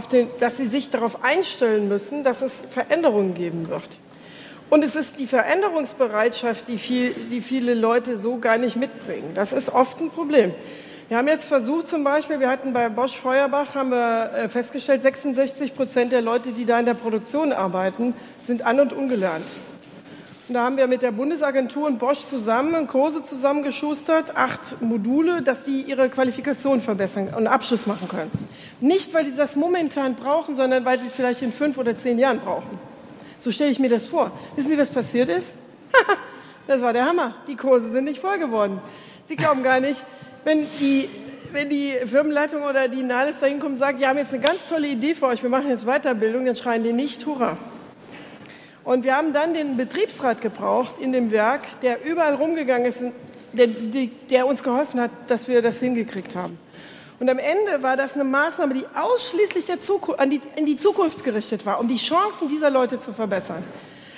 den, 0.07 0.27
dass 0.39 0.57
sie 0.57 0.65
sich 0.65 0.89
darauf 0.89 1.23
einstellen 1.23 1.87
müssen, 1.87 2.23
dass 2.23 2.41
es 2.41 2.65
Veränderungen 2.69 3.33
geben 3.33 3.69
wird. 3.69 3.99
Und 4.69 4.85
es 4.85 4.95
ist 4.95 5.19
die 5.19 5.27
Veränderungsbereitschaft, 5.27 6.67
die, 6.69 6.77
viel, 6.77 7.13
die 7.29 7.41
viele 7.41 7.73
Leute 7.73 8.17
so 8.17 8.37
gar 8.37 8.57
nicht 8.57 8.77
mitbringen. 8.77 9.31
Das 9.35 9.51
ist 9.51 9.69
oft 9.69 9.99
ein 9.99 10.09
Problem. 10.09 10.53
Wir 11.09 11.17
haben 11.17 11.27
jetzt 11.27 11.45
versucht, 11.45 11.89
zum 11.89 12.05
Beispiel, 12.05 12.39
wir 12.39 12.47
hatten 12.49 12.71
bei 12.71 12.87
Bosch 12.87 13.17
Feuerbach, 13.17 13.75
haben 13.75 13.89
wir 13.89 14.31
äh, 14.33 14.47
festgestellt, 14.47 15.01
66 15.01 15.73
Prozent 15.73 16.13
der 16.13 16.21
Leute, 16.21 16.53
die 16.53 16.63
da 16.63 16.79
in 16.79 16.85
der 16.85 16.93
Produktion 16.93 17.51
arbeiten, 17.51 18.13
sind 18.41 18.65
an- 18.65 18.79
und 18.79 18.93
ungelernt. 18.93 19.45
Und 20.51 20.55
da 20.55 20.65
haben 20.65 20.75
wir 20.75 20.87
mit 20.87 21.01
der 21.01 21.13
Bundesagentur 21.13 21.87
und 21.87 21.97
Bosch 21.97 22.25
zusammen 22.25 22.85
Kurse 22.85 23.23
zusammengeschustert, 23.23 24.35
acht 24.35 24.81
Module, 24.81 25.41
dass 25.41 25.63
sie 25.63 25.79
ihre 25.79 26.09
Qualifikation 26.09 26.81
verbessern 26.81 27.33
und 27.33 27.47
Abschluss 27.47 27.87
machen 27.87 28.09
können. 28.09 28.29
Nicht, 28.81 29.13
weil 29.13 29.23
sie 29.23 29.33
das 29.33 29.55
momentan 29.55 30.15
brauchen, 30.15 30.55
sondern 30.55 30.83
weil 30.83 30.99
sie 30.99 31.07
es 31.07 31.15
vielleicht 31.15 31.41
in 31.41 31.53
fünf 31.53 31.77
oder 31.77 31.95
zehn 31.95 32.19
Jahren 32.19 32.41
brauchen. 32.41 32.67
So 33.39 33.49
stelle 33.49 33.71
ich 33.71 33.79
mir 33.79 33.89
das 33.89 34.07
vor. 34.07 34.29
Wissen 34.57 34.69
Sie, 34.69 34.77
was 34.77 34.89
passiert 34.89 35.29
ist? 35.29 35.53
das 36.67 36.81
war 36.81 36.91
der 36.91 37.05
Hammer. 37.05 37.33
Die 37.47 37.55
Kurse 37.55 37.89
sind 37.89 38.03
nicht 38.03 38.19
voll 38.19 38.37
geworden. 38.37 38.81
Sie 39.27 39.37
glauben 39.37 39.63
gar 39.63 39.79
nicht, 39.79 40.03
wenn 40.43 40.67
die, 40.81 41.07
wenn 41.53 41.69
die 41.69 41.93
Firmenleitung 42.05 42.63
oder 42.63 42.89
die 42.89 43.03
Nahles 43.03 43.39
da 43.39 43.45
hinkommen 43.45 43.75
und 43.75 43.79
sagen, 43.79 43.99
wir 43.99 44.09
haben 44.09 44.17
jetzt 44.17 44.33
eine 44.33 44.43
ganz 44.43 44.67
tolle 44.67 44.89
Idee 44.89 45.15
für 45.15 45.27
euch, 45.27 45.43
wir 45.43 45.49
machen 45.49 45.69
jetzt 45.69 45.85
Weiterbildung, 45.85 46.43
dann 46.43 46.57
schreien 46.57 46.83
die 46.83 46.91
nicht 46.91 47.25
Hurra. 47.25 47.57
Und 48.83 49.03
wir 49.03 49.15
haben 49.15 49.33
dann 49.33 49.53
den 49.53 49.77
Betriebsrat 49.77 50.41
gebraucht 50.41 50.95
in 50.99 51.11
dem 51.11 51.31
Werk, 51.31 51.79
der 51.81 52.03
überall 52.03 52.35
rumgegangen 52.35 52.85
ist, 52.85 53.03
der, 53.53 53.67
der 53.67 54.47
uns 54.47 54.63
geholfen 54.63 54.99
hat, 54.99 55.11
dass 55.27 55.47
wir 55.47 55.61
das 55.61 55.79
hingekriegt 55.79 56.35
haben. 56.35 56.57
Und 57.19 57.29
am 57.29 57.37
Ende 57.37 57.83
war 57.83 57.95
das 57.95 58.15
eine 58.15 58.23
Maßnahme, 58.23 58.73
die 58.73 58.85
ausschließlich 58.95 59.65
der 59.65 59.77
an 60.17 60.29
die, 60.31 60.41
in 60.55 60.65
die 60.65 60.77
Zukunft 60.77 61.23
gerichtet 61.23 61.65
war, 61.67 61.79
um 61.79 61.87
die 61.87 61.97
Chancen 61.97 62.47
dieser 62.47 62.71
Leute 62.71 62.97
zu 62.97 63.13
verbessern. 63.13 63.63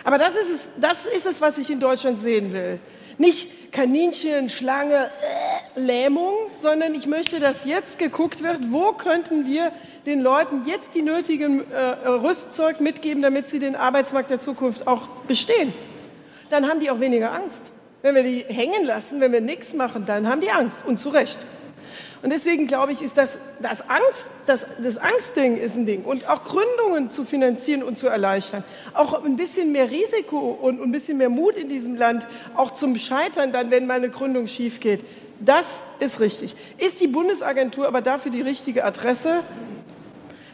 Aber 0.05 0.17
das 0.17 0.35
ist 0.35 0.49
es, 0.49 0.69
das 0.79 1.05
ist 1.05 1.25
es 1.25 1.41
was 1.41 1.57
ich 1.57 1.69
in 1.69 1.81
Deutschland 1.81 2.21
sehen 2.21 2.53
will. 2.53 2.79
Nicht 3.17 3.71
Kaninchen, 3.71 4.49
Schlange, 4.49 5.09
äh, 5.75 5.79
Lähmung, 5.79 6.33
sondern 6.61 6.93
ich 6.95 7.07
möchte, 7.07 7.39
dass 7.39 7.65
jetzt 7.65 7.99
geguckt 7.99 8.43
wird, 8.43 8.71
wo 8.71 8.93
könnten 8.93 9.45
wir 9.45 9.71
den 10.05 10.21
Leuten 10.21 10.63
jetzt 10.65 10.95
die 10.95 11.01
nötigen 11.01 11.63
äh, 11.71 12.07
Rüstzeug 12.07 12.81
mitgeben, 12.81 13.23
damit 13.23 13.47
sie 13.47 13.59
den 13.59 13.75
Arbeitsmarkt 13.75 14.29
der 14.29 14.39
Zukunft 14.39 14.87
auch 14.87 15.07
bestehen. 15.27 15.73
Dann 16.49 16.67
haben 16.67 16.79
die 16.79 16.91
auch 16.91 16.99
weniger 16.99 17.31
Angst. 17.31 17.61
Wenn 18.01 18.15
wir 18.15 18.23
die 18.23 18.45
hängen 18.47 18.85
lassen, 18.85 19.21
wenn 19.21 19.31
wir 19.31 19.41
nichts 19.41 19.73
machen, 19.73 20.05
dann 20.05 20.27
haben 20.27 20.41
die 20.41 20.51
Angst 20.51 20.85
und 20.85 20.99
zu 20.99 21.09
Recht. 21.09 21.45
Und 22.23 22.31
deswegen 22.31 22.67
glaube 22.67 22.93
ich, 22.93 23.01
ist 23.01 23.17
das, 23.17 23.37
das 23.59 23.81
Angst, 23.81 24.29
das, 24.45 24.65
das 24.81 24.95
Angstding 24.95 25.57
ist 25.57 25.75
ein 25.75 25.85
Ding. 25.85 26.03
Und 26.03 26.27
auch 26.29 26.41
Gründungen 26.41 27.09
zu 27.09 27.25
finanzieren 27.25 27.83
und 27.83 27.97
zu 27.97 28.07
erleichtern. 28.07 28.63
Auch 28.93 29.25
ein 29.25 29.35
bisschen 29.35 29.73
mehr 29.73 29.91
Risiko 29.91 30.39
und 30.39 30.81
ein 30.81 30.93
bisschen 30.93 31.17
mehr 31.17 31.27
Mut 31.27 31.57
in 31.57 31.67
diesem 31.67 31.97
Land, 31.97 32.25
auch 32.55 32.71
zum 32.71 32.97
Scheitern 32.97 33.51
dann, 33.51 33.71
wenn 33.71 33.87
mal 33.87 33.95
eine 33.95 34.09
Gründung 34.09 34.47
schief 34.47 34.79
geht. 34.79 35.03
Das 35.41 35.83
ist 35.99 36.21
richtig. 36.21 36.55
Ist 36.77 37.01
die 37.01 37.07
Bundesagentur 37.07 37.87
aber 37.87 37.99
dafür 37.99 38.31
die 38.31 38.41
richtige 38.41 38.85
Adresse? 38.85 39.43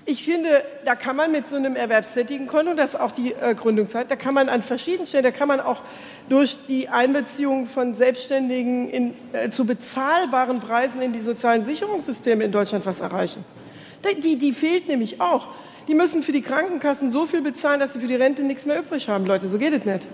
Ich 0.10 0.24
finde, 0.24 0.64
da 0.86 0.95
kann 0.95 1.16
man 1.16 1.32
mit 1.32 1.45
so 1.45 1.55
einem 1.55 1.76
erwerbstätigen 1.76 2.47
Konto, 2.47 2.74
das 2.74 2.95
ist 2.95 2.99
auch 2.99 3.12
die 3.12 3.32
äh, 3.32 3.53
Gründungszeit, 3.53 4.10
da 4.10 4.16
kann 4.16 4.34
man 4.34 4.49
an 4.49 4.64
verschiedenen 4.64 5.05
Stellen, 5.05 5.24
da 5.24 5.30
kann 5.30 5.47
man 5.47 5.60
auch 5.60 5.82
durch 6.30 6.57
die 6.68 6.89
Einbeziehung 6.89 7.68
von 7.68 7.93
Selbstständigen 7.93 8.89
in, 8.89 9.14
äh, 9.34 9.51
zu 9.51 9.68
bezahlbaren 9.68 10.62
Preisen 10.62 10.99
in 11.03 11.14
die 11.14 11.20
sozialen 11.20 11.64
Sicherungssysteme 11.64 12.43
in 12.43 12.51
Deutschland 12.51 12.88
was 12.88 13.01
erreichen. 13.01 13.45
Die, 14.24 14.38
die 14.38 14.51
fehlt 14.51 14.88
nämlich 14.88 15.22
auch. 15.22 15.49
Die 15.88 15.93
müssen 15.93 16.24
für 16.24 16.32
die 16.32 16.41
Krankenkassen 16.41 17.12
so 17.12 17.28
viel 17.28 17.43
bezahlen, 17.43 17.80
dass 17.80 17.93
sie 17.93 17.99
für 17.99 18.07
die 18.07 18.16
Rente 18.16 18.41
nichts 18.41 18.66
mehr 18.66 18.80
übrig 18.80 19.10
haben, 19.10 19.28
Leute. 19.28 19.47
So 19.47 19.60
geht 19.60 19.74
es 19.74 19.86
nicht. 19.86 20.07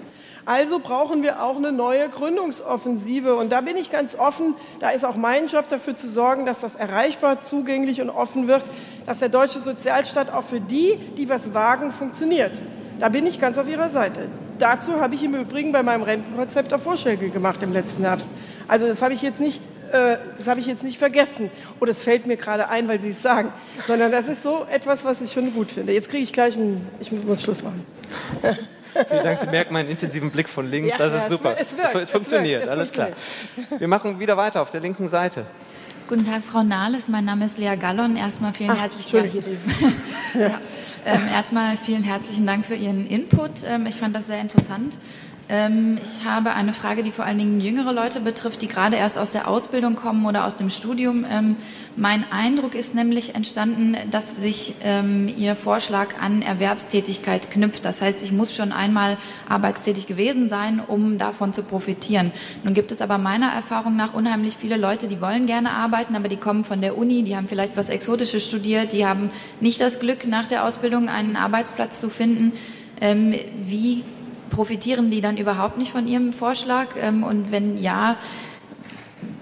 Also 0.45 0.79
brauchen 0.79 1.23
wir 1.23 1.43
auch 1.43 1.57
eine 1.57 1.71
neue 1.71 2.07
Gründungsoffensive. 2.07 3.35
Und 3.35 3.51
da 3.51 3.61
bin 3.61 3.77
ich 3.77 3.91
ganz 3.91 4.15
offen. 4.15 4.53
Da 4.79 4.91
ist 4.91 5.03
auch 5.03 5.15
mein 5.15 5.47
Job 5.47 5.67
dafür 5.69 5.95
zu 5.95 6.07
sorgen, 6.07 6.45
dass 6.45 6.61
das 6.61 6.75
erreichbar, 6.75 7.39
zugänglich 7.39 7.99
und 8.01 8.11
offen 8.11 8.47
wird, 8.47 8.63
dass 9.07 9.19
der 9.19 9.29
deutsche 9.29 9.59
Sozialstaat 9.59 10.31
auch 10.31 10.43
für 10.43 10.61
die, 10.61 10.99
die 11.17 11.29
was 11.29 11.53
wagen, 11.55 11.91
funktioniert. 11.91 12.61
Da 12.99 13.09
bin 13.09 13.25
ich 13.25 13.41
ganz 13.41 13.57
auf 13.57 13.67
Ihrer 13.67 13.89
Seite. 13.89 14.27
Dazu 14.59 15.01
habe 15.01 15.15
ich 15.15 15.23
im 15.23 15.33
Übrigen 15.33 15.71
bei 15.71 15.83
meinem 15.83 16.03
Rentenkonzept 16.03 16.73
auch 16.73 16.79
Vorschläge 16.79 17.29
gemacht 17.29 17.61
im 17.63 17.73
letzten 17.73 18.03
Herbst. 18.03 18.31
Also 18.67 18.87
das 18.87 19.01
habe 19.01 19.13
ich 19.13 19.21
jetzt 19.21 19.41
nicht 19.41 19.61
äh, 19.91 20.17
das 20.37 20.47
habe 20.47 20.59
ich 20.59 20.65
jetzt 20.65 20.83
nicht 20.83 20.97
vergessen. 20.97 21.49
Oder 21.79 21.91
es 21.91 22.01
fällt 22.01 22.27
mir 22.27 22.37
gerade 22.37 22.69
ein, 22.69 22.87
weil 22.87 23.01
Sie 23.01 23.09
es 23.09 23.21
sagen. 23.21 23.51
Sondern 23.87 24.11
das 24.11 24.27
ist 24.27 24.43
so 24.43 24.65
etwas, 24.71 25.03
was 25.03 25.21
ich 25.21 25.31
schon 25.31 25.53
gut 25.53 25.71
finde. 25.71 25.93
Jetzt 25.93 26.09
kriege 26.09 26.23
ich 26.23 26.33
gleich 26.33 26.55
einen, 26.55 26.87
ich 26.99 27.11
muss 27.11 27.41
Schluss 27.41 27.63
machen. 27.63 27.85
Vielen 29.07 29.23
Dank, 29.23 29.39
Sie 29.39 29.47
merken 29.47 29.73
meinen 29.73 29.89
intensiven 29.89 30.31
Blick 30.31 30.47
von 30.47 30.69
links. 30.69 30.97
Ja, 30.97 30.97
das 30.97 31.13
ist 31.13 31.23
ja, 31.23 31.29
super. 31.29 31.55
Es, 31.59 31.75
wirkt, 31.75 31.95
es, 31.95 32.01
es 32.03 32.11
funktioniert, 32.11 32.63
es 32.63 32.69
alles 32.69 32.91
klar. 32.91 33.09
Wir 33.77 33.87
machen 33.87 34.19
wieder 34.19 34.37
weiter 34.37 34.61
auf 34.61 34.69
der 34.69 34.81
linken 34.81 35.07
Seite. 35.07 35.45
Guten 36.07 36.25
Tag, 36.25 36.43
Frau 36.43 36.61
Nahles. 36.61 37.09
Mein 37.09 37.25
Name 37.25 37.45
ist 37.45 37.57
Lea 37.57 37.75
Gallon. 37.75 38.15
Erstmal 38.15 38.53
vielen 38.53 38.71
Ach, 38.71 38.79
herzlichen 38.79 39.17
Dank. 39.17 39.33
ja. 40.35 40.59
ähm, 41.03 41.27
erstmal 41.33 41.75
vielen 41.77 42.03
herzlichen 42.03 42.45
Dank 42.45 42.63
für 42.63 42.75
Ihren 42.75 43.07
Input. 43.07 43.63
Ähm, 43.67 43.87
ich 43.87 43.95
fand 43.95 44.15
das 44.15 44.27
sehr 44.27 44.39
interessant. 44.39 44.99
Ähm, 45.47 45.99
ich 46.01 46.25
habe 46.25 46.53
eine 46.53 46.73
Frage, 46.73 47.03
die 47.03 47.11
vor 47.11 47.23
allen 47.25 47.37
Dingen 47.37 47.61
jüngere 47.61 47.93
Leute 47.93 48.19
betrifft, 48.19 48.61
die 48.63 48.67
gerade 48.67 48.95
erst 48.95 49.17
aus 49.17 49.31
der 49.31 49.47
Ausbildung 49.47 49.95
kommen 49.95 50.25
oder 50.25 50.45
aus 50.45 50.55
dem 50.55 50.71
Studium. 50.71 51.23
Ähm, 51.29 51.55
mein 51.95 52.25
Eindruck 52.31 52.73
ist 52.73 52.95
nämlich 52.95 53.35
entstanden, 53.35 53.95
dass 54.09 54.37
sich 54.37 54.73
ähm, 54.83 55.31
Ihr 55.37 55.55
Vorschlag 55.55 56.19
an 56.19 56.41
Erwerbstätigkeit 56.41 57.51
knüpft. 57.51 57.85
Das 57.85 58.01
heißt, 58.01 58.23
ich 58.23 58.31
muss 58.31 58.55
schon 58.55 58.71
einmal 58.71 59.17
arbeitstätig 59.47 60.07
gewesen 60.07 60.49
sein, 60.49 60.81
um 60.85 61.19
davon 61.19 61.53
zu 61.53 61.61
profitieren. 61.61 62.31
Nun 62.63 62.73
gibt 62.73 62.91
es 62.91 63.01
aber 63.01 63.19
meiner 63.19 63.51
Erfahrung 63.51 63.95
nach 63.95 64.15
unheimlich 64.15 64.57
viele 64.57 64.77
Leute, 64.77 65.07
die 65.07 65.21
wollen 65.21 65.45
gerne 65.45 65.71
arbeiten, 65.71 66.15
aber 66.15 66.27
die 66.27 66.37
kommen 66.37 66.65
von 66.65 66.81
der 66.81 66.97
Uni, 66.97 67.21
die 67.21 67.35
haben 67.35 67.47
vielleicht 67.47 67.77
was 67.77 67.89
Exotisches 67.89 68.43
studiert, 68.43 68.93
die 68.93 69.05
haben 69.05 69.29
nicht 69.59 69.79
das 69.79 69.99
Glück, 69.99 70.25
nach 70.25 70.47
der 70.47 70.65
Ausbildung 70.65 71.07
einen 71.07 71.35
Arbeitsplatz 71.35 72.01
zu 72.01 72.09
finden. 72.09 72.53
Wie 73.65 74.03
profitieren 74.55 75.11
die 75.11 75.19
dann 75.19 75.35
überhaupt 75.35 75.77
nicht 75.77 75.91
von 75.91 76.07
Ihrem 76.07 76.31
Vorschlag? 76.31 76.95
Ähm, 76.97 77.23
und 77.23 77.51
wenn 77.51 77.77
ja, 77.77 78.17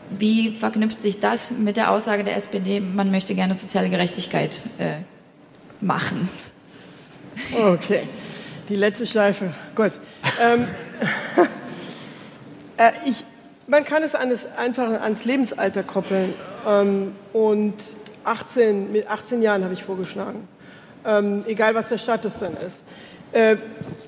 wie 0.10 0.56
verknüpft 0.56 1.02
sich 1.02 1.20
das 1.20 1.52
mit 1.52 1.78
der 1.78 1.92
Aussage 1.92 2.24
der 2.24 2.36
SPD, 2.36 2.80
man 2.80 3.12
möchte 3.12 3.36
gerne 3.36 3.54
soziale 3.54 3.90
Gerechtigkeit 3.90 4.64
äh, 4.80 4.96
machen? 5.82 6.30
Okay, 7.56 8.08
die 8.70 8.76
letzte 8.76 9.06
Schleife. 9.06 9.54
Gut. 9.76 9.92
Ähm, 10.42 10.68
äh, 12.78 12.92
ich, 13.06 13.24
man 13.68 13.86
kann 13.86 14.02
es 14.02 14.16
eines, 14.16 14.48
einfach 14.58 14.90
ans 15.02 15.26
Lebensalter 15.26 15.84
koppeln. 15.84 16.34
Ähm, 16.68 17.16
und 17.34 17.76
18, 18.24 18.92
mit 18.92 19.08
18 19.08 19.42
Jahren 19.44 19.64
habe 19.64 19.74
ich 19.74 19.84
vorgeschlagen. 19.84 20.48
Ähm, 21.06 21.44
egal, 21.48 21.76
was 21.76 21.90
der 21.90 21.98
Status 21.98 22.40
dann 22.40 22.56
ist. 22.58 22.84
Äh, 23.32 23.58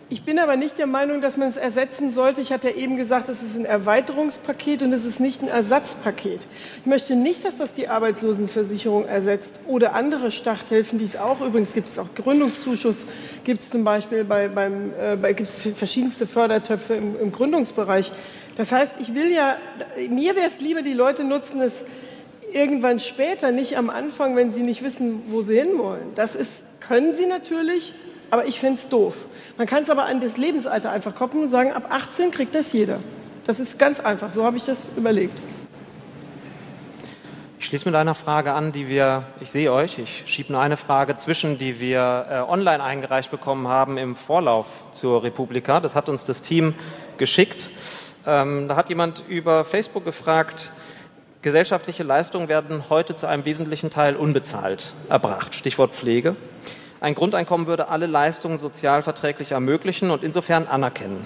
ich 0.07 0.23
bin 0.23 0.37
aber 0.37 0.55
nicht 0.55 0.77
der 0.77 0.85
Meinung, 0.85 1.21
dass 1.21 1.35
man 1.35 1.47
es 1.47 1.57
ersetzen 1.57 2.11
sollte. 2.11 2.39
Ich 2.39 2.51
hatte 2.53 2.69
ja 2.69 2.75
eben 2.75 2.95
gesagt, 2.95 3.27
es 3.27 3.41
ist 3.41 3.55
ein 3.55 3.65
Erweiterungspaket 3.65 4.83
und 4.83 4.93
es 4.93 5.03
ist 5.03 5.19
nicht 5.19 5.41
ein 5.41 5.47
Ersatzpaket. 5.47 6.45
Ich 6.81 6.85
möchte 6.85 7.15
nicht, 7.15 7.43
dass 7.43 7.57
das 7.57 7.73
die 7.73 7.87
Arbeitslosenversicherung 7.87 9.05
ersetzt 9.05 9.59
oder 9.65 9.93
andere 9.95 10.31
Starthilfen, 10.31 10.99
die 10.99 11.05
es 11.05 11.15
auch, 11.15 11.41
übrigens 11.41 11.73
gibt 11.73 11.89
es 11.89 11.97
auch 11.97 12.13
Gründungszuschuss, 12.13 13.07
gibt 13.43 13.63
es 13.63 13.69
zum 13.69 13.83
Beispiel 13.83 14.23
bei, 14.25 14.47
beim, 14.47 14.91
äh, 14.99 15.15
bei 15.15 15.33
gibt 15.33 15.49
es 15.49 15.77
verschiedenste 15.77 16.27
Fördertöpfe 16.27 16.93
im, 16.93 17.19
im 17.19 17.31
Gründungsbereich. 17.31 18.11
Das 18.57 18.71
heißt, 18.71 18.97
ich 19.01 19.15
will 19.15 19.31
ja, 19.31 19.57
mir 20.09 20.35
wäre 20.35 20.45
es 20.45 20.61
lieber, 20.61 20.83
die 20.83 20.93
Leute 20.93 21.23
nutzen 21.23 21.61
es 21.61 21.83
irgendwann 22.53 22.99
später, 22.99 23.51
nicht 23.51 23.75
am 23.77 23.89
Anfang, 23.89 24.35
wenn 24.35 24.51
sie 24.51 24.61
nicht 24.61 24.83
wissen, 24.83 25.23
wo 25.29 25.41
sie 25.41 25.59
hinwollen. 25.59 26.13
Das 26.13 26.35
ist, 26.35 26.63
können 26.79 27.13
sie 27.15 27.25
natürlich, 27.25 27.93
aber 28.31 28.45
ich 28.45 28.59
finde 28.59 28.79
es 28.79 28.89
doof. 28.89 29.15
Man 29.57 29.67
kann 29.67 29.83
es 29.83 29.89
aber 29.89 30.05
an 30.05 30.19
das 30.19 30.37
Lebensalter 30.37 30.91
einfach 30.91 31.15
koppeln 31.15 31.43
und 31.43 31.49
sagen, 31.49 31.71
ab 31.71 31.87
18 31.89 32.31
kriegt 32.31 32.55
das 32.55 32.71
jeder. 32.71 32.99
Das 33.45 33.59
ist 33.59 33.77
ganz 33.77 33.99
einfach, 33.99 34.31
so 34.31 34.43
habe 34.43 34.57
ich 34.57 34.63
das 34.63 34.91
überlegt. 34.97 35.37
Ich 37.59 37.67
schließe 37.67 37.85
mit 37.85 37.95
einer 37.95 38.13
Frage 38.13 38.53
an, 38.53 38.71
die 38.71 38.89
wir, 38.89 39.23
ich 39.39 39.49
sehe 39.49 39.71
euch, 39.71 39.97
ich 39.97 40.23
schiebe 40.27 40.51
nur 40.51 40.61
eine 40.61 40.77
Frage 40.77 41.15
zwischen, 41.15 41.57
die 41.57 41.79
wir 41.79 42.25
äh, 42.29 42.51
online 42.51 42.83
eingereicht 42.83 43.31
bekommen 43.31 43.67
haben 43.67 43.97
im 43.97 44.15
Vorlauf 44.15 44.67
zur 44.93 45.23
Republika. 45.23 45.79
Das 45.79 45.95
hat 45.95 46.07
uns 46.07 46.25
das 46.25 46.41
Team 46.43 46.75
geschickt. 47.17 47.71
Ähm, 48.27 48.67
da 48.67 48.75
hat 48.75 48.89
jemand 48.89 49.23
über 49.27 49.63
Facebook 49.63 50.05
gefragt, 50.05 50.71
gesellschaftliche 51.41 52.03
Leistungen 52.03 52.49
werden 52.49 52.89
heute 52.89 53.15
zu 53.15 53.27
einem 53.27 53.45
wesentlichen 53.45 53.89
Teil 53.89 54.15
unbezahlt 54.15 54.93
erbracht. 55.09 55.55
Stichwort 55.55 55.93
Pflege. 55.93 56.35
Ein 57.01 57.13
Grundeinkommen 57.13 57.67
würde 57.67 57.89
alle 57.89 58.05
Leistungen 58.05 58.57
sozialverträglich 58.57 59.51
ermöglichen 59.51 60.11
und 60.11 60.23
insofern 60.23 60.65
anerkennen. 60.67 61.25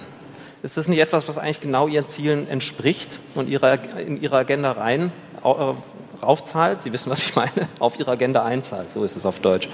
Ist 0.62 0.78
das 0.78 0.88
nicht 0.88 1.00
etwas, 1.00 1.28
was 1.28 1.38
eigentlich 1.38 1.62
genau 1.62 1.88
Ihren 1.88 2.08
Zielen 2.08 2.50
entspricht 2.50 3.20
und 3.36 3.48
ihrer, 3.48 3.98
in 4.00 4.22
Ihre 4.22 4.38
Agenda 4.38 4.72
rein 4.72 5.12
äh, 5.44 5.74
raufzahlt? 6.22 6.82
Sie 6.82 6.92
wissen, 6.92 7.10
was 7.10 7.20
ich 7.20 7.36
meine, 7.36 7.52
auf 7.80 8.00
Ihre 8.00 8.12
Agenda 8.12 8.44
einzahlt, 8.44 8.92
so 8.92 9.04
ist 9.04 9.16
es 9.16 9.26
auf 9.26 9.40
Deutsch. 9.40 9.70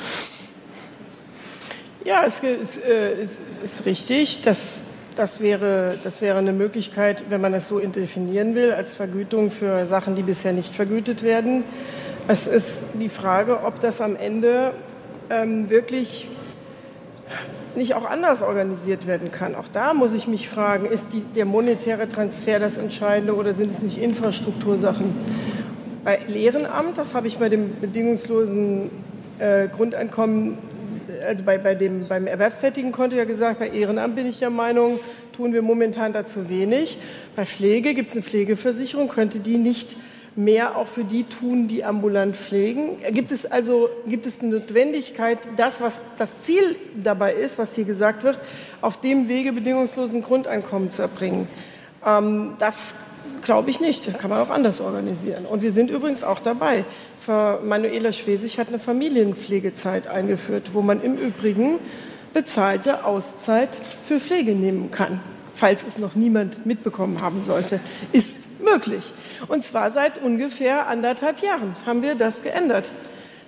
Ja, 2.03 2.23
es 2.27 2.41
ist, 2.41 2.77
äh, 2.77 3.13
es 3.13 3.39
ist 3.63 3.85
richtig. 3.85 4.41
Das, 4.41 4.81
das, 5.15 5.39
wäre, 5.39 5.97
das 6.03 6.21
wäre 6.21 6.37
eine 6.37 6.53
Möglichkeit, 6.53 7.25
wenn 7.29 7.41
man 7.41 7.55
es 7.55 7.67
so 7.67 7.79
definieren 7.79 8.53
will, 8.53 8.73
als 8.73 8.93
Vergütung 8.93 9.49
für 9.49 9.87
Sachen, 9.87 10.15
die 10.15 10.21
bisher 10.21 10.53
nicht 10.53 10.75
vergütet 10.75 11.23
werden. 11.23 11.63
Es 12.27 12.45
ist 12.45 12.85
die 12.93 13.09
Frage, 13.09 13.63
ob 13.63 13.79
das 13.79 14.01
am 14.01 14.15
Ende 14.15 14.73
ähm, 15.29 15.69
wirklich 15.69 16.27
nicht 17.75 17.93
auch 17.93 18.05
anders 18.05 18.41
organisiert 18.41 19.07
werden 19.07 19.31
kann. 19.31 19.55
Auch 19.55 19.67
da 19.67 19.93
muss 19.93 20.13
ich 20.13 20.27
mich 20.27 20.47
fragen, 20.47 20.85
ist 20.85 21.13
die, 21.13 21.21
der 21.21 21.45
monetäre 21.45 22.07
Transfer 22.07 22.59
das 22.59 22.77
Entscheidende 22.77 23.35
oder 23.35 23.53
sind 23.53 23.71
es 23.71 23.81
nicht 23.81 23.97
Infrastruktursachen? 23.97 25.13
Bei 26.03 26.19
Lehrenamt, 26.27 26.97
das 26.97 27.13
habe 27.13 27.27
ich 27.27 27.37
bei 27.37 27.49
dem 27.49 27.79
bedingungslosen 27.81 28.91
äh, 29.39 29.67
Grundeinkommen, 29.67 30.57
also 31.27 31.43
bei, 31.43 31.57
bei 31.57 31.75
dem, 31.75 32.07
beim 32.07 32.27
erwerbstätigen 32.27 32.91
Konto 32.91 33.15
ja 33.15 33.25
gesagt, 33.25 33.59
bei 33.59 33.69
Ehrenamt 33.69 34.15
bin 34.15 34.27
ich 34.27 34.39
der 34.39 34.51
Meinung, 34.51 34.99
tun 35.35 35.53
wir 35.53 35.61
momentan 35.61 36.13
dazu 36.13 36.47
wenig. 36.49 36.97
Bei 37.35 37.45
Pflege 37.45 37.93
gibt 37.93 38.09
es 38.09 38.15
eine 38.15 38.23
Pflegeversicherung, 38.23 39.09
könnte 39.09 39.39
die 39.39 39.57
nicht 39.57 39.97
mehr 40.35 40.77
auch 40.77 40.87
für 40.87 41.03
die 41.03 41.23
tun, 41.23 41.67
die 41.67 41.83
ambulant 41.83 42.35
pflegen? 42.35 42.97
Gibt 43.11 43.31
es 43.31 43.45
also 43.45 43.89
gibt 44.05 44.25
es 44.25 44.39
eine 44.39 44.51
Notwendigkeit, 44.51 45.39
das, 45.55 45.81
was 45.81 46.03
das 46.17 46.41
Ziel 46.41 46.75
dabei 47.01 47.33
ist, 47.33 47.57
was 47.57 47.75
hier 47.75 47.85
gesagt 47.85 48.23
wird, 48.23 48.39
auf 48.81 48.99
dem 48.99 49.27
Wege 49.27 49.53
bedingungslosen 49.53 50.21
Grundeinkommen 50.21 50.91
zu 50.91 51.01
erbringen? 51.01 51.47
Ähm, 52.05 52.53
das 52.59 52.95
glaube 53.43 53.69
ich 53.69 53.79
nicht. 53.79 54.17
Kann 54.17 54.29
man 54.29 54.39
auch 54.39 54.49
anders 54.49 54.81
organisieren. 54.81 55.45
Und 55.45 55.61
wir 55.61 55.71
sind 55.71 55.91
übrigens 55.91 56.23
auch 56.23 56.39
dabei. 56.39 56.83
Manuela 57.27 58.11
Schwesig 58.11 58.59
hat 58.59 58.67
eine 58.67 58.79
Familienpflegezeit 58.79 60.07
eingeführt, 60.07 60.71
wo 60.73 60.81
man 60.81 61.01
im 61.01 61.17
Übrigen 61.17 61.79
bezahlte 62.33 63.05
Auszeit 63.05 63.69
für 64.03 64.19
Pflege 64.19 64.51
nehmen 64.51 64.91
kann 64.91 65.21
falls 65.55 65.83
es 65.87 65.97
noch 65.97 66.15
niemand 66.15 66.65
mitbekommen 66.65 67.21
haben 67.21 67.41
sollte, 67.41 67.79
ist 68.11 68.37
möglich. 68.59 69.13
Und 69.47 69.63
zwar 69.63 69.91
seit 69.91 70.21
ungefähr 70.21 70.87
anderthalb 70.87 71.41
Jahren 71.41 71.75
haben 71.85 72.01
wir 72.01 72.15
das 72.15 72.43
geändert. 72.43 72.91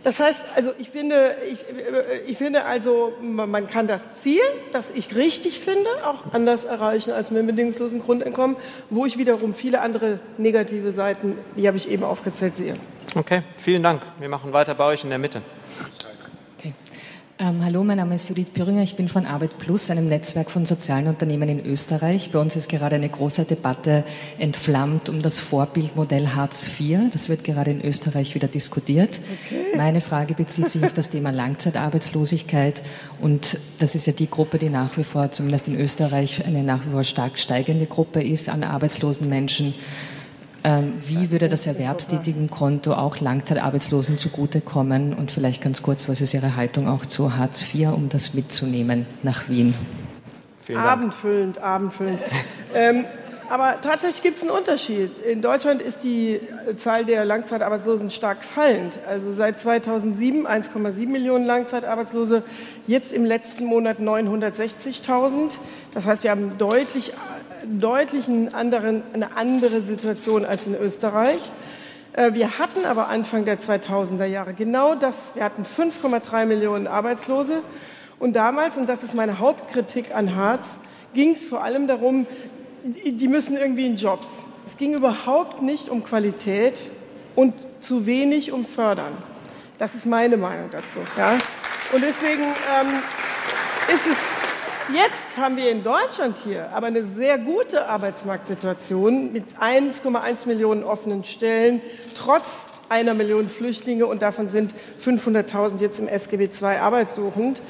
Das 0.04 0.20
heißt, 0.20 0.46
also 0.56 0.72
ich 0.78 0.92
finde, 0.92 1.36
ich, 1.52 1.60
äh, 1.62 2.22
ich 2.28 2.38
finde 2.38 2.64
also, 2.64 3.14
man 3.22 3.68
kann 3.68 3.88
das 3.88 4.22
Ziel, 4.22 4.42
das 4.72 4.90
ich 4.90 5.16
richtig 5.16 5.60
finde, 5.60 5.90
auch 6.06 6.34
anders 6.34 6.66
erreichen 6.66 7.12
als 7.12 7.32
mit 7.32 7.40
dem 7.40 7.48
bedingungslosen 7.48 8.00
Grundeinkommen, 8.00 8.56
wo 8.90 9.06
ich 9.06 9.18
wiederum 9.18 9.54
viele 9.54 9.82
andere 9.82 10.20
negative 10.38 10.92
Seiten, 10.92 11.38
die 11.58 11.68
habe 11.68 11.78
ich 11.78 11.90
eben 11.90 12.04
aufgezählt, 12.04 12.56
sehe. 12.56 12.76
Okay, 13.16 13.42
vielen 13.58 13.84
Dank. 13.84 14.02
Wir 14.20 14.30
machen 14.30 14.54
weiter 14.54 14.76
bei 14.76 14.86
euch 14.86 15.04
in 15.04 15.10
der 15.10 15.20
Mitte. 15.20 15.42
Ähm, 17.40 17.64
hallo, 17.64 17.84
mein 17.84 17.98
Name 17.98 18.16
ist 18.16 18.30
Judith 18.30 18.48
Püringer. 18.52 18.82
Ich 18.82 18.96
bin 18.96 19.10
von 19.10 19.28
Arbeit 19.28 19.60
Plus, 19.60 19.92
einem 19.92 20.08
Netzwerk 20.08 20.50
von 20.50 20.66
sozialen 20.66 21.08
Unternehmen 21.08 21.48
in 21.50 21.64
Österreich. 21.64 22.32
Bei 22.32 22.40
uns 22.40 22.56
ist 22.56 22.68
gerade 22.68 22.96
eine 22.96 23.10
große 23.10 23.46
Debatte 23.46 24.04
entflammt 24.40 25.08
um 25.08 25.22
das 25.22 25.40
Vorbildmodell 25.40 26.30
Hartz 26.30 26.68
IV. 26.68 27.12
Das 27.12 27.30
wird 27.30 27.44
gerade 27.44 27.70
in 27.70 27.86
Österreich 27.86 28.34
wieder 28.34 28.48
diskutiert. 28.48 29.20
Okay. 29.46 29.78
Meine 29.78 30.02
Frage 30.02 30.34
bezieht 30.34 30.70
sich 30.70 30.84
auf 30.84 30.94
das 30.94 31.12
Thema 31.12 31.30
Langzeitarbeitslosigkeit. 31.30 32.82
Und 33.22 33.60
das 33.78 33.94
ist 33.94 34.08
ja 34.08 34.14
die 34.14 34.32
Gruppe, 34.32 34.58
die 34.58 34.70
nach 34.70 34.98
wie 34.98 35.04
vor, 35.04 35.30
zumindest 35.30 35.68
in 35.68 35.80
Österreich, 35.80 36.44
eine 36.44 36.64
nach 36.64 36.88
wie 36.88 36.90
vor 36.90 37.04
stark 37.04 37.38
steigende 37.38 37.86
Gruppe 37.86 38.24
ist 38.24 38.50
an 38.50 38.64
arbeitslosen 38.64 39.30
Menschen. 39.30 39.76
Ähm, 40.64 40.94
wie 41.06 41.32
würde 41.32 41.50
das 41.50 41.68
Erwerbstätigenkonto 41.68 42.94
auch 42.94 43.20
Langzeitarbeitslosen 43.20 44.18
zugutekommen? 44.18 45.14
Und 45.14 45.32
vielleicht 45.32 45.62
ganz 45.62 45.82
kurz, 45.82 46.10
was 46.10 46.22
ist 46.22 46.34
Ihre 46.34 46.56
Haltung 46.56 46.88
auch 46.88 47.06
zu 47.06 47.38
Hartz 47.38 47.62
IV, 47.74 47.90
um 47.90 48.10
das 48.10 48.34
mitzunehmen 48.34 49.06
nach 49.24 49.50
Wien? 49.50 49.74
Abendfüllend, 50.76 51.60
abendfüllend. 51.60 52.20
ähm, 52.76 53.06
aber 53.50 53.80
tatsächlich 53.82 54.22
gibt 54.22 54.36
es 54.36 54.42
einen 54.42 54.52
Unterschied. 54.52 55.10
In 55.24 55.42
Deutschland 55.42 55.82
ist 55.82 56.04
die 56.04 56.42
Zahl 56.76 57.06
der 57.06 57.24
Langzeitarbeitslosen 57.24 58.10
stark 58.10 58.44
fallend. 58.44 59.00
Also 59.08 59.32
seit 59.32 59.58
2007 59.58 60.46
1,7 60.46 61.08
Millionen 61.08 61.46
Langzeitarbeitslose, 61.46 62.44
jetzt 62.88 63.14
im 63.14 63.24
letzten 63.24 63.66
Monat 63.66 64.00
960.000. 64.00 65.58
Das 65.94 66.06
heißt, 66.06 66.24
wir 66.26 66.32
haben 66.32 66.58
deutlich 66.58 67.14
deutlich 67.66 68.28
anderen, 68.54 69.04
eine 69.14 69.36
andere 69.36 69.82
Situation 69.82 70.46
als 70.46 70.68
in 70.68 70.76
Österreich. 70.76 71.52
Äh, 72.14 72.34
wir 72.34 72.60
hatten 72.60 72.86
aber 72.86 73.08
Anfang 73.08 73.46
der 73.46 73.60
2000er 73.60 74.26
Jahre 74.26 74.54
genau 74.54 74.96
das. 74.96 75.36
Wir 75.36 75.44
hatten 75.44 75.64
5,3 75.64 76.46
Millionen 76.46 76.88
Arbeitslose. 76.88 77.62
Und 78.20 78.36
damals, 78.36 78.78
und 78.78 78.88
das 78.90 79.04
ist 79.04 79.16
meine 79.16 79.40
Hauptkritik 79.40 80.16
an 80.16 80.36
Harz, 80.36 80.80
ging 81.14 81.32
es 81.32 81.46
vor 81.46 81.64
allem 81.64 81.88
darum, 81.88 82.26
die 82.84 83.28
müssen 83.28 83.58
irgendwie 83.58 83.86
in 83.86 83.96
Jobs. 83.96 84.46
Es 84.66 84.78
ging 84.78 84.94
überhaupt 84.94 85.62
nicht 85.62 85.90
um 85.90 86.04
Qualität 86.04 86.80
und 87.36 87.54
zu 87.80 88.06
wenig 88.06 88.52
um 88.52 88.66
Fördern. 88.66 89.14
Das 89.78 89.94
ist 89.94 90.06
meine 90.06 90.38
Meinung 90.38 90.70
dazu. 90.72 91.00
Ja? 91.18 91.38
Und 91.94 92.04
deswegen 92.04 92.44
ähm, 92.44 92.88
ist 93.94 94.08
es 94.08 94.37
Jetzt 94.94 95.36
haben 95.36 95.58
wir 95.58 95.70
in 95.70 95.84
Deutschland 95.84 96.38
hier 96.46 96.70
aber 96.72 96.88
eine 96.88 97.04
sehr 97.04 97.38
gute 97.38 97.88
Arbeitsmarktsituation 97.88 99.34
mit 99.34 99.44
1,1 99.60 100.48
Millionen 100.48 100.86
offenen 100.86 101.26
Stellen, 101.26 101.82
trotz 102.16 102.68
einer 102.88 103.14
Million 103.14 103.50
Flüchtlinge 103.50 104.06
und 104.08 104.22
davon 104.22 104.48
sind 104.48 104.74
500.000 105.04 105.82
jetzt 105.82 106.00
im 106.00 106.08
SGB 106.08 106.46
II 106.46 106.78
arbeitssuchend. 106.78 107.62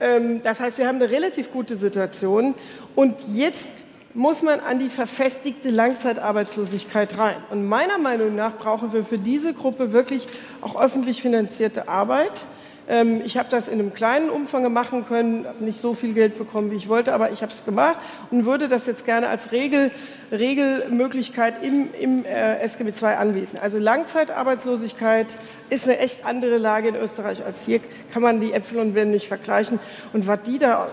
Ähm, 0.00 0.42
das 0.42 0.60
heißt, 0.60 0.78
wir 0.78 0.88
haben 0.88 0.96
eine 0.96 1.10
relativ 1.10 1.52
gute 1.52 1.76
Situation 1.76 2.54
und 2.94 3.16
jetzt 3.28 3.70
muss 4.14 4.40
man 4.42 4.60
an 4.60 4.78
die 4.78 4.88
verfestigte 4.88 5.68
Langzeitarbeitslosigkeit 5.68 7.18
rein. 7.18 7.36
Und 7.50 7.68
meiner 7.68 7.98
Meinung 7.98 8.34
nach 8.34 8.56
brauchen 8.56 8.94
wir 8.94 9.04
für 9.04 9.18
diese 9.18 9.52
Gruppe 9.52 9.92
wirklich 9.92 10.26
auch 10.62 10.80
öffentlich 10.80 11.20
finanzierte 11.20 11.88
Arbeit. 11.88 12.46
Ähm, 12.92 13.22
ich 13.24 13.38
habe 13.38 13.48
das 13.48 13.68
in 13.68 13.80
einem 13.80 13.94
kleinen 13.94 14.28
Umfang 14.28 14.70
machen 14.70 15.06
können, 15.06 15.46
nicht 15.60 15.80
so 15.80 15.94
viel 15.94 16.12
Geld 16.12 16.36
bekommen, 16.36 16.70
wie 16.70 16.76
ich 16.76 16.90
wollte, 16.90 17.14
aber 17.14 17.32
ich 17.32 17.40
habe 17.40 17.50
es 17.50 17.64
gemacht 17.64 17.96
und 18.30 18.44
würde 18.44 18.68
das 18.68 18.84
jetzt 18.84 19.06
gerne 19.06 19.28
als 19.28 19.50
Regel, 19.50 19.90
Regelmöglichkeit 20.30 21.64
im, 21.64 21.88
im 21.98 22.26
äh, 22.26 22.58
SGB 22.58 22.90
II 22.90 23.14
anbieten. 23.14 23.56
Also 23.62 23.78
Langzeitarbeitslosigkeit 23.78 25.38
ist 25.70 25.84
eine 25.88 26.00
echt 26.00 26.26
andere 26.26 26.58
Lage 26.58 26.88
in 26.88 26.96
Österreich 26.96 27.42
als 27.42 27.64
hier. 27.64 27.80
Kann 28.12 28.20
man 28.20 28.40
die 28.40 28.52
Äpfel 28.52 28.78
und 28.78 28.92
Birnen 28.92 29.12
nicht 29.12 29.26
vergleichen. 29.26 29.80
Und 30.12 30.26
was 30.26 30.42
die 30.42 30.58
da 30.58 30.88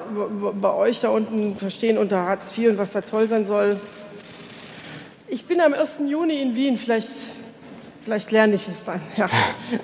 bei 0.61 0.73
euch 0.73 1.01
da 1.01 1.09
unten 1.09 1.57
verstehen 1.57 1.97
unter 1.97 2.25
Hartz 2.25 2.57
IV 2.57 2.69
und 2.69 2.77
was 2.77 2.93
da 2.93 3.01
toll 3.01 3.27
sein 3.27 3.43
soll. 3.43 3.77
Ich 5.27 5.45
bin 5.45 5.59
am 5.59 5.73
1. 5.73 5.95
Juni 6.07 6.41
in 6.41 6.55
Wien. 6.55 6.77
Vielleicht 6.77 7.09
Vielleicht 8.09 8.31
lerne 8.31 8.55
ich 8.55 8.67
es 8.67 8.85
dann. 8.85 9.01
Ja. 9.17 9.29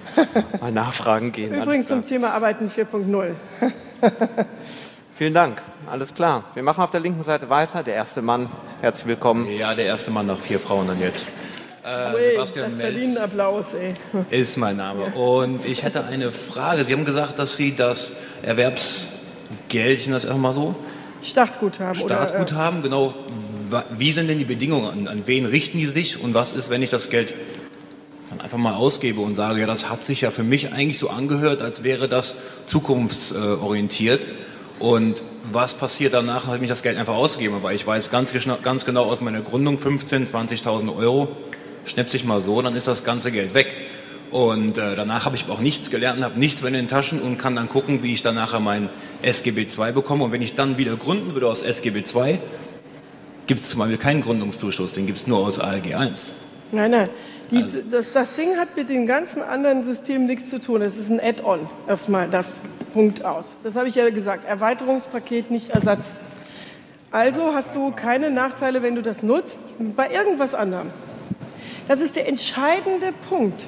Mal 0.60 0.72
nachfragen 0.72 1.32
gehen. 1.32 1.54
Übrigens 1.54 1.86
zum 1.86 2.04
Thema 2.04 2.32
Arbeiten 2.32 2.72
4.0. 2.76 3.36
Vielen 5.16 5.36
Dank. 5.36 5.62
Alles 5.88 6.12
klar. 6.12 6.46
Wir 6.56 6.64
machen 6.64 6.82
auf 6.82 6.90
der 6.90 7.02
linken 7.02 7.24
Seite 7.24 7.52
weiter. 7.52 7.84
Der 7.84 7.94
erste 7.94 8.24
Mann. 8.24 8.50
Herzlich 8.82 9.06
willkommen. 9.06 9.48
Ja, 9.56 9.76
der 9.76 9.86
erste 9.86 10.10
Mann 10.10 10.26
nach 10.26 10.40
vier 10.40 10.60
Frauen 10.60 10.88
dann 10.88 11.00
jetzt. 11.00 11.30
Äh, 11.84 12.16
Ui, 12.16 12.32
Sebastian 12.32 12.66
das 12.72 12.80
verdient 12.80 13.20
Applaus, 13.20 13.76
ey. 13.76 13.94
Ist 14.32 14.58
mein 14.58 14.78
Name. 14.78 15.06
Und 15.14 15.64
ich 15.64 15.84
hätte 15.84 16.04
eine 16.04 16.32
Frage. 16.32 16.84
Sie 16.84 16.94
haben 16.94 17.06
gesagt, 17.06 17.38
dass 17.38 17.56
Sie 17.56 17.76
das 17.76 18.14
Erwerbsgeld, 18.42 20.00
ich 20.00 20.06
das 20.06 20.24
erstmal 20.24 20.40
mal 20.40 20.54
so, 20.54 20.74
Startguthaben. 21.22 21.94
Startguthaben, 21.94 22.80
oder, 22.80 22.88
äh, 22.88 22.90
genau. 22.90 23.16
Wie 23.96 24.12
sind 24.14 24.30
denn 24.30 24.40
die 24.40 24.46
Bedingungen? 24.46 24.90
An, 24.90 25.08
an 25.08 25.24
wen 25.28 25.46
richten 25.46 25.78
die 25.78 25.86
sich? 25.86 26.20
Und 26.20 26.34
was 26.34 26.54
ist, 26.54 26.72
wenn 26.72 26.82
ich 26.82 26.90
das 26.90 27.10
Geld 27.10 27.36
einfach 28.42 28.58
mal 28.58 28.74
ausgebe 28.74 29.22
und 29.22 29.36
sage, 29.36 29.60
ja, 29.62 29.68
das 29.68 29.90
hat 29.90 30.04
sich 30.04 30.22
ja 30.22 30.32
für 30.32 30.44
mich 30.44 30.72
eigentlich 30.72 31.00
so 31.00 31.10
angehört, 31.10 31.62
als 31.62 31.84
wäre 31.84 32.08
das 32.08 32.36
zukunftsorientiert. 32.66 34.30
Und 34.80 35.24
was 35.52 35.76
passiert 35.76 36.14
danach, 36.14 36.48
nachdem 36.48 36.64
ich 36.64 36.70
das 36.70 36.84
Geld 36.84 36.98
einfach 36.98 37.16
ausgegeben 37.16 37.56
habe? 37.56 37.74
Ich 37.74 37.86
weiß 37.86 38.12
ganz, 38.12 38.34
ganz 38.62 38.86
genau 38.86 39.06
aus 39.06 39.22
meiner 39.22 39.42
Gründung, 39.42 39.78
15.000, 39.78 40.32
20.000 40.32 40.96
Euro, 40.96 41.30
schnappt 41.86 42.10
sich 42.10 42.26
mal 42.26 42.42
so, 42.42 42.62
dann 42.62 42.76
ist 42.76 42.88
das 42.88 43.04
ganze 43.04 43.32
Geld 43.32 43.54
weg. 43.54 43.78
Und 44.32 44.78
äh, 44.78 44.96
danach 44.96 45.26
habe 45.26 45.36
ich 45.36 45.48
auch 45.50 45.60
nichts 45.60 45.90
gelernt, 45.90 46.22
habe 46.24 46.38
nichts 46.38 46.62
mehr 46.62 46.68
in 46.68 46.74
den 46.74 46.88
Taschen 46.88 47.22
und 47.22 47.38
kann 47.38 47.56
dann 47.56 47.70
gucken, 47.70 48.04
wie 48.04 48.14
ich 48.14 48.22
dann 48.22 48.36
nachher 48.36 48.60
mein 48.60 48.90
SGB 49.22 49.62
II 49.62 49.94
bekomme. 49.94 50.26
Und 50.26 50.32
wenn 50.32 50.42
ich 50.42 50.56
dann 50.56 50.78
wieder 50.78 50.98
gründen 50.98 51.34
würde 51.34 51.48
aus 51.48 51.62
SGB 51.62 52.00
II, 52.00 52.40
gibt 53.48 53.62
es 53.62 53.70
zum 53.70 53.80
Beispiel 53.80 53.98
keinen 53.98 54.22
Gründungszuschuss, 54.22 54.94
den 54.94 55.06
gibt 55.06 55.20
es 55.20 55.28
nur 55.28 55.40
aus 55.40 55.60
ALG 55.60 55.88
I. 55.88 56.10
Nein, 56.72 56.92
nein. 56.92 57.10
Die, 57.52 57.64
also. 57.64 57.80
das, 57.92 58.12
das, 58.12 58.34
Ding 58.34 58.58
hat 58.58 58.76
mit 58.76 58.90
den 58.90 59.06
ganzen 59.06 59.42
anderen 59.42 59.84
Systemen 59.84 60.26
nichts 60.26 60.50
zu 60.50 60.60
tun. 60.60 60.82
Es 60.82 60.98
ist 60.98 61.10
ein 61.10 61.20
Add-on, 61.20 61.60
erstmal 61.88 62.28
das 62.28 62.60
Punkt 62.94 63.24
aus. 63.24 63.58
Das 63.64 63.76
habe 63.76 63.88
ich 63.88 63.96
ja 63.96 64.10
gesagt. 64.10 64.46
Erweiterungspaket, 64.46 65.52
nicht 65.52 65.70
Ersatz. 65.70 66.20
Also 67.12 67.54
hast 67.54 67.76
du 67.76 67.92
keine 67.92 68.32
Nachteile, 68.32 68.82
wenn 68.82 68.96
du 68.96 69.02
das 69.02 69.22
nutzt, 69.22 69.62
bei 69.96 70.10
irgendwas 70.10 70.56
anderem. 70.56 70.90
Das 71.88 72.02
ist 72.02 72.16
der 72.16 72.28
entscheidende 72.28 73.14
Punkt. 73.30 73.68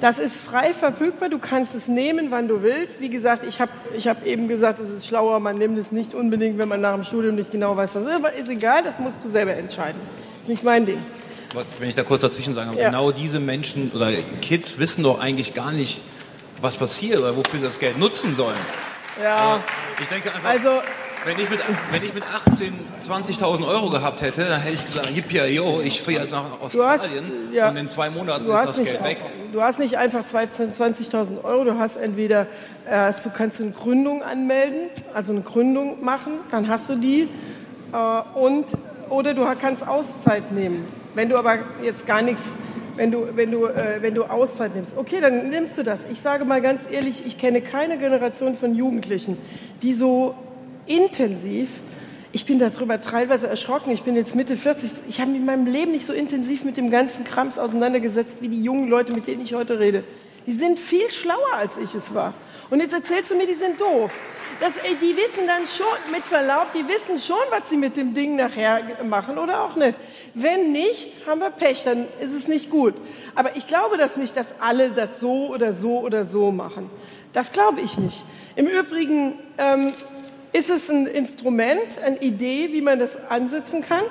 Das 0.00 0.18
ist 0.18 0.36
frei 0.36 0.74
verfügbar, 0.74 1.30
du 1.30 1.38
kannst 1.38 1.74
es 1.74 1.88
nehmen, 1.88 2.26
wann 2.30 2.46
du 2.46 2.62
willst. 2.62 3.00
Wie 3.00 3.08
gesagt, 3.08 3.42
ich 3.48 3.58
habe 3.58 3.70
ich 3.96 4.06
hab 4.06 4.26
eben 4.26 4.48
gesagt, 4.48 4.78
es 4.80 4.90
ist 4.90 5.06
schlauer, 5.06 5.40
man 5.40 5.56
nimmt 5.56 5.78
es 5.78 5.92
nicht 5.92 6.12
unbedingt, 6.14 6.58
wenn 6.58 6.68
man 6.68 6.82
nach 6.82 6.94
dem 6.94 7.04
Studium 7.04 7.36
nicht 7.36 7.50
genau 7.50 7.74
weiß, 7.74 7.94
was 7.94 8.04
ist. 8.04 8.14
Aber 8.14 8.34
ist 8.34 8.50
egal, 8.50 8.82
das 8.82 8.98
musst 8.98 9.24
du 9.24 9.28
selber 9.28 9.54
entscheiden. 9.54 10.00
Das 10.40 10.42
ist 10.42 10.48
nicht 10.48 10.62
mein 10.62 10.84
Ding 10.84 10.98
wenn 11.78 11.88
ich 11.88 11.94
da 11.94 12.02
kurz 12.02 12.22
dazwischen 12.22 12.54
sagen 12.54 12.76
ja. 12.76 12.86
genau 12.86 13.12
diese 13.12 13.40
Menschen 13.40 13.90
oder 13.92 14.12
Kids 14.42 14.78
wissen 14.78 15.04
doch 15.04 15.20
eigentlich 15.20 15.54
gar 15.54 15.72
nicht, 15.72 16.02
was 16.60 16.76
passiert 16.76 17.18
oder 17.18 17.36
wofür 17.36 17.60
sie 17.60 17.66
das 17.66 17.78
Geld 17.78 17.98
nutzen 17.98 18.34
sollen. 18.34 18.56
Ja. 19.22 19.60
Ich 20.00 20.08
denke 20.08 20.34
einfach, 20.34 20.48
also, 20.48 20.80
wenn 21.24 21.38
ich 21.38 21.48
mit, 21.48 21.60
wenn 21.90 22.02
ich 22.02 22.12
mit 22.12 22.24
18, 22.50 22.74
20.000 23.02 23.66
Euro 23.66 23.88
gehabt 23.88 24.20
hätte, 24.20 24.44
dann 24.44 24.60
hätte 24.60 24.74
ich 24.74 24.84
gesagt, 24.84 25.10
yippie, 25.10 25.54
yo, 25.54 25.80
ich 25.82 26.02
fahre 26.02 26.18
jetzt 26.18 26.32
nach 26.32 26.60
Australien 26.60 27.24
hast, 27.48 27.54
ja, 27.54 27.68
und 27.68 27.76
in 27.76 27.88
zwei 27.88 28.10
Monaten 28.10 28.46
ist 28.46 28.52
das 28.52 28.78
nicht, 28.78 28.92
Geld 28.92 29.04
weg. 29.04 29.18
Du 29.52 29.62
hast 29.62 29.78
nicht 29.78 29.96
einfach 29.96 30.24
20.000 30.24 31.42
Euro, 31.44 31.64
du 31.64 31.78
hast 31.78 31.96
entweder, 31.96 32.46
äh, 32.90 33.12
du 33.22 33.30
kannst 33.30 33.60
eine 33.60 33.70
Gründung 33.70 34.22
anmelden, 34.22 34.90
also 35.14 35.32
eine 35.32 35.42
Gründung 35.42 36.04
machen, 36.04 36.40
dann 36.50 36.68
hast 36.68 36.90
du 36.90 36.96
die 36.96 37.28
äh, 37.92 38.38
und, 38.38 38.66
oder 39.08 39.32
du 39.32 39.46
kannst 39.60 39.86
Auszeit 39.86 40.52
nehmen. 40.52 40.86
Wenn 41.14 41.28
du 41.28 41.36
aber 41.36 41.58
jetzt 41.82 42.06
gar 42.06 42.22
nichts, 42.22 42.54
wenn 42.96 43.10
du, 43.10 43.28
wenn 43.34 43.50
du, 43.50 43.66
äh, 43.66 43.98
wenn 44.00 44.14
du 44.14 44.24
Auszeit 44.24 44.74
nimmst, 44.74 44.96
okay, 44.96 45.20
dann 45.20 45.50
nimmst 45.50 45.76
du 45.78 45.82
das. 45.82 46.04
Ich 46.10 46.20
sage 46.20 46.44
mal 46.44 46.60
ganz 46.60 46.88
ehrlich, 46.90 47.24
ich 47.26 47.38
kenne 47.38 47.60
keine 47.60 47.98
Generation 47.98 48.54
von 48.54 48.74
Jugendlichen, 48.74 49.36
die 49.82 49.92
so 49.92 50.34
intensiv 50.86 51.68
ich 52.34 52.44
bin 52.46 52.58
darüber 52.58 53.00
teilweise 53.00 53.46
erschrocken. 53.46 53.92
Ich 53.92 54.02
bin 54.02 54.16
jetzt 54.16 54.34
Mitte 54.34 54.56
40. 54.56 55.04
Ich 55.08 55.20
habe 55.20 55.30
mich 55.30 55.38
in 55.38 55.46
meinem 55.46 55.66
Leben 55.66 55.92
nicht 55.92 56.04
so 56.04 56.12
intensiv 56.12 56.64
mit 56.64 56.76
dem 56.76 56.90
ganzen 56.90 57.24
Krams 57.24 57.60
auseinandergesetzt 57.60 58.38
wie 58.40 58.48
die 58.48 58.60
jungen 58.60 58.88
Leute, 58.88 59.12
mit 59.12 59.28
denen 59.28 59.40
ich 59.40 59.54
heute 59.54 59.78
rede. 59.78 60.02
Die 60.44 60.50
sind 60.50 60.80
viel 60.80 61.12
schlauer, 61.12 61.54
als 61.54 61.76
ich 61.76 61.94
es 61.94 62.12
war. 62.12 62.34
Und 62.74 62.80
jetzt 62.80 62.92
erzählst 62.92 63.30
du 63.30 63.36
mir, 63.36 63.46
die 63.46 63.54
sind 63.54 63.80
doof. 63.80 64.10
Das, 64.58 64.72
die 65.00 65.16
wissen 65.16 65.46
dann 65.46 65.64
schon, 65.64 65.86
mit 66.10 66.24
Verlaub, 66.24 66.72
die 66.74 66.82
wissen 66.88 67.20
schon, 67.20 67.38
was 67.50 67.70
sie 67.70 67.76
mit 67.76 67.96
dem 67.96 68.14
Ding 68.14 68.34
nachher 68.34 68.82
machen 69.04 69.38
oder 69.38 69.62
auch 69.62 69.76
nicht. 69.76 69.96
Wenn 70.34 70.72
nicht, 70.72 71.12
haben 71.24 71.40
wir 71.40 71.50
Pech, 71.50 71.84
dann 71.84 72.08
ist 72.20 72.32
es 72.32 72.48
nicht 72.48 72.70
gut. 72.70 72.94
Aber 73.36 73.54
ich 73.54 73.68
glaube 73.68 73.96
das 73.96 74.16
nicht, 74.16 74.36
dass 74.36 74.56
alle 74.60 74.90
das 74.90 75.20
so 75.20 75.52
oder 75.52 75.72
so 75.72 76.00
oder 76.00 76.24
so 76.24 76.50
machen. 76.50 76.90
Das 77.32 77.52
glaube 77.52 77.80
ich 77.80 77.96
nicht. 77.96 78.24
Im 78.56 78.66
Übrigen 78.66 79.38
ähm, 79.56 79.92
ist 80.52 80.68
es 80.68 80.90
ein 80.90 81.06
Instrument, 81.06 82.00
eine 82.04 82.20
Idee, 82.20 82.70
wie 82.72 82.82
man 82.82 82.98
das 82.98 83.16
ansetzen 83.30 83.82
kann, 83.82 84.02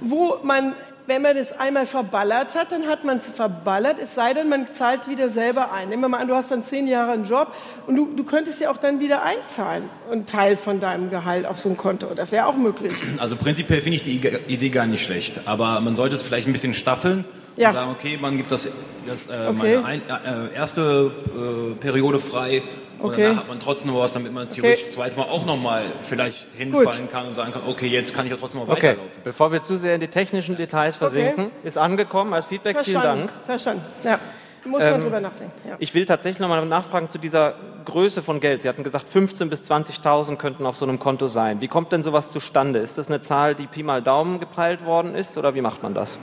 wo 0.00 0.38
man 0.42 0.74
wenn 1.08 1.22
man 1.22 1.38
es 1.38 1.52
einmal 1.58 1.86
verballert 1.86 2.54
hat, 2.54 2.70
dann 2.70 2.86
hat 2.86 3.02
man 3.02 3.16
es 3.16 3.30
verballert, 3.30 3.96
es 3.98 4.14
sei 4.14 4.34
denn, 4.34 4.50
man 4.50 4.72
zahlt 4.74 5.08
wieder 5.08 5.30
selber 5.30 5.72
ein. 5.72 5.88
Nehmen 5.88 6.02
wir 6.02 6.08
mal 6.10 6.18
an, 6.18 6.28
du 6.28 6.34
hast 6.34 6.50
dann 6.50 6.62
zehn 6.62 6.86
Jahre 6.86 7.12
einen 7.12 7.24
Job 7.24 7.54
und 7.86 7.96
du, 7.96 8.14
du 8.14 8.24
könntest 8.24 8.60
ja 8.60 8.70
auch 8.70 8.76
dann 8.76 9.00
wieder 9.00 9.22
einzahlen, 9.22 9.84
einen 10.12 10.26
Teil 10.26 10.58
von 10.58 10.80
deinem 10.80 11.08
Gehalt 11.08 11.46
auf 11.46 11.58
so 11.58 11.70
ein 11.70 11.78
Konto. 11.78 12.08
Das 12.14 12.30
wäre 12.30 12.44
auch 12.46 12.56
möglich. 12.56 12.92
Also 13.16 13.36
prinzipiell 13.36 13.80
finde 13.80 13.96
ich 13.96 14.02
die 14.02 14.16
Idee 14.48 14.68
gar 14.68 14.86
nicht 14.86 15.02
schlecht, 15.02 15.48
aber 15.48 15.80
man 15.80 15.94
sollte 15.96 16.14
es 16.14 16.20
vielleicht 16.20 16.46
ein 16.46 16.52
bisschen 16.52 16.74
staffeln 16.74 17.24
ja. 17.58 17.68
und 17.68 17.74
sagen, 17.74 17.90
okay, 17.90 18.18
man 18.20 18.36
gibt 18.36 18.50
das, 18.50 18.68
das 19.06 19.26
äh, 19.26 19.48
okay. 19.48 19.78
meine 19.78 19.84
ein, 19.84 20.02
äh, 20.50 20.54
erste 20.54 21.10
äh, 21.26 21.74
Periode 21.74 22.18
frei 22.18 22.62
und 22.98 23.10
okay. 23.10 23.22
danach 23.22 23.36
hat 23.38 23.48
man 23.48 23.60
trotzdem 23.60 23.92
noch 23.92 24.00
was, 24.00 24.12
damit 24.12 24.32
man 24.32 24.48
theoretisch 24.48 24.80
okay. 24.80 24.86
das 24.86 24.92
zweite 24.92 25.16
Mal 25.16 25.24
auch 25.24 25.46
noch 25.46 25.56
mal 25.56 25.84
vielleicht 26.02 26.46
hinfallen 26.56 27.02
Gut. 27.02 27.10
kann 27.10 27.26
und 27.26 27.34
sagen 27.34 27.52
kann, 27.52 27.62
okay, 27.66 27.86
jetzt 27.86 28.14
kann 28.14 28.26
ich 28.26 28.32
ja 28.32 28.38
trotzdem 28.38 28.60
noch 28.60 28.68
okay. 28.68 28.88
weiterlaufen. 28.88 29.22
Bevor 29.22 29.52
wir 29.52 29.62
zu 29.62 29.76
sehr 29.76 29.94
in 29.94 30.00
die 30.00 30.08
technischen 30.08 30.56
Details 30.56 30.96
versinken, 30.96 31.46
okay. 31.46 31.68
ist 31.68 31.78
angekommen 31.78 32.34
als 32.34 32.46
Feedback. 32.46 32.74
Verstanden. 32.76 33.02
Vielen 33.02 33.26
Dank. 33.28 33.44
Verstanden. 33.44 33.84
Ja. 34.04 34.18
Muss 34.64 34.82
man 34.82 34.94
ähm, 34.94 35.00
drüber 35.02 35.20
nachdenken. 35.20 35.52
Ja. 35.66 35.76
Ich 35.78 35.94
will 35.94 36.04
tatsächlich 36.04 36.40
noch 36.40 36.48
mal 36.48 36.64
nachfragen 36.66 37.08
zu 37.08 37.18
dieser 37.18 37.54
Größe 37.84 38.22
von 38.22 38.40
Geld. 38.40 38.62
Sie 38.62 38.68
hatten 38.68 38.82
gesagt, 38.82 39.08
15.000 39.08 39.46
bis 39.46 39.70
20.000 39.70 40.36
könnten 40.36 40.66
auf 40.66 40.76
so 40.76 40.84
einem 40.84 40.98
Konto 40.98 41.28
sein. 41.28 41.60
Wie 41.60 41.68
kommt 41.68 41.92
denn 41.92 42.02
sowas 42.02 42.30
zustande? 42.30 42.80
Ist 42.80 42.98
das 42.98 43.08
eine 43.08 43.20
Zahl, 43.20 43.54
die 43.54 43.66
Pi 43.66 43.82
mal 43.82 44.02
Daumen 44.02 44.40
gepeilt 44.40 44.84
worden 44.84 45.14
ist 45.14 45.38
oder 45.38 45.54
wie 45.54 45.60
macht 45.60 45.82
man 45.82 45.94
das? 45.94 46.18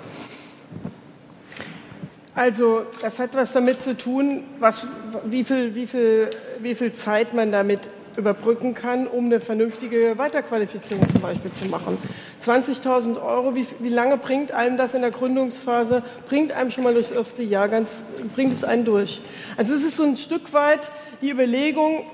Also 2.36 2.86
das 3.02 3.20
hat 3.20 3.34
was 3.34 3.54
damit 3.54 3.82
zu 3.82 3.96
tun, 3.96 4.44
was, 4.60 4.86
wie, 5.24 5.46
viel, 5.46 5.74
wie, 5.74 5.88
viel, 5.88 6.30
wie 6.60 6.76
viel 6.76 6.92
Zeit 6.92 7.34
man 7.34 7.52
damit 7.54 7.90
überbrücken 8.18 8.74
kann, 8.74 9.08
um 9.08 9.26
eine 9.26 9.40
vernünftige 9.40 10.18
Weiterqualifizierung 10.18 11.08
zum 11.08 11.22
Beispiel 11.22 11.52
zu 11.52 11.66
machen. 11.66 11.98
20.000 12.42 13.22
Euro, 13.22 13.56
wie, 13.56 13.66
wie, 13.80 13.90
lange 13.90 14.18
bringt 14.18 14.52
einem 14.52 14.78
das 14.78 14.94
in 14.94 15.02
der 15.02 15.12
Gründungsphase, 15.12 16.04
bringt 16.28 16.52
einem 16.52 16.72
schon 16.72 16.84
mal 16.84 16.94
durchs 16.94 17.12
erste 17.12 17.42
Jahr, 17.42 17.70
ganz, 17.70 18.06
bringt 18.34 18.52
es 18.52 18.64
einen 18.64 18.84
durch. 18.84 19.22
Also 19.56 19.74
es 19.74 19.84
ist 19.84 19.96
so 19.96 20.04
ein 20.04 20.18
Stück 20.18 20.54
weit 20.54 20.92
die 21.22 21.32
Überlegung, 21.32 22.06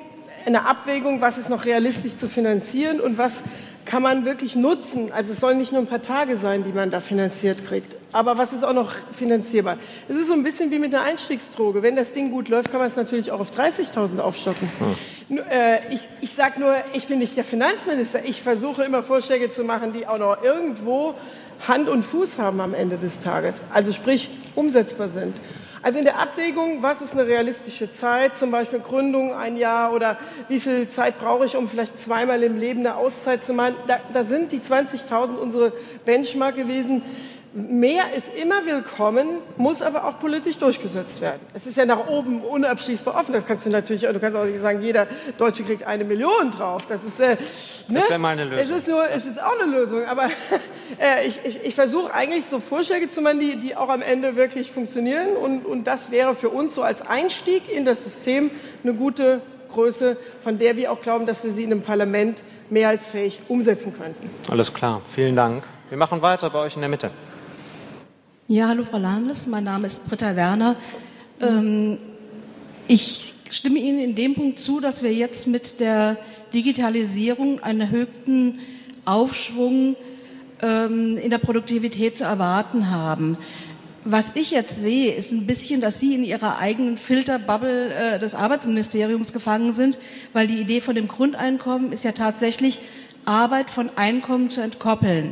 eine 0.45 0.67
Abwägung, 0.67 1.22
was 1.22 1.38
ist 1.38 1.49
noch 1.49 1.65
realistisch 1.65 2.15
zu 2.15 2.28
finanzieren 2.28 2.99
und 2.99 3.17
was 3.17 3.43
kann 3.86 4.01
man 4.01 4.25
wirklich 4.25 4.55
nutzen. 4.55 5.11
Also 5.11 5.34
es 5.34 5.39
sollen 5.39 5.57
nicht 5.57 5.71
nur 5.71 5.82
ein 5.82 5.88
paar 5.88 6.01
Tage 6.01 6.38
sein, 6.38 6.63
die 6.63 6.71
man 6.71 6.91
da 6.91 7.01
finanziert 7.01 7.65
kriegt. 7.65 7.95
Aber 8.13 8.38
was 8.38 8.51
ist 8.51 8.63
auch 8.63 8.73
noch 8.73 8.93
finanzierbar? 9.11 9.77
Es 10.09 10.15
ist 10.15 10.27
so 10.27 10.34
ein 10.34 10.43
bisschen 10.43 10.69
wie 10.71 10.79
mit 10.79 10.93
einer 10.93 11.03
Einstiegsdroge. 11.03 11.82
Wenn 11.82 11.95
das 11.95 12.11
Ding 12.11 12.32
gut 12.32 12.49
läuft, 12.49 12.71
kann 12.71 12.79
man 12.79 12.88
es 12.88 12.95
natürlich 12.95 13.32
auch 13.32 13.39
auf 13.39 13.51
30.000 13.51 14.19
aufstocken. 14.19 14.69
Hm. 15.29 15.39
Äh, 15.49 15.93
ich 15.93 16.07
ich 16.19 16.34
sage 16.34 16.59
nur, 16.59 16.75
ich 16.93 17.07
bin 17.07 17.19
nicht 17.19 17.38
der 17.38 17.45
Finanzminister. 17.45 18.25
Ich 18.25 18.41
versuche 18.41 18.84
immer 18.84 19.03
Vorschläge 19.03 19.49
zu 19.49 19.63
machen, 19.63 19.93
die 19.93 20.07
auch 20.07 20.17
noch 20.17 20.43
irgendwo 20.43 21.15
Hand 21.67 21.88
und 21.88 22.03
Fuß 22.03 22.38
haben 22.38 22.59
am 22.59 22.73
Ende 22.73 22.97
des 22.97 23.19
Tages. 23.19 23.63
Also 23.73 23.93
sprich, 23.93 24.29
umsetzbar 24.55 25.09
sind. 25.09 25.36
Also 25.84 25.97
in 25.97 26.05
der 26.05 26.19
Abwägung, 26.19 26.84
was 26.84 27.01
ist 27.01 27.13
eine 27.13 27.25
realistische 27.25 27.89
Zeit, 27.89 28.38
zum 28.38 28.51
Beispiel 28.51 28.79
Gründung 28.79 29.34
ein 29.34 29.57
Jahr 29.57 29.93
oder 29.93 30.17
wie 30.47 30.59
viel 30.59 30.88
Zeit 30.88 31.17
brauche 31.17 31.45
ich, 31.45 31.57
um 31.57 31.67
vielleicht 31.67 31.97
zweimal 31.97 32.43
im 32.43 32.55
Leben 32.55 32.82
eine 32.82 32.97
Auszeit 32.97 33.43
zu 33.43 33.53
machen, 33.53 33.75
da, 33.88 33.99
da 34.13 34.23
sind 34.23 34.51
die 34.51 34.59
20.000 34.59 35.38
unsere 35.38 35.73
Benchmark 36.05 36.55
gewesen. 36.55 37.01
Mehr 37.54 38.14
ist 38.16 38.34
immer 38.34 38.66
willkommen, 38.66 39.28
muss 39.58 39.82
aber 39.82 40.06
auch 40.06 40.20
politisch 40.20 40.58
durchgesetzt 40.58 41.20
werden. 41.20 41.41
Es 41.54 41.68
ist 41.68 41.76
ja 41.76 41.86
nach 41.86 42.08
oben 42.08 42.39
unabschließbar 42.39 43.14
offen. 43.14 43.34
Das 43.34 43.45
kannst 43.45 43.66
du 43.66 43.70
natürlich, 43.70 44.04
du 44.04 44.20
kannst 44.22 44.38
auch 44.38 44.45
sagen, 44.62 44.82
jeder 44.82 45.06
Deutsche 45.38 45.64
kriegt 45.64 45.84
eine 45.84 46.06
Million 46.06 46.52
drauf. 46.56 46.86
Das 46.86 47.04
ist, 47.04 47.20
äh, 47.20 47.36
ne? 47.89 47.99
das 47.99 48.10
wäre 48.10 48.20
meine 48.20 48.45
Lösung. 48.45 48.58
Es 48.58 48.70
ist 48.70 48.88
nur, 48.88 49.06
es 49.10 49.26
ist 49.26 49.43
auch 49.43 49.60
eine 49.62 49.70
Lösung. 49.70 50.06
Aber 50.06 50.28
äh, 50.97 51.28
ich, 51.28 51.41
ich, 51.43 51.62
ich 51.62 51.76
versuche 51.76 52.14
eigentlich 52.14 52.45
so 52.45 52.62
Vorschläge 52.62 53.10
zu 53.10 53.22
machen, 53.22 53.41
die, 53.41 53.58
die 53.58 53.76
auch 53.76 53.89
am 53.89 54.02
Ende 54.02 54.38
wirklich 54.38 54.72
funktionieren. 54.72 55.36
Und, 55.36 55.66
und 55.66 55.88
das 55.88 56.10
wäre 56.10 56.36
für 56.36 56.49
uns 56.49 56.74
so 56.74 56.84
als 56.84 57.02
Einstieg 57.02 57.70
in 57.70 57.84
das 57.84 58.06
System 58.06 58.49
eine 58.82 58.93
gute 58.93 59.41
Größe, 59.74 60.16
von 60.39 60.58
der 60.58 60.78
wir 60.78 60.89
auch 60.89 61.02
glauben, 61.02 61.26
dass 61.26 61.43
wir 61.43 61.52
sie 61.52 61.64
in 61.64 61.74
einem 61.74 61.82
Parlament 61.82 62.43
mehrheitsfähig 62.70 63.41
umsetzen 63.49 63.93
könnten. 63.93 64.30
Alles 64.49 64.74
klar, 64.74 65.02
vielen 65.06 65.36
Dank. 65.36 65.66
Wir 65.89 65.97
machen 65.97 66.22
weiter 66.22 66.49
bei 66.49 66.60
euch 66.60 66.76
in 66.76 66.80
der 66.80 66.89
Mitte. 66.89 67.12
Ja, 68.52 68.68
hallo 68.68 68.84
Frau 68.84 68.97
Landes, 68.97 69.47
mein 69.47 69.64
Name 69.64 69.88
ist 69.88 70.06
Britta 70.10 70.36
Werner. 70.36 70.76
Ähm, 71.39 71.99
ich 72.86 73.34
stimme 73.49 73.80
Ihnen 73.80 73.99
in 73.99 74.14
dem 74.14 74.36
Punkt 74.36 74.60
zu, 74.60 74.82
dass 74.82 75.04
wir 75.04 75.14
jetzt 75.14 75.47
mit 75.47 75.80
der 75.80 76.18
Digitalisierung 76.54 77.64
einen 77.64 77.80
erhöhten 77.80 78.60
Aufschwung 79.06 79.95
ähm, 80.62 81.16
in 81.16 81.30
der 81.30 81.38
Produktivität 81.38 82.18
zu 82.18 82.26
erwarten 82.26 82.89
haben. 82.89 83.38
Was 84.04 84.34
ich 84.36 84.52
jetzt 84.52 84.82
sehe, 84.82 85.14
ist 85.14 85.32
ein 85.32 85.47
bisschen, 85.47 85.80
dass 85.80 86.02
Sie 86.02 86.14
in 86.14 86.26
Ihrer 86.26 86.60
eigenen 86.60 86.97
Filterbubble 86.97 87.93
äh, 87.93 88.20
des 88.20 88.36
Arbeitsministeriums 88.36 89.32
gefangen 89.32 89.72
sind, 89.72 89.97
weil 90.34 90.47
die 90.47 90.60
Idee 90.60 90.82
von 90.82 90.95
dem 90.95 91.08
Grundeinkommen 91.08 91.93
ist 91.93 92.04
ja 92.04 92.12
tatsächlich, 92.12 92.82
Arbeit 93.24 93.70
von 93.70 93.89
Einkommen 93.95 94.49
zu 94.49 94.60
entkoppeln. 94.60 95.32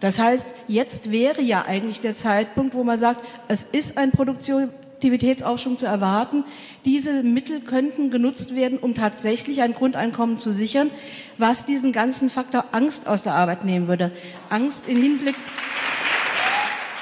Das 0.00 0.18
heißt, 0.18 0.54
jetzt 0.66 1.12
wäre 1.12 1.42
ja 1.42 1.64
eigentlich 1.66 2.00
der 2.00 2.14
Zeitpunkt, 2.14 2.74
wo 2.74 2.82
man 2.82 2.98
sagt, 2.98 3.24
es 3.48 3.64
ist 3.64 3.98
ein 3.98 4.12
Produktivitätsaufschwung 4.12 5.76
zu 5.76 5.86
erwarten. 5.86 6.44
Diese 6.86 7.22
Mittel 7.22 7.60
könnten 7.60 8.10
genutzt 8.10 8.56
werden, 8.56 8.78
um 8.78 8.94
tatsächlich 8.94 9.60
ein 9.60 9.74
Grundeinkommen 9.74 10.38
zu 10.38 10.52
sichern, 10.52 10.90
was 11.36 11.66
diesen 11.66 11.92
ganzen 11.92 12.30
Faktor 12.30 12.64
Angst 12.72 13.06
aus 13.06 13.22
der 13.22 13.34
Arbeit 13.34 13.64
nehmen 13.64 13.88
würde. 13.88 14.10
Angst 14.48 14.88
im 14.88 15.02
Hinblick, 15.02 15.36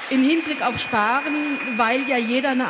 im 0.09 0.21
Hinblick 0.21 0.61
auf 0.61 0.77
Sparen, 0.77 1.57
weil 1.77 2.01
ja 2.09 2.17
jeder 2.17 2.49
eine 2.49 2.65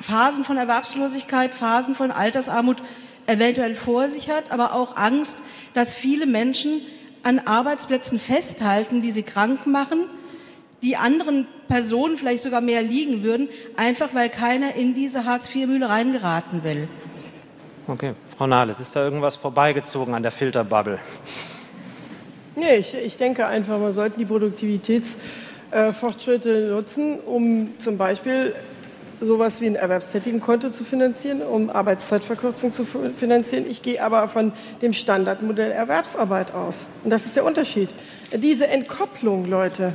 Phasen 0.00 0.42
von 0.42 0.56
Erwerbslosigkeit, 0.56 1.54
Phasen 1.54 1.94
von 1.94 2.10
Altersarmut 2.10 2.82
eventuell 3.26 3.76
vor 3.76 4.08
sich 4.08 4.28
hat, 4.28 4.50
aber 4.50 4.74
auch 4.74 4.96
Angst, 4.96 5.40
dass 5.74 5.94
viele 5.94 6.26
Menschen 6.26 6.82
an 7.22 7.40
Arbeitsplätzen 7.40 8.18
festhalten, 8.18 9.02
die 9.02 9.10
sie 9.10 9.22
krank 9.22 9.66
machen, 9.66 10.04
die 10.82 10.96
anderen 10.96 11.46
Personen 11.68 12.16
vielleicht 12.16 12.42
sogar 12.42 12.60
mehr 12.60 12.82
liegen 12.82 13.22
würden, 13.22 13.48
einfach 13.76 14.14
weil 14.14 14.28
keiner 14.28 14.74
in 14.74 14.94
diese 14.94 15.24
Hartz-IV-Mühle 15.24 15.88
reingeraten 15.88 16.64
will. 16.64 16.88
Okay, 17.86 18.14
Frau 18.36 18.46
Nahles, 18.46 18.80
ist 18.80 18.96
da 18.96 19.04
irgendwas 19.04 19.36
vorbeigezogen 19.36 20.14
an 20.14 20.22
der 20.22 20.32
Filterbubble? 20.32 20.98
Nee, 22.54 22.76
ich, 22.76 22.94
ich 22.94 23.16
denke 23.16 23.46
einfach, 23.46 23.78
man 23.78 23.94
sollte 23.94 24.18
die 24.18 24.26
Produktivitätsfortschritte 24.26 26.68
nutzen, 26.68 27.18
um 27.20 27.70
zum 27.78 27.96
Beispiel 27.96 28.54
sowas 29.24 29.60
wie 29.60 29.66
ein 29.66 29.76
Erwerbstätigenkonto 29.76 30.70
zu 30.70 30.84
finanzieren, 30.84 31.42
um 31.42 31.70
Arbeitszeitverkürzung 31.70 32.72
zu 32.72 32.84
finanzieren. 32.84 33.66
Ich 33.68 33.82
gehe 33.82 34.02
aber 34.02 34.28
von 34.28 34.52
dem 34.82 34.92
Standardmodell 34.92 35.70
Erwerbsarbeit 35.70 36.52
aus. 36.54 36.88
Und 37.04 37.10
das 37.10 37.26
ist 37.26 37.36
der 37.36 37.44
Unterschied. 37.44 37.90
Diese 38.34 38.66
Entkopplung, 38.66 39.44
Leute, 39.46 39.92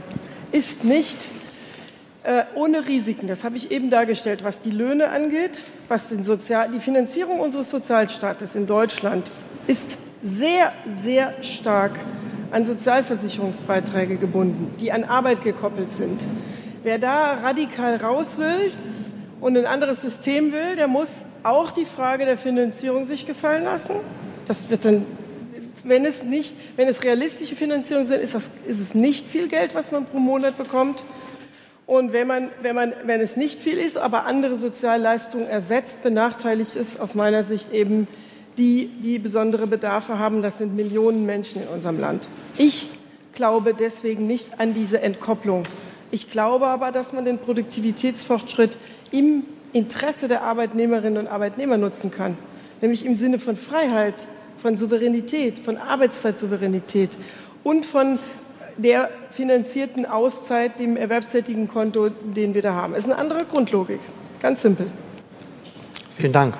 ist 0.51 0.83
nicht 0.83 1.29
äh, 2.23 2.43
ohne 2.55 2.87
Risiken. 2.87 3.27
Das 3.27 3.43
habe 3.43 3.57
ich 3.57 3.71
eben 3.71 3.89
dargestellt, 3.89 4.43
was 4.43 4.61
die 4.61 4.71
Löhne 4.71 5.09
angeht, 5.09 5.63
was 5.87 6.07
den 6.07 6.23
Sozial 6.23 6.69
die 6.71 6.79
Finanzierung 6.79 7.39
unseres 7.39 7.69
Sozialstaates 7.69 8.55
in 8.55 8.67
Deutschland 8.67 9.29
ist 9.67 9.97
sehr, 10.23 10.73
sehr 11.01 11.41
stark 11.43 11.99
an 12.51 12.65
Sozialversicherungsbeiträge 12.65 14.15
gebunden, 14.15 14.73
die 14.79 14.91
an 14.91 15.03
Arbeit 15.03 15.43
gekoppelt 15.43 15.91
sind. 15.91 16.21
Wer 16.83 16.97
da 16.97 17.33
radikal 17.33 17.97
raus 17.97 18.37
will, 18.37 18.71
und 19.39 19.57
ein 19.57 19.65
anderes 19.65 20.01
System 20.01 20.51
will, 20.51 20.75
der 20.75 20.87
muss 20.87 21.25
auch 21.43 21.71
die 21.71 21.85
Frage 21.85 22.25
der 22.25 22.37
Finanzierung 22.37 23.05
sich 23.05 23.25
gefallen 23.25 23.63
lassen. 23.63 23.95
Das 24.45 24.69
wird 24.69 24.85
dann, 24.85 25.05
wenn 25.83 26.05
es 26.05 26.23
nicht, 26.23 26.55
wenn 26.75 26.87
es 26.87 27.03
realistische 27.03 27.55
Finanzierungen 27.55 28.07
sind, 28.07 28.21
ist, 28.21 28.33
das, 28.33 28.49
ist 28.65 28.79
es 28.79 28.95
nicht 28.95 29.29
viel 29.29 29.47
Geld, 29.47 29.75
was 29.75 29.91
man 29.91 30.05
pro 30.05 30.19
Monat 30.19 30.57
bekommt. 30.57 31.03
Und 31.85 32.11
wenn 32.11 32.27
man, 32.27 32.49
wenn 32.61 32.75
man, 32.75 32.93
wenn 33.03 33.21
es 33.21 33.37
nicht 33.37 33.61
viel 33.61 33.77
ist, 33.77 33.97
aber 33.97 34.25
andere 34.25 34.57
Sozialleistungen 34.57 35.47
ersetzt, 35.47 36.03
benachteiligt 36.03 36.75
ist 36.75 36.99
aus 36.99 37.15
meiner 37.15 37.43
Sicht 37.43 37.71
eben 37.71 38.07
die, 38.57 38.87
die 39.01 39.19
besondere 39.19 39.67
Bedarfe 39.67 40.19
haben. 40.19 40.41
Das 40.41 40.57
sind 40.57 40.75
Millionen 40.75 41.25
Menschen 41.25 41.61
in 41.61 41.67
unserem 41.69 41.99
Land. 41.99 42.27
Ich 42.57 42.89
glaube 43.33 43.73
deswegen 43.73 44.27
nicht 44.27 44.59
an 44.59 44.73
diese 44.73 45.01
Entkopplung. 45.01 45.63
Ich 46.09 46.31
glaube 46.31 46.67
aber, 46.67 46.91
dass 46.91 47.13
man 47.13 47.25
den 47.25 47.37
Produktivitätsfortschritt 47.37 48.77
im 49.11 49.43
Interesse 49.73 50.27
der 50.27 50.43
Arbeitnehmerinnen 50.43 51.17
und 51.17 51.27
Arbeitnehmer 51.27 51.77
nutzen 51.77 52.11
kann, 52.11 52.37
nämlich 52.81 53.05
im 53.05 53.15
Sinne 53.15 53.39
von 53.39 53.55
Freiheit, 53.55 54.15
von 54.57 54.77
Souveränität, 54.77 55.59
von 55.59 55.77
Arbeitszeitsouveränität 55.77 57.17
und 57.63 57.85
von 57.85 58.19
der 58.77 59.09
finanzierten 59.31 60.05
Auszeit, 60.05 60.79
dem 60.79 60.97
erwerbstätigen 60.97 61.67
Konto, 61.67 62.09
den 62.09 62.53
wir 62.53 62.61
da 62.61 62.73
haben. 62.73 62.93
Es 62.93 62.99
ist 62.99 63.11
eine 63.11 63.17
andere 63.19 63.45
Grundlogik. 63.45 63.99
Ganz 64.39 64.61
simpel. 64.61 64.87
Vielen 66.11 66.33
Dank. 66.33 66.55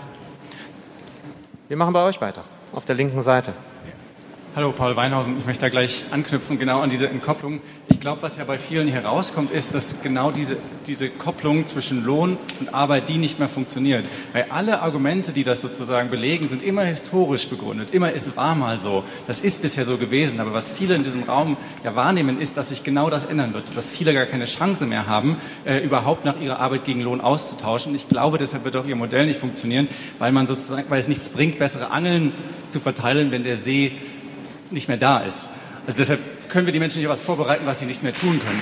Wir 1.68 1.78
machen 1.78 1.94
bei 1.94 2.04
euch 2.04 2.20
weiter, 2.22 2.44
auf 2.74 2.86
der 2.86 2.96
linken 2.96 3.22
Seite. 3.22 3.54
Hallo, 4.58 4.72
Paul 4.72 4.96
Weinhausen. 4.96 5.38
Ich 5.38 5.46
möchte 5.46 5.62
da 5.62 5.70
gleich 5.70 6.06
anknüpfen, 6.10 6.58
genau 6.58 6.80
an 6.80 6.90
diese 6.90 7.08
Entkopplung. 7.08 7.62
Ich 7.90 8.00
glaube, 8.00 8.24
was 8.24 8.38
ja 8.38 8.44
bei 8.44 8.58
vielen 8.58 8.88
herauskommt, 8.88 9.52
ist, 9.52 9.76
dass 9.76 10.02
genau 10.02 10.32
diese, 10.32 10.58
diese 10.88 11.10
Kopplung 11.10 11.68
zwischen 11.68 12.04
Lohn 12.04 12.40
und 12.60 12.74
Arbeit, 12.74 13.08
die 13.08 13.20
nicht 13.20 13.38
mehr 13.38 13.50
funktioniert. 13.50 14.04
Weil 14.34 14.48
alle 14.50 14.82
Argumente, 14.82 15.32
die 15.32 15.44
das 15.44 15.62
sozusagen 15.62 16.10
belegen, 16.10 16.48
sind 16.48 16.64
immer 16.64 16.82
historisch 16.86 17.48
begründet. 17.48 17.92
Immer, 17.92 18.16
es 18.16 18.36
war 18.36 18.56
mal 18.56 18.80
so. 18.80 19.04
Das 19.28 19.42
ist 19.42 19.62
bisher 19.62 19.84
so 19.84 19.98
gewesen. 19.98 20.40
Aber 20.40 20.54
was 20.54 20.72
viele 20.72 20.96
in 20.96 21.04
diesem 21.04 21.22
Raum 21.22 21.56
ja 21.84 21.96
wahrnehmen, 21.96 22.42
ist, 22.42 22.58
dass 22.58 22.70
sich 22.70 22.82
genau 22.82 23.12
das 23.12 23.26
ändern 23.26 23.54
wird. 23.54 23.78
Dass 23.78 23.92
viele 23.92 24.12
gar 24.16 24.26
keine 24.26 24.46
Chance 24.46 24.88
mehr 24.88 25.06
haben, 25.06 25.38
äh, 25.66 25.84
überhaupt 25.84 26.26
nach 26.26 26.42
ihrer 26.42 26.60
Arbeit 26.60 26.84
gegen 26.84 27.02
Lohn 27.02 27.22
auszutauschen. 27.22 27.94
Ich 27.94 28.08
glaube, 28.08 28.40
deshalb 28.40 28.66
wird 28.66 28.76
auch 28.76 28.88
ihr 28.88 28.96
Modell 28.96 29.28
nicht 29.28 29.40
funktionieren, 29.40 29.88
weil 30.18 30.32
man 30.32 30.48
sozusagen, 30.48 30.90
weil 30.90 30.98
es 30.98 31.08
nichts 31.08 31.30
bringt, 31.30 31.60
bessere 31.60 31.92
Angeln 31.92 32.34
zu 32.70 32.80
verteilen, 32.80 33.30
wenn 33.30 33.44
der 33.44 33.56
See 33.56 33.92
nicht 34.72 34.88
mehr 34.88 34.98
da 34.98 35.20
ist. 35.20 35.50
Also 35.86 35.98
deshalb 35.98 36.50
können 36.50 36.66
wir 36.66 36.74
die 36.74 36.80
Menschen 36.80 37.00
nicht 37.00 37.10
was 37.10 37.22
vorbereiten, 37.22 37.66
was 37.66 37.80
sie 37.80 37.86
nicht 37.86 38.04
mehr 38.04 38.14
tun 38.14 38.40
können. 38.40 38.62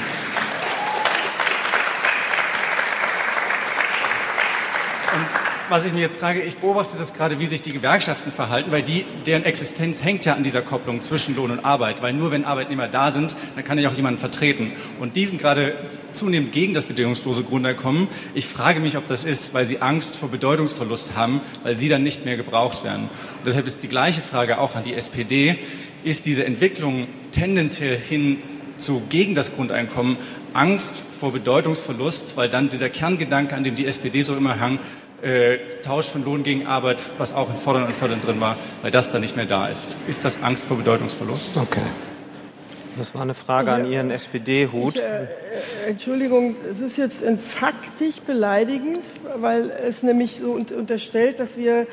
Und 5.16 5.45
was 5.70 5.86
ich 5.86 5.93
mir 5.93 6.01
jetzt 6.01 6.20
frage, 6.20 6.41
ich 6.41 6.58
beobachte 6.58 6.97
das 6.97 7.14
gerade, 7.14 7.39
wie 7.39 7.45
sich 7.45 7.62
die 7.62 7.72
Gewerkschaften 7.72 8.32
verhalten, 8.32 8.72
weil 8.72 8.84
die, 8.84 9.06
deren 9.26 9.43
Existenz 9.43 10.03
hängt 10.03 10.26
ja 10.26 10.34
an 10.34 10.43
dieser 10.43 10.62
Kopplung 10.62 11.01
zwischen 11.01 11.36
Lohn 11.36 11.49
und 11.51 11.66
Arbeit, 11.66 12.01
weil 12.01 12.14
nur 12.14 12.32
wenn 12.32 12.45
Arbeitnehmer 12.45 12.88
da 12.88 13.12
sind, 13.12 13.36
dann 13.56 13.64
kann 13.64 13.78
ich 13.78 13.88
auch 13.88 13.93
jemanden 13.93 14.20
vertreten. 14.20 14.74
Und 14.99 15.16
die 15.16 15.26
sind 15.26 15.41
gerade 15.41 15.74
zunehmend 16.14 16.51
gegen 16.51 16.74
das 16.74 16.84
bedingungslose 16.84 17.43
Grundeinkommen. 17.43 18.08
Ich 18.36 18.47
frage 18.47 18.80
mich, 18.80 18.97
ob 18.97 19.08
das 19.08 19.24
ist, 19.24 19.53
weil 19.53 19.66
sie 19.66 19.82
Angst 19.82 20.16
vor 20.16 20.30
Bedeutungsverlust 20.30 21.16
haben, 21.16 21.41
weil 21.64 21.76
sie 21.76 21.89
dann 21.89 22.03
nicht 22.03 22.26
mehr 22.26 22.38
gebraucht 22.38 22.84
werden. 22.84 23.03
Und 23.03 23.47
deshalb 23.47 23.66
ist 23.66 23.82
die 23.82 23.88
gleiche 23.88 24.22
Frage 24.22 24.60
auch 24.60 24.76
an 24.76 24.84
die 24.84 24.93
SPD. 24.93 25.58
Ist 26.06 26.26
diese 26.26 26.45
Entwicklung 26.45 27.08
tendenziell 27.32 27.97
hin 27.97 28.38
zu 28.78 29.01
gegen 29.10 29.36
das 29.36 29.56
Grundeinkommen 29.56 30.18
Angst 30.53 30.95
vor 31.20 31.34
Bedeutungsverlust, 31.34 32.38
weil 32.38 32.47
dann 32.47 32.70
dieser 32.70 32.89
Kerngedanke, 32.89 33.56
an 33.56 33.64
dem 33.64 33.76
die 33.76 33.88
SPD 33.88 34.22
so 34.22 34.36
immer 34.36 34.60
hang, 34.60 34.80
äh, 35.22 35.58
Tausch 35.82 36.06
von 36.06 36.24
Lohn 36.24 36.43
gegen 36.43 36.68
Arbeit, 36.68 37.01
was 37.18 37.34
auch 37.34 37.49
in 37.49 37.58
Fordern 37.58 37.86
und 37.86 37.93
Fördern 37.93 38.22
drin 38.22 38.39
war, 38.39 38.56
weil 38.84 38.91
das 38.91 39.10
dann 39.10 39.22
nicht 39.22 39.36
mehr 39.36 39.47
da 39.47 39.68
ist. 39.68 39.97
Ist 40.08 40.24
das 40.24 40.43
Angst 40.43 40.66
vor 40.66 40.78
Bedeutungsverlust? 40.78 41.58
Okay. 41.58 41.82
Das 42.97 43.14
war 43.14 43.24
eine 43.24 43.34
Frage 43.34 43.72
an 43.72 43.91
Ihren 43.91 44.12
SPD-Hut. 44.12 44.97
Äh, 44.97 45.24
äh, 45.24 45.28
Entschuldigung, 45.88 46.56
es 46.70 46.80
ist 46.80 46.97
jetzt 46.97 47.26
faktisch 47.39 48.22
beleidigend, 48.26 49.01
weil 49.38 49.70
es 49.70 50.03
nämlich 50.03 50.38
so 50.38 50.51
unterstellt, 50.51 51.39
dass 51.39 51.58
wir 51.58 51.88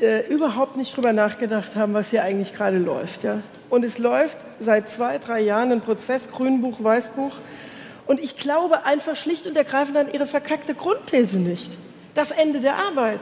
äh, 0.00 0.26
überhaupt 0.28 0.76
nicht 0.76 0.96
drüber 0.96 1.12
nachgedacht 1.12 1.76
haben, 1.76 1.94
was 1.94 2.10
hier 2.10 2.22
eigentlich 2.22 2.54
gerade 2.54 2.78
läuft. 2.78 3.24
Ja? 3.24 3.40
Und 3.70 3.84
es 3.84 3.98
läuft 3.98 4.38
seit 4.58 4.88
zwei, 4.88 5.18
drei 5.18 5.40
Jahren 5.40 5.72
ein 5.72 5.80
Prozess, 5.80 6.30
Grünbuch, 6.30 6.82
Weißbuch. 6.82 7.32
Und 8.06 8.20
ich 8.20 8.36
glaube 8.36 8.84
einfach 8.84 9.16
schlicht 9.16 9.46
und 9.46 9.56
ergreifend 9.56 9.96
an 9.96 10.12
Ihre 10.12 10.26
verkackte 10.26 10.74
Grundthese 10.74 11.38
nicht 11.38 11.78
das 12.14 12.30
Ende 12.30 12.60
der 12.60 12.76
Arbeit. 12.76 13.20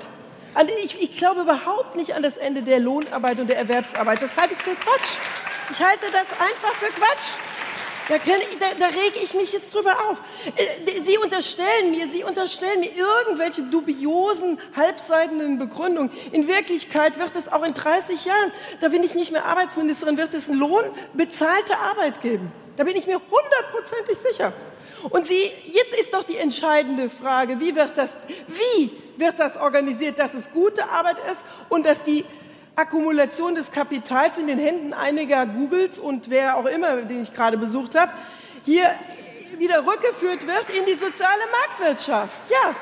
Ich, 0.85 1.01
ich, 1.01 1.17
glaube 1.17 1.43
überhaupt 1.43 1.97
nicht 1.97 2.15
an 2.15 2.23
das 2.23 2.37
Ende 2.37 2.63
der 2.63 2.79
Lohnarbeit 2.79 3.41
und 3.41 3.49
der 3.49 3.57
Erwerbsarbeit. 3.57 4.23
Das 4.23 4.37
halte 4.37 4.53
ich 4.53 4.63
für 4.63 4.75
Quatsch. 4.75 5.17
Ich 5.71 5.81
halte 5.81 6.05
das 6.13 6.27
einfach 6.39 6.75
für 6.75 6.93
Quatsch. 6.93 7.31
Da, 8.09 8.17
da, 8.19 8.67
da 8.79 8.87
rege 8.87 9.21
ich 9.23 9.35
mich 9.35 9.53
jetzt 9.53 9.75
drüber 9.75 9.95
auf. 10.09 10.21
Äh, 10.57 11.03
Sie 11.03 11.19
unterstellen 11.19 11.91
mir, 11.91 12.09
Sie 12.09 12.25
unterstellen 12.25 12.81
mir 12.81 12.91
irgendwelche 12.95 13.63
dubiosen, 13.63 14.59
halbseitenden 14.75 15.59
Begründungen. 15.59 16.11
In 16.33 16.49
Wirklichkeit 16.49 17.19
wird 17.19 17.37
es 17.37 17.51
auch 17.51 17.63
in 17.65 17.75
30 17.75 18.25
Jahren, 18.25 18.53
da 18.81 18.89
bin 18.89 19.03
ich 19.03 19.15
nicht 19.15 19.31
mehr 19.31 19.45
Arbeitsministerin, 19.45 20.17
wird 20.17 20.35
es 20.35 20.49
einen 20.49 20.59
Lohn 20.59 20.85
bezahlte 21.15 21.79
Arbeit 21.79 22.21
geben. 22.21 22.51
Da 22.77 22.85
bin 22.85 22.97
ich 22.97 23.07
mir 23.07 23.21
hundertprozentig 23.21 24.19
sicher. 24.19 24.53
Und 25.11 25.27
Sie, 25.27 25.51
jetzt 25.67 25.95
ist 25.95 26.15
doch 26.15 26.25
die 26.25 26.37
entscheidende 26.37 27.11
Frage, 27.11 27.61
wie 27.61 27.75
wird 27.75 27.97
das, 27.97 28.15
wie 28.47 28.91
wird 29.17 29.39
das 29.39 29.57
organisiert, 29.57 30.19
dass 30.19 30.35
es 30.35 30.51
gute 30.51 30.89
Arbeit 30.89 31.17
ist 31.31 31.43
und 31.69 31.87
dass 31.87 32.03
die 32.03 32.25
Akkumulation 32.75 33.55
des 33.55 33.71
Kapitals 33.71 34.39
in 34.39 34.47
den 34.47 34.59
Händen 34.59 34.93
einiger 34.95 35.47
Googles 35.47 35.99
und 35.99 36.31
wer 36.31 36.57
auch 36.57 36.67
immer, 36.67 36.97
den 37.03 37.23
ich 37.23 37.35
gerade 37.35 37.59
besucht 37.59 37.95
habe, 37.95 38.13
hier 38.65 38.91
wieder 39.59 39.87
rückgeführt 39.87 40.47
wird 40.47 40.71
in 40.71 40.87
die 40.87 40.95
soziale 40.95 41.43
Marktwirtschaft. 41.51 42.39
Ja, 42.49 42.75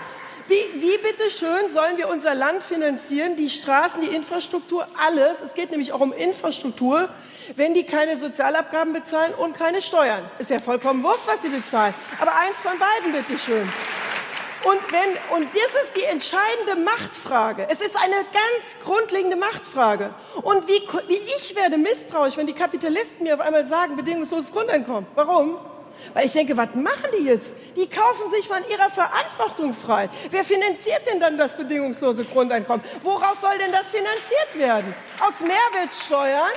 wie, 0.47 0.83
wie 0.83 0.99
bitte 0.99 1.31
schön 1.31 1.71
sollen 1.71 1.97
wir 1.97 2.09
unser 2.09 2.35
Land 2.35 2.63
finanzieren, 2.63 3.37
die 3.37 3.49
Straßen, 3.49 4.01
die 4.01 4.09
Infrastruktur, 4.09 4.87
alles? 4.99 5.41
Es 5.41 5.55
geht 5.55 5.71
nämlich 5.71 5.93
auch 5.93 6.01
um 6.01 6.13
Infrastruktur, 6.13 7.09
wenn 7.57 7.75
die 7.75 7.85
keine 7.85 8.19
Sozialabgaben 8.19 8.93
bezahlen 8.93 9.35
und 9.35 9.57
keine 9.57 9.83
Steuern. 9.83 10.23
Ist 10.39 10.51
ja 10.51 10.59
vollkommen 10.59 11.03
wurscht, 11.03 11.27
was 11.27 11.43
sie 11.43 11.51
bezahlen. 11.51 11.95
Aber 12.21 12.33
eins 12.37 12.57
von 12.63 12.73
beiden, 12.79 13.13
bitte 13.13 13.39
schön. 13.39 13.69
Und, 14.63 14.93
wenn, 14.93 15.39
und 15.39 15.49
das 15.55 15.85
ist 15.85 15.97
die 15.97 16.05
entscheidende 16.05 16.77
Machtfrage. 16.77 17.67
Es 17.71 17.81
ist 17.81 17.97
eine 17.97 18.17
ganz 18.17 18.85
grundlegende 18.85 19.37
Machtfrage. 19.37 20.15
Und 20.43 20.69
wie, 20.69 20.83
wie 21.09 21.21
ich 21.37 21.57
werde 21.57 21.79
misstrauisch, 21.79 22.37
wenn 22.37 22.47
die 22.47 22.53
Kapitalisten 22.53 23.25
mir 23.25 23.35
auf 23.35 23.41
einmal 23.41 23.67
sagen, 23.67 23.97
bedingungsloses 23.97 24.53
Grundeinkommen. 24.53 25.07
Warum? 25.15 25.57
Weil 26.15 26.27
ich 26.27 26.33
denke, 26.33 26.57
was 26.57 26.75
machen 26.75 27.11
die 27.19 27.25
jetzt? 27.25 27.55
Die 27.77 27.89
kaufen 27.89 28.31
sich 28.31 28.47
von 28.47 28.59
ihrer 28.71 28.91
Verantwortung 28.91 29.75
frei. 29.75 30.11
Wer 30.31 30.45
finanziert 30.45 31.07
denn 31.11 31.21
dann 31.21 31.39
das 31.39 31.57
bedingungslose 31.57 32.25
Grundeinkommen? 32.25 32.85
Woraus 33.03 33.41
soll 33.41 33.57
denn 33.59 33.73
das 33.73 33.91
finanziert 33.91 34.59
werden? 34.59 34.95
Aus 35.21 35.41
Mehrwertsteuern? 35.41 36.53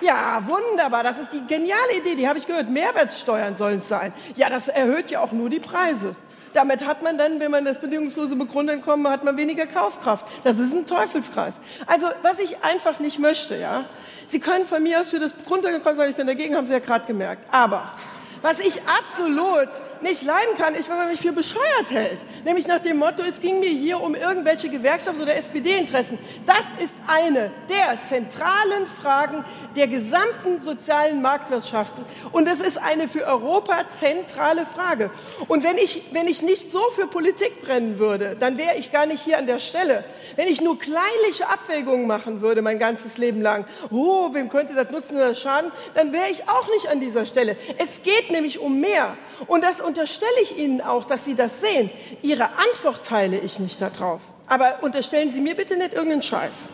Ja, 0.00 0.42
wunderbar. 0.46 1.02
Das 1.02 1.18
ist 1.18 1.32
die 1.32 1.46
geniale 1.46 1.94
Idee. 1.98 2.14
Die 2.14 2.28
habe 2.28 2.38
ich 2.38 2.46
gehört. 2.46 2.68
Mehrwertsteuern 2.68 3.56
sollen 3.56 3.78
es 3.78 3.88
sein. 3.88 4.12
Ja, 4.36 4.50
das 4.50 4.68
erhöht 4.68 5.10
ja 5.10 5.20
auch 5.20 5.32
nur 5.32 5.48
die 5.48 5.60
Preise. 5.60 6.14
Damit 6.56 6.86
hat 6.86 7.02
man 7.02 7.18
dann, 7.18 7.38
wenn 7.38 7.50
man 7.50 7.66
das 7.66 7.78
bedingungslose 7.78 8.34
Grundeinkommen 8.34 9.06
hat, 9.12 9.22
man 9.22 9.36
weniger 9.36 9.66
Kaufkraft. 9.66 10.24
Das 10.42 10.58
ist 10.58 10.72
ein 10.72 10.86
Teufelskreis. 10.86 11.60
Also, 11.86 12.06
was 12.22 12.38
ich 12.38 12.64
einfach 12.64 12.98
nicht 12.98 13.18
möchte, 13.18 13.56
ja. 13.56 13.84
Sie 14.26 14.40
können 14.40 14.64
von 14.64 14.82
mir 14.82 15.00
aus 15.00 15.10
für 15.10 15.18
das 15.18 15.34
Grundeinkommen 15.46 15.98
sagen, 15.98 16.08
ich 16.08 16.16
bin 16.16 16.26
dagegen, 16.26 16.56
haben 16.56 16.66
Sie 16.66 16.72
ja 16.72 16.78
gerade 16.78 17.04
gemerkt. 17.04 17.46
Aber 17.52 17.92
was 18.40 18.58
ich 18.58 18.80
absolut 18.86 19.68
nicht 20.02 20.22
leiden 20.22 20.56
kann, 20.56 20.74
ist, 20.74 20.88
wenn 20.88 20.96
man 20.96 21.08
mich 21.08 21.20
für 21.20 21.32
bescheuert 21.32 21.90
hält. 21.90 22.18
Nämlich 22.44 22.66
nach 22.66 22.80
dem 22.80 22.98
Motto, 22.98 23.22
es 23.22 23.40
ging 23.40 23.60
mir 23.60 23.70
hier 23.70 24.00
um 24.00 24.14
irgendwelche 24.14 24.68
Gewerkschafts- 24.68 25.20
oder 25.20 25.36
SPD-Interessen. 25.36 26.18
Das 26.46 26.64
ist 26.82 26.94
eine 27.06 27.50
der 27.68 28.00
zentralen 28.08 28.86
Fragen 28.86 29.44
der 29.76 29.86
gesamten 29.88 30.60
sozialen 30.60 31.22
Marktwirtschaft. 31.22 31.92
Und 32.32 32.48
es 32.48 32.60
ist 32.60 32.78
eine 32.78 33.08
für 33.08 33.24
Europa 33.26 33.86
zentrale 33.98 34.64
Frage. 34.64 35.10
Und 35.48 35.64
wenn 35.64 35.76
ich, 35.76 36.02
wenn 36.12 36.26
ich 36.26 36.42
nicht 36.42 36.70
so 36.70 36.80
für 36.94 37.06
Politik 37.06 37.62
brennen 37.62 37.98
würde, 37.98 38.36
dann 38.38 38.56
wäre 38.56 38.76
ich 38.76 38.92
gar 38.92 39.06
nicht 39.06 39.22
hier 39.22 39.38
an 39.38 39.46
der 39.46 39.58
Stelle. 39.58 40.04
Wenn 40.36 40.48
ich 40.48 40.60
nur 40.60 40.78
kleinliche 40.78 41.48
Abwägungen 41.48 42.06
machen 42.06 42.40
würde, 42.40 42.62
mein 42.62 42.78
ganzes 42.78 43.18
Leben 43.18 43.42
lang, 43.42 43.66
oh, 43.90 44.32
wem 44.32 44.48
könnte 44.48 44.74
das 44.74 44.90
nutzen 44.90 45.16
oder 45.16 45.34
schaden, 45.34 45.70
dann 45.94 46.12
wäre 46.12 46.30
ich 46.30 46.48
auch 46.48 46.68
nicht 46.70 46.88
an 46.88 47.00
dieser 47.00 47.26
Stelle. 47.26 47.56
Es 47.78 48.02
geht 48.02 48.30
nämlich 48.30 48.58
um 48.58 48.80
mehr. 48.80 49.16
Und 49.46 49.62
das 49.62 49.80
unterstelle 49.86 50.40
ich 50.42 50.58
Ihnen 50.58 50.80
auch, 50.80 51.04
dass 51.04 51.24
Sie 51.24 51.34
das 51.34 51.60
sehen. 51.60 51.90
Ihre 52.22 52.44
Antwort 52.44 53.04
teile 53.04 53.38
ich 53.38 53.58
nicht 53.58 53.80
darauf. 53.80 54.20
Aber 54.48 54.82
unterstellen 54.82 55.30
Sie 55.30 55.40
mir 55.40 55.54
bitte 55.54 55.76
nicht 55.76 55.94
irgendeinen 55.94 56.22
Scheiß. 56.22 56.66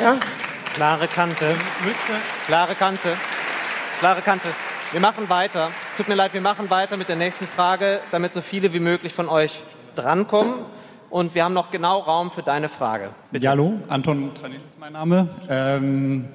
Ja? 0.00 0.16
Klare 0.74 1.06
Kante. 1.08 1.54
Müsste. 1.84 2.12
Klare 2.46 2.74
Kante. 2.74 3.16
Klare 3.98 4.20
Kante. 4.20 4.48
Wir 4.92 5.00
machen 5.00 5.28
weiter. 5.28 5.70
Es 5.88 5.96
tut 5.96 6.08
mir 6.08 6.14
leid, 6.14 6.34
wir 6.34 6.40
machen 6.40 6.70
weiter 6.70 6.96
mit 6.96 7.08
der 7.08 7.16
nächsten 7.16 7.46
Frage, 7.46 8.00
damit 8.10 8.34
so 8.34 8.40
viele 8.40 8.72
wie 8.72 8.80
möglich 8.80 9.12
von 9.12 9.28
euch 9.28 9.62
drankommen. 9.94 10.64
Und 11.08 11.34
wir 11.34 11.44
haben 11.44 11.54
noch 11.54 11.70
genau 11.70 12.00
Raum 12.00 12.30
für 12.30 12.42
deine 12.42 12.68
Frage. 12.68 13.10
Bitte. 13.30 13.44
Ja, 13.44 13.52
hallo, 13.52 13.80
Anton 13.88 14.34
Tranil 14.34 14.60
ist 14.62 14.78
mein 14.78 14.92
Name. 14.92 15.28
Ähm, 15.48 16.28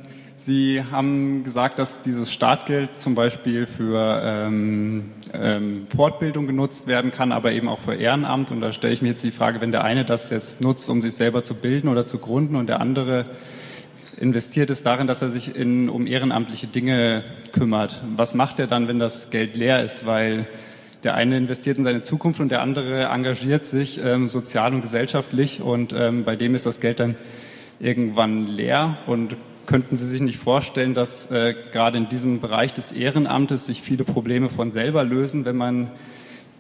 Sie 0.44 0.84
haben 0.90 1.44
gesagt, 1.44 1.78
dass 1.78 2.02
dieses 2.02 2.32
Startgeld 2.32 3.00
zum 3.00 3.14
Beispiel 3.14 3.68
für 3.68 4.24
ähm, 4.26 5.12
ähm, 5.34 5.86
Fortbildung 5.96 6.48
genutzt 6.48 6.88
werden 6.88 7.12
kann, 7.12 7.32
aber 7.32 7.52
eben 7.52 7.70
auch 7.70 7.78
für 7.78 7.94
Ehrenamt. 7.94 8.50
Und 8.50 8.60
da 8.60 8.74
stelle 8.74 8.92
ich 8.92 9.04
mir 9.04 9.10
jetzt 9.10 9.24
die 9.24 9.30
Frage, 9.30 9.62
wenn 9.62 9.72
der 9.72 9.84
eine 9.84 10.04
das 10.04 10.32
jetzt 10.32 10.60
nutzt, 10.60 10.90
um 10.90 11.00
sich 11.00 11.14
selber 11.14 11.44
zu 11.44 11.54
bilden 11.54 11.90
oder 11.90 12.06
zu 12.06 12.18
gründen 12.18 12.56
und 12.56 12.70
der 12.70 12.82
andere 12.82 13.28
investiert 14.18 14.72
es 14.72 14.82
darin, 14.82 15.06
dass 15.06 15.22
er 15.22 15.30
sich 15.30 15.56
in, 15.56 15.90
um 15.90 16.08
ehrenamtliche 16.08 16.66
Dinge 16.66 17.24
kümmert. 17.52 18.02
Was 18.16 18.34
macht 18.34 18.58
er 18.60 18.66
dann, 18.66 18.88
wenn 18.88 18.98
das 18.98 19.30
Geld 19.30 19.56
leer 19.56 19.84
ist? 19.84 20.08
Weil 20.08 20.48
der 21.04 21.14
eine 21.14 21.38
investiert 21.38 21.78
in 21.78 21.84
seine 21.84 22.02
Zukunft 22.02 22.40
und 22.40 22.50
der 22.50 22.64
andere 22.64 23.04
engagiert 23.04 23.68
sich 23.68 24.04
ähm, 24.04 24.28
sozial 24.28 24.74
und 24.74 24.82
gesellschaftlich 24.82 25.62
und 25.62 25.94
ähm, 25.94 26.24
bei 26.24 26.36
dem 26.36 26.56
ist 26.56 26.66
das 26.66 26.80
Geld 26.80 27.00
dann 27.00 27.16
irgendwann 27.80 28.48
leer 28.48 28.98
und 29.06 29.36
könnten 29.66 29.96
Sie 29.96 30.06
sich 30.06 30.22
nicht 30.22 30.38
vorstellen, 30.38 30.94
dass 30.94 31.30
äh, 31.32 31.54
gerade 31.72 31.98
in 31.98 32.10
diesem 32.10 32.40
Bereich 32.40 32.74
des 32.74 32.92
Ehrenamtes 32.92 33.66
sich 33.66 33.82
viele 33.82 34.04
Probleme 34.04 34.50
von 34.50 34.72
selber 34.72 35.04
lösen, 35.04 35.46
wenn 35.46 35.58
man 35.58 35.92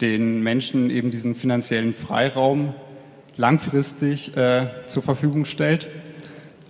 den 0.01 0.41
Menschen 0.41 0.89
eben 0.89 1.11
diesen 1.11 1.35
finanziellen 1.35 1.93
Freiraum 1.93 2.73
langfristig 3.37 4.35
äh, 4.35 4.67
zur 4.87 5.03
Verfügung 5.03 5.45
stellt? 5.45 5.89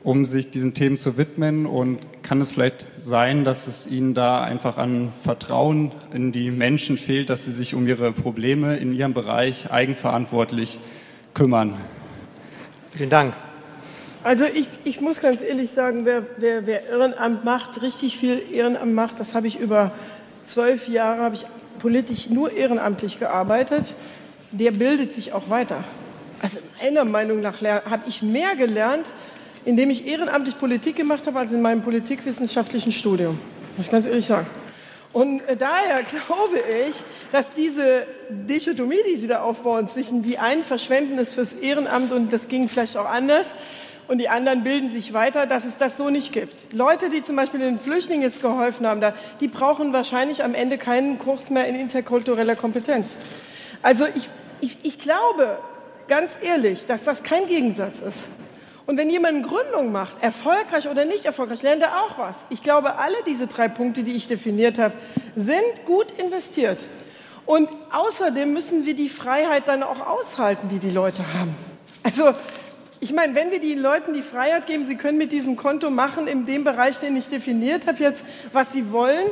um 0.03 0.25
sich 0.25 0.49
diesen 0.49 0.73
Themen 0.73 0.97
zu 0.97 1.17
widmen? 1.17 1.65
Und 1.65 1.99
kann 2.23 2.41
es 2.41 2.51
vielleicht 2.51 2.88
sein, 2.95 3.43
dass 3.43 3.67
es 3.67 3.88
Ihnen 3.88 4.13
da 4.13 4.43
einfach 4.43 4.77
an 4.77 5.11
Vertrauen 5.23 5.91
in 6.13 6.32
die 6.32 6.51
Menschen 6.51 6.97
fehlt, 6.97 7.29
dass 7.29 7.45
sie 7.45 7.51
sich 7.51 7.75
um 7.75 7.88
ihre 7.88 8.11
Probleme 8.11 8.77
in 8.77 8.93
ihrem 8.93 9.13
Bereich 9.13 9.71
eigenverantwortlich 9.71 10.79
kümmern? 11.34 11.75
Vielen 12.91 13.09
Dank. 13.09 13.34
Also 14.24 14.45
ich, 14.45 14.67
ich 14.84 15.01
muss 15.01 15.19
ganz 15.19 15.41
ehrlich 15.41 15.72
sagen, 15.72 16.05
wer, 16.05 16.24
wer, 16.38 16.67
wer 16.67 16.88
Ehrenamt 16.88 17.43
macht, 17.43 17.82
richtig 17.82 18.17
viel 18.17 18.41
Ehrenamt 18.51 18.93
macht, 18.93 19.19
das 19.19 19.34
habe 19.34 19.47
ich 19.47 19.59
über 19.59 19.91
zwölf 20.45 20.88
Jahre, 20.88 21.24
habe 21.24 21.36
ich 21.36 21.45
politisch 21.80 22.30
nur 22.30 22.51
ehrenamtlich 22.51 23.17
gearbeitet, 23.17 23.95
der 24.51 24.72
bildet 24.72 25.11
sich 25.11 25.34
auch 25.34 25.49
weiter. 25.49 25.84
Also 26.39 26.59
meiner 26.82 27.03
Meinung 27.05 27.41
nach 27.41 27.61
habe 27.61 28.03
ich 28.07 28.22
mehr 28.22 28.55
gelernt, 28.55 29.11
indem 29.65 29.89
ich 29.89 30.05
ehrenamtlich 30.05 30.57
Politik 30.57 30.97
gemacht 30.97 31.26
habe, 31.26 31.39
als 31.39 31.51
in 31.51 31.61
meinem 31.61 31.82
politikwissenschaftlichen 31.82 32.91
Studium. 32.91 33.39
Muss 33.76 33.88
ich 33.88 33.91
ganz 33.91 34.05
ehrlich 34.05 34.26
sagen. 34.26 34.47
Und 35.13 35.41
äh, 35.41 35.57
daher 35.57 36.03
glaube 36.28 36.59
ich, 36.88 37.03
dass 37.32 37.51
diese 37.53 38.05
Dichotomie, 38.30 38.99
die 39.09 39.17
Sie 39.17 39.28
da 39.28 39.41
aufbauen, 39.41 39.88
zwischen 39.88 40.22
die 40.22 40.38
einen 40.38 40.63
verschwenden 40.63 41.17
es 41.17 41.34
fürs 41.34 41.53
Ehrenamt 41.53 42.11
und 42.11 42.32
das 42.32 42.47
ging 42.47 42.69
vielleicht 42.69 42.97
auch 42.97 43.09
anders 43.09 43.55
und 44.12 44.18
die 44.18 44.28
anderen 44.28 44.66
bilden 44.66 44.89
sich 44.89 45.14
weiter, 45.14 45.47
dass 45.47 45.64
es 45.64 45.78
das 45.78 45.95
so 45.95 46.09
nicht 46.09 46.34
gibt. 46.34 46.74
Leute, 46.74 47.07
die 47.07 47.22
zum 47.22 47.38
Beispiel 47.38 47.62
den 47.62 47.80
Flüchtlingen 47.80 48.24
jetzt 48.24 48.41
geholfen 48.41 48.86
haben, 48.86 49.01
die 49.39 49.47
brauchen 49.47 49.93
wahrscheinlich 49.93 50.43
am 50.43 50.53
Ende 50.53 50.78
keinen 50.78 51.18
Kurs 51.18 51.49
mehr 51.49 51.66
in 51.66 51.76
interkultureller 51.76 52.57
Kompetenz. 52.57 53.18
Also 53.82 54.05
ich, 54.14 54.30
ich, 54.59 54.78
ich 54.84 54.99
glaube, 54.99 55.59
ganz 56.09 56.38
ehrlich, 56.41 56.86
dass 56.86 57.05
das 57.05 57.24
kein 57.24 57.45
Gegensatz 57.45 58.01
ist. 58.01 58.28
Und 58.86 58.97
wenn 58.97 59.09
jemand 59.09 59.36
eine 59.36 59.47
Gründung 59.47 59.93
macht, 59.93 60.22
erfolgreich 60.22 60.89
oder 60.89 61.05
nicht 61.05 61.24
erfolgreich, 61.24 61.62
lernt 61.64 61.82
er 61.82 62.03
auch 62.03 62.18
was. 62.18 62.36
Ich 62.49 62.62
glaube, 62.62 62.97
alle 62.97 63.16
diese 63.26 63.47
drei 63.47 63.70
Punkte, 63.70 64.03
die 64.03 64.12
ich 64.12 64.28
definiert 64.28 64.78
habe, 64.78 64.93
sind 65.38 65.86
gut 65.86 66.12
investiert. 66.20 66.86
Und 67.45 67.70
außerdem 67.93 68.51
müssen 68.51 68.86
wir 68.86 68.93
die 68.93 69.07
Freiheit 69.07 69.70
dann 69.70 69.84
auch 69.84 70.05
aushalten, 70.05 70.68
die 70.68 70.80
die 70.80 70.91
Leute 70.91 71.34
haben. 71.34 71.55
Also, 72.03 72.34
ich 73.02 73.12
meine, 73.14 73.34
wenn 73.34 73.49
wir 73.49 73.60
den 73.60 73.80
Leuten 73.80 74.14
die 74.14 74.22
Freiheit 74.22 74.68
geben, 74.68 74.86
sie 74.86 74.95
können 74.95 75.18
mit 75.18 75.32
diesem 75.32 75.56
Konto 75.56 75.89
machen, 75.89 76.28
in 76.28 76.45
dem 76.45 76.64
Bereich, 76.64 76.99
den 76.99 77.18
ich 77.18 77.28
definiert 77.28 77.88
habe, 77.88 77.97
jetzt, 77.97 78.24
was 78.54 78.72
sie 78.72 78.91
wollen, 78.91 79.28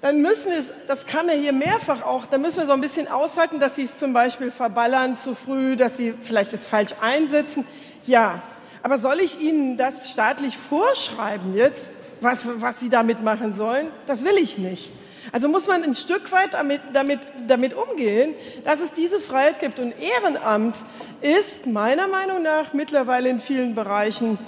dann 0.00 0.20
müssen 0.20 0.50
wir 0.50 0.58
es, 0.58 0.72
das 0.88 1.06
kam 1.06 1.28
ja 1.28 1.34
hier 1.34 1.52
mehrfach 1.52 2.02
auch, 2.02 2.26
dann 2.26 2.42
müssen 2.42 2.58
wir 2.58 2.66
so 2.66 2.72
ein 2.72 2.80
bisschen 2.80 3.06
aushalten, 3.06 3.60
dass 3.60 3.76
sie 3.76 3.84
es 3.84 3.96
zum 3.96 4.12
Beispiel 4.12 4.50
verballern 4.50 5.16
zu 5.16 5.36
früh, 5.36 5.76
dass 5.76 5.96
sie 5.96 6.12
vielleicht 6.20 6.52
es 6.52 6.66
falsch 6.66 6.90
einsetzen. 7.00 7.64
Ja, 8.04 8.42
aber 8.82 8.98
soll 8.98 9.20
ich 9.20 9.40
Ihnen 9.40 9.76
das 9.76 10.10
staatlich 10.10 10.56
vorschreiben 10.56 11.54
jetzt, 11.54 11.94
was, 12.20 12.46
was 12.56 12.80
Sie 12.80 12.88
damit 12.88 13.22
machen 13.22 13.52
sollen? 13.52 13.86
Das 14.08 14.24
will 14.24 14.36
ich 14.38 14.58
nicht. 14.58 14.90
Also 15.30 15.48
muss 15.48 15.68
man 15.68 15.84
ein 15.84 15.94
Stück 15.94 16.32
weit 16.32 16.54
damit, 16.54 16.80
damit, 16.92 17.20
damit 17.46 17.74
umgehen, 17.74 18.34
dass 18.64 18.80
es 18.80 18.92
diese 18.92 19.20
Freiheit 19.20 19.60
gibt. 19.60 19.78
Und 19.78 19.94
Ehrenamt 20.00 20.76
ist 21.20 21.66
meiner 21.66 22.08
Meinung 22.08 22.42
nach 22.42 22.72
mittlerweile 22.72 23.28
in 23.28 23.40
vielen 23.40 23.74
Bereichen 23.74 24.38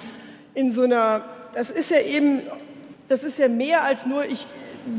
in 0.55 0.73
so 0.73 0.83
einer, 0.83 1.25
das 1.55 1.71
ist 1.71 1.91
ja 1.91 2.01
eben, 2.01 2.43
das 3.09 3.23
ist 3.23 3.39
ja 3.39 3.49
mehr 3.49 3.85
als 3.85 4.07
nur, 4.07 4.25
ich, 4.25 4.47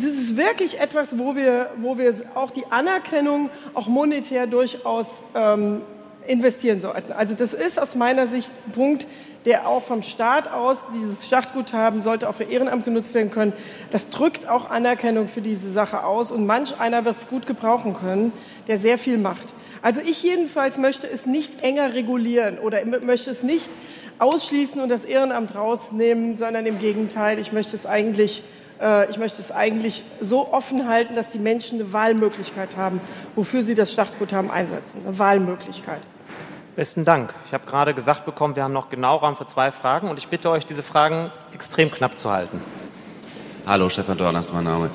das 0.01 0.11
ist 0.11 0.37
wirklich 0.37 0.79
etwas, 0.79 1.17
wo 1.17 1.35
wir, 1.35 1.71
wo 1.77 1.97
wir 1.97 2.13
auch 2.35 2.51
die 2.51 2.65
Anerkennung 2.69 3.49
auch 3.73 3.87
monetär 3.87 4.47
durchaus 4.47 5.21
ähm, 5.35 5.81
investieren 6.27 6.81
sollten. 6.81 7.11
Also 7.11 7.35
das 7.35 7.53
ist 7.53 7.79
aus 7.79 7.95
meiner 7.95 8.27
Sicht 8.27 8.51
ein 8.67 8.71
Punkt, 8.71 9.07
der 9.45 9.67
auch 9.67 9.83
vom 9.83 10.01
Staat 10.01 10.47
aus, 10.51 10.85
dieses 10.93 11.27
Schachtguthaben 11.27 12.01
sollte 12.01 12.27
auch 12.27 12.35
für 12.35 12.45
Ehrenamt 12.45 12.83
genutzt 12.83 13.13
werden 13.13 13.31
können. 13.31 13.53
Das 13.91 14.09
drückt 14.09 14.47
auch 14.47 14.69
Anerkennung 14.69 15.27
für 15.27 15.41
diese 15.41 15.71
Sache 15.71 16.03
aus 16.03 16.31
und 16.31 16.45
manch 16.45 16.79
einer 16.79 17.05
wird 17.05 17.17
es 17.17 17.27
gut 17.27 17.45
gebrauchen 17.45 17.95
können, 17.95 18.31
der 18.67 18.79
sehr 18.79 18.97
viel 18.97 19.17
macht. 19.17 19.53
Also 19.81 20.01
ich 20.01 20.23
jedenfalls 20.23 20.77
möchte 20.77 21.07
es 21.07 21.27
nicht 21.27 21.61
enger 21.61 21.93
regulieren 21.93 22.57
oder 22.57 22.83
möchte 22.85 23.29
es 23.29 23.43
nicht 23.43 23.69
ausschließen 24.17 24.81
und 24.81 24.89
das 24.89 25.03
Ehrenamt 25.03 25.53
rausnehmen, 25.53 26.37
sondern 26.37 26.65
im 26.65 26.79
Gegenteil, 26.79 27.37
ich 27.37 27.51
möchte 27.51 27.75
es 27.75 27.85
eigentlich 27.85 28.41
äh, 28.81 29.09
ich 29.09 29.17
möchte 29.17 29.41
es 29.41 29.51
eigentlich 29.51 30.03
so 30.19 30.51
offen 30.51 30.87
halten, 30.87 31.15
dass 31.15 31.29
die 31.29 31.39
Menschen 31.39 31.79
eine 31.79 31.93
Wahlmöglichkeit 31.93 32.75
haben, 32.75 32.99
wofür 33.35 33.61
sie 33.61 33.75
das 33.75 33.91
Startguthaben 33.91 34.49
einsetzen. 34.51 35.01
Eine 35.05 35.19
Wahlmöglichkeit. 35.19 36.01
Besten 36.75 37.05
Dank. 37.05 37.33
Ich 37.45 37.53
habe 37.53 37.65
gerade 37.65 37.93
gesagt 37.93 38.25
bekommen, 38.25 38.57
wir 38.57 38.63
haben 38.63 38.73
noch 38.73 38.89
genau 38.89 39.15
Raum 39.15 39.37
für 39.37 39.47
zwei 39.47 39.71
Fragen 39.71 40.09
und 40.09 40.19
ich 40.19 40.27
bitte 40.27 40.49
euch, 40.49 40.65
diese 40.65 40.83
Fragen 40.83 41.31
extrem 41.53 41.89
knapp 41.89 42.19
zu 42.19 42.31
halten. 42.31 42.59
Hallo, 43.65 43.87
Stefan 43.87 44.17
Dorner 44.17 44.39
ist 44.39 44.53
mein 44.53 44.65
Name. 44.65 44.89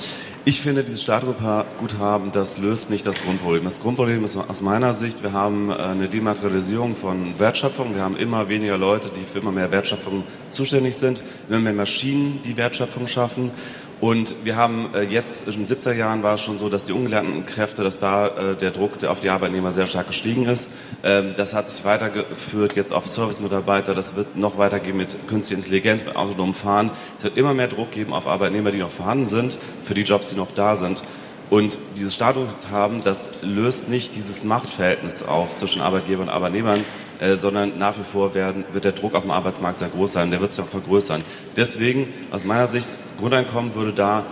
Ich 0.45 0.61
finde, 0.61 0.85
dieses 0.85 1.03
Startguthaben, 1.03 2.33
das 2.33 2.59
löst 2.59 2.91
nicht 2.91 3.07
das 3.07 3.22
Grundproblem. 3.22 3.64
Das 3.64 3.81
Grundproblem 3.81 4.24
ist 4.24 4.37
aus 4.37 4.61
meiner 4.61 4.93
Sicht, 4.93 5.22
wir 5.22 5.33
haben 5.33 5.70
äh, 5.70 5.74
eine 5.74 6.09
Dematerialisierung 6.09 6.97
von 6.97 7.39
Wertschöpfung. 7.39 7.95
Wir 7.95 8.03
haben 8.03 8.16
immer 8.16 8.49
weniger 8.49 8.76
Leute, 8.76 9.09
die 9.09 9.22
für 9.22 9.39
immer 9.39 9.51
mehr 9.51 9.70
Wertschöpfung 9.70 10.24
zuständig 10.51 10.97
sind. 10.97 11.22
Wir 11.49 11.57
haben 11.57 11.64
mehr 11.64 11.72
Maschinen, 11.72 12.43
die 12.43 12.57
Wertschöpfung 12.59 13.07
schaffen. 13.07 13.53
Und 14.01 14.34
wir 14.44 14.57
haben 14.57 14.94
äh, 14.94 15.03
jetzt, 15.03 15.46
in 15.46 15.64
den 15.64 15.66
70er 15.66 15.92
Jahren 15.92 16.22
war 16.22 16.34
es 16.34 16.40
schon 16.40 16.57
so, 16.57 16.70
dass 16.70 16.86
die 16.86 16.92
ungelernten 16.92 17.44
Kräfte, 17.44 17.82
dass 17.82 18.01
da 18.01 18.28
äh, 18.28 18.57
der 18.57 18.70
Druck 18.70 19.05
auf 19.05 19.20
die 19.20 19.28
Arbeitnehmer 19.28 19.72
sehr 19.72 19.86
stark 19.86 20.07
gestiegen 20.07 20.46
ist. 20.46 20.70
Ähm, 21.03 21.34
das 21.36 21.53
hat 21.53 21.68
sich 21.68 21.84
weitergeführt 21.84 22.76
jetzt 22.76 22.92
auf 22.92 23.07
Servicemitarbeiter. 23.07 23.94
Das 23.94 24.16
wird 24.16 24.36
noch 24.36 24.57
weitergehen 24.57 24.96
mit 24.96 25.16
künstlicher 25.28 25.59
Intelligenz, 25.59 26.07
mit 26.07 26.16
autonomem 26.16 26.55
Fahren. 26.55 26.90
Es 27.18 27.24
wird 27.24 27.36
immer 27.36 27.53
mehr 27.53 27.68
Druck 27.68 27.90
geben 27.90 28.14
auf 28.14 28.26
Arbeitnehmer, 28.26 28.70
die 28.70 28.78
noch 28.78 28.90
vorhanden 28.90 29.26
sind, 29.26 29.59
für 29.82 29.92
die 29.92 30.03
Jobs, 30.03 30.30
die 30.30 30.36
noch 30.36 30.53
da 30.55 30.76
sind. 30.76 31.03
Und 31.51 31.78
dieses 31.96 32.14
Statushaben, 32.14 33.03
das 33.05 33.42
löst 33.42 33.88
nicht 33.88 34.14
dieses 34.14 34.44
Machtverhältnis 34.44 35.24
auf 35.24 35.57
zwischen 35.57 35.82
Arbeitgeber 35.82 36.22
und 36.22 36.28
Arbeitnehmern, 36.30 36.84
äh, 37.20 37.34
sondern 37.36 37.78
nach 37.78 37.98
wie 37.98 38.02
vor 38.02 38.34
werden, 38.34 38.64
wird 38.72 38.84
der 38.84 38.92
Druck 38.92 39.14
auf 39.14 39.22
dem 39.22 39.30
Arbeitsmarkt 39.30 39.78
sehr 39.78 39.88
groß 39.88 40.12
sein. 40.12 40.30
Der 40.30 40.40
wird 40.40 40.52
sich 40.52 40.64
auch 40.64 40.68
vergrößern. 40.68 41.22
Deswegen, 41.56 42.12
aus 42.30 42.44
meiner 42.44 42.66
Sicht, 42.66 42.88
Grundeinkommen 43.18 43.74
würde 43.74 43.92
da 43.92 44.24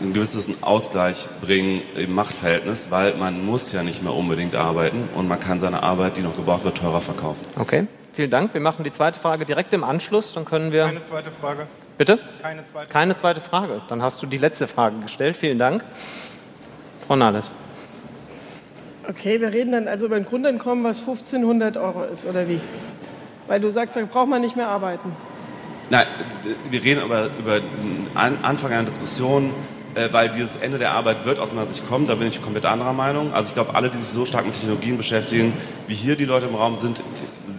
einen 0.00 0.12
gewissen 0.12 0.62
Ausgleich 0.62 1.28
bringen 1.42 1.82
im 1.94 2.14
Machtverhältnis, 2.14 2.90
weil 2.90 3.14
man 3.16 3.44
muss 3.44 3.72
ja 3.72 3.82
nicht 3.82 4.02
mehr 4.02 4.14
unbedingt 4.14 4.54
arbeiten 4.54 5.08
und 5.14 5.28
man 5.28 5.38
kann 5.38 5.60
seine 5.60 5.82
Arbeit, 5.82 6.16
die 6.16 6.22
noch 6.22 6.34
gebraucht 6.36 6.64
wird, 6.64 6.78
teurer 6.78 7.02
verkaufen. 7.02 7.44
Okay, 7.56 7.86
vielen 8.14 8.30
Dank. 8.30 8.54
Wir 8.54 8.60
machen 8.62 8.84
die 8.84 8.92
zweite 8.92 9.20
Frage 9.20 9.44
direkt 9.44 9.74
im 9.74 9.84
Anschluss. 9.84 10.32
Dann 10.32 10.46
können 10.46 10.72
wir. 10.72 10.86
Keine 10.86 11.02
zweite 11.02 11.30
Frage. 11.30 11.66
Bitte? 11.98 12.18
Keine 12.40 12.64
zweite. 12.64 12.90
Keine 12.90 13.16
zweite 13.16 13.40
Frage. 13.42 13.82
Dann 13.88 14.02
hast 14.02 14.22
du 14.22 14.26
die 14.26 14.38
letzte 14.38 14.66
Frage 14.66 14.96
gestellt. 15.00 15.36
Vielen 15.36 15.58
Dank. 15.58 15.84
Frau 17.06 17.16
Nahles. 17.16 17.50
Okay, 19.10 19.40
wir 19.40 19.52
reden 19.52 19.72
dann 19.72 19.88
also 19.88 20.06
über 20.06 20.14
ein 20.14 20.24
Grundeinkommen, 20.24 20.84
was 20.84 21.00
1500 21.00 21.76
Euro 21.76 22.04
ist, 22.04 22.26
oder 22.26 22.48
wie? 22.48 22.60
Weil 23.48 23.58
du 23.58 23.72
sagst, 23.72 23.96
da 23.96 24.04
braucht 24.04 24.28
man 24.28 24.40
nicht 24.40 24.54
mehr 24.54 24.68
arbeiten. 24.68 25.10
Nein, 25.90 26.06
wir 26.70 26.84
reden 26.84 27.02
über, 27.02 27.28
über 27.36 27.58
den 27.58 28.06
Anfang 28.14 28.70
einer 28.70 28.84
Diskussion, 28.84 29.50
weil 30.12 30.28
dieses 30.30 30.56
Ende 30.56 30.78
der 30.78 30.92
Arbeit 30.92 31.24
wird 31.24 31.38
aus 31.38 31.52
meiner 31.52 31.66
Sicht 31.66 31.86
kommen, 31.88 32.06
da 32.06 32.14
bin 32.14 32.28
ich 32.28 32.42
komplett 32.42 32.66
anderer 32.66 32.92
Meinung. 32.92 33.32
Also 33.32 33.48
ich 33.48 33.54
glaube, 33.54 33.74
alle, 33.74 33.90
die 33.90 33.98
sich 33.98 34.08
so 34.08 34.24
stark 34.24 34.46
mit 34.46 34.54
Technologien 34.54 34.96
beschäftigen, 34.96 35.52
wie 35.86 35.94
hier 35.94 36.16
die 36.16 36.24
Leute 36.24 36.46
im 36.46 36.54
Raum 36.54 36.76
sind, 36.78 37.02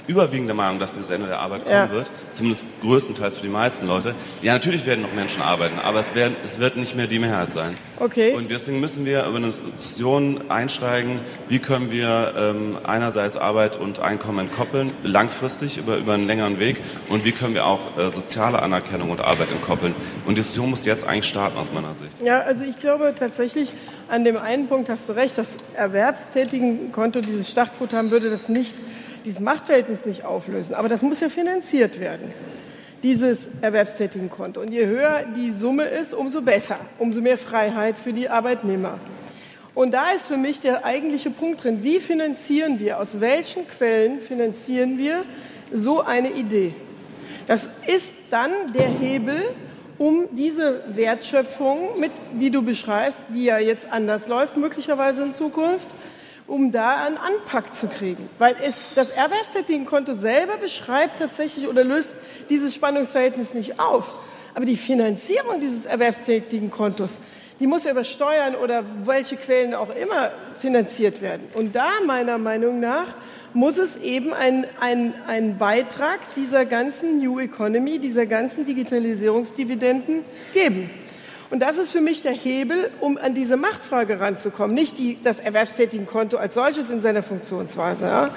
überwiegend 0.08 0.48
der 0.48 0.56
Meinung, 0.56 0.80
dass 0.80 0.92
dieses 0.92 1.10
Ende 1.10 1.28
der 1.28 1.40
Arbeit 1.40 1.64
kommen 1.64 1.76
ja. 1.76 1.92
wird, 1.92 2.12
zumindest 2.32 2.66
größtenteils 2.82 3.36
für 3.36 3.44
die 3.44 3.50
meisten 3.50 3.88
Leute. 3.88 4.16
Ja, 4.42 4.54
natürlich 4.54 4.86
werden 4.86 5.02
noch 5.02 5.14
Menschen 5.14 5.42
arbeiten, 5.42 5.80
aber 5.80 6.00
es, 6.00 6.16
werden, 6.16 6.36
es 6.46 6.60
wird 6.60 6.78
nicht 6.78 6.96
mehr 6.96 7.08
die 7.08 7.20
Mehrheit 7.20 7.52
sein. 7.52 7.76
Okay. 8.00 8.34
Und 8.34 8.50
deswegen 8.50 8.80
müssen 8.80 9.06
wir 9.06 9.26
über 9.26 9.38
eine 9.38 9.48
Diskussion 9.48 10.46
einsteigen, 10.50 11.20
wie 11.50 11.60
können 11.60 11.92
wir 11.92 12.34
ähm, 12.38 12.78
einerseits 12.84 13.38
Arbeit 13.38 13.76
und 13.76 14.00
Einkommen 14.00 14.40
entkoppeln, 14.48 14.92
langfristig 15.04 15.78
über, 15.78 15.98
über 15.98 16.14
einen 16.14 16.26
längeren 16.26 16.60
Weg, 16.60 16.78
und 17.10 17.26
wie 17.26 17.32
können 17.32 17.54
wir 17.54 17.66
auch 17.66 17.98
äh, 17.98 18.12
soziale 18.12 18.62
Anerkennung 18.62 19.10
und 19.10 19.20
Arbeit 19.20 19.52
entkoppeln. 19.52 19.94
Und 20.26 20.36
die 20.36 20.42
Diskussion 20.42 20.70
muss 20.70 20.86
jetzt 20.86 21.08
eigentlich 21.08 21.28
starten 21.28 21.58
aus 21.58 21.72
meiner 21.72 21.94
Sicht. 21.94 22.12
Ja, 22.24 22.31
also 22.40 22.64
ich 22.64 22.80
glaube 22.80 23.14
tatsächlich, 23.18 23.74
an 24.10 24.24
dem 24.24 24.38
einen 24.38 24.68
Punkt 24.68 24.90
hast 24.90 25.10
du 25.10 25.14
recht, 25.14 25.38
das 25.38 25.58
Erwerbstätigenkonto, 25.76 27.22
dieses 27.22 27.50
Startguthaben 27.50 28.12
würde 28.12 28.30
das 28.30 28.50
nicht 28.50 28.76
dieses 29.26 29.40
Machtverhältnis 29.40 30.06
nicht 30.06 30.26
auflösen. 30.26 30.74
Aber 30.74 30.90
das 30.90 31.02
muss 31.02 31.20
ja 31.20 31.30
finanziert 31.30 32.00
werden, 32.00 32.34
dieses 33.04 33.50
Erwerbstätigenkonto. 33.62 34.62
Und 34.62 34.72
je 34.72 34.86
höher 34.86 35.26
die 35.36 35.52
Summe 35.52 35.84
ist, 35.84 36.14
umso 36.14 36.42
besser, 36.42 36.80
umso 36.98 37.22
mehr 37.22 37.38
Freiheit 37.38 38.00
für 38.00 38.14
die 38.14 38.30
Arbeitnehmer. 38.30 39.00
Und 39.74 39.94
da 39.94 40.12
ist 40.12 40.26
für 40.26 40.38
mich 40.38 40.60
der 40.60 40.84
eigentliche 40.84 41.30
Punkt 41.30 41.64
drin. 41.64 41.84
Wie 41.84 42.00
finanzieren 42.00 42.80
wir, 42.80 43.00
aus 43.00 43.22
welchen 43.22 43.68
Quellen 43.68 44.20
finanzieren 44.20 44.98
wir 44.98 45.24
so 45.72 46.02
eine 46.02 46.32
Idee? 46.32 46.74
Das 47.48 47.70
ist 47.88 48.14
dann 48.30 48.52
der 48.74 48.88
Hebel, 48.88 49.44
um 50.02 50.28
diese 50.32 50.82
Wertschöpfung, 50.88 52.00
mit, 52.00 52.12
die 52.34 52.50
du 52.50 52.64
beschreibst, 52.64 53.28
die 53.30 53.44
ja 53.44 53.60
jetzt 53.60 53.86
anders 53.92 54.28
läuft, 54.28 54.58
möglicherweise 54.58 55.22
in 55.22 55.32
Zukunft, 55.32 55.88
um 56.48 56.72
da 56.72 57.04
einen 57.04 57.18
Anpack 57.18 57.76
zu 57.76 57.88
kriegen. 57.88 58.28
Weil 58.40 58.56
es, 58.64 58.78
das 58.96 59.12
Erwerbstätigenkonto 59.12 60.16
selber 60.16 60.58
beschreibt 60.58 61.20
tatsächlich 61.20 61.68
oder 61.68 61.84
löst 61.84 62.16
dieses 62.50 62.74
Spannungsverhältnis 62.74 63.54
nicht 63.54 63.80
auf. 63.80 64.16
Aber 64.56 64.66
die 64.66 64.76
Finanzierung 64.76 65.60
dieses 65.60 65.86
Erwerbstätigenkontos, 65.86 67.20
die 67.60 67.68
muss 67.68 67.84
ja 67.84 67.92
über 67.92 68.04
Steuern 68.04 68.56
oder 68.56 68.84
welche 69.06 69.36
Quellen 69.36 69.76
auch 69.76 69.96
immer 69.96 70.32
finanziert 70.56 71.22
werden. 71.22 71.48
Und 71.54 71.76
da 71.76 71.90
meiner 72.08 72.40
Meinung 72.40 72.80
nach 72.80 73.14
muss 73.54 73.78
es 73.78 73.98
eben 73.98 74.34
einen 74.34 74.66
ein 74.80 75.58
Beitrag 75.58 76.20
dieser 76.36 76.66
ganzen 76.66 77.18
New 77.18 77.40
Economy, 77.40 78.00
dieser 78.00 78.26
ganzen 78.26 78.66
Digitalisierungsdividenden 78.66 80.24
geben. 80.54 80.90
Und 81.50 81.60
das 81.60 81.78
ist 81.78 81.92
für 81.92 82.00
mich 82.00 82.22
der 82.22 82.32
Hebel, 82.32 82.90
um 83.02 83.18
an 83.18 83.36
diese 83.36 83.58
Machtfrage 83.58 84.22
ranzukommen, 84.22 84.74
nicht 84.74 84.98
die, 84.98 85.18
das 85.22 85.42
Erwerbstätigenkonto 85.42 86.38
als 86.38 86.54
solches 86.54 86.90
in 86.90 87.02
seiner 87.02 87.24
Funktionsweise. 87.24 88.06
Ja. 88.06 88.30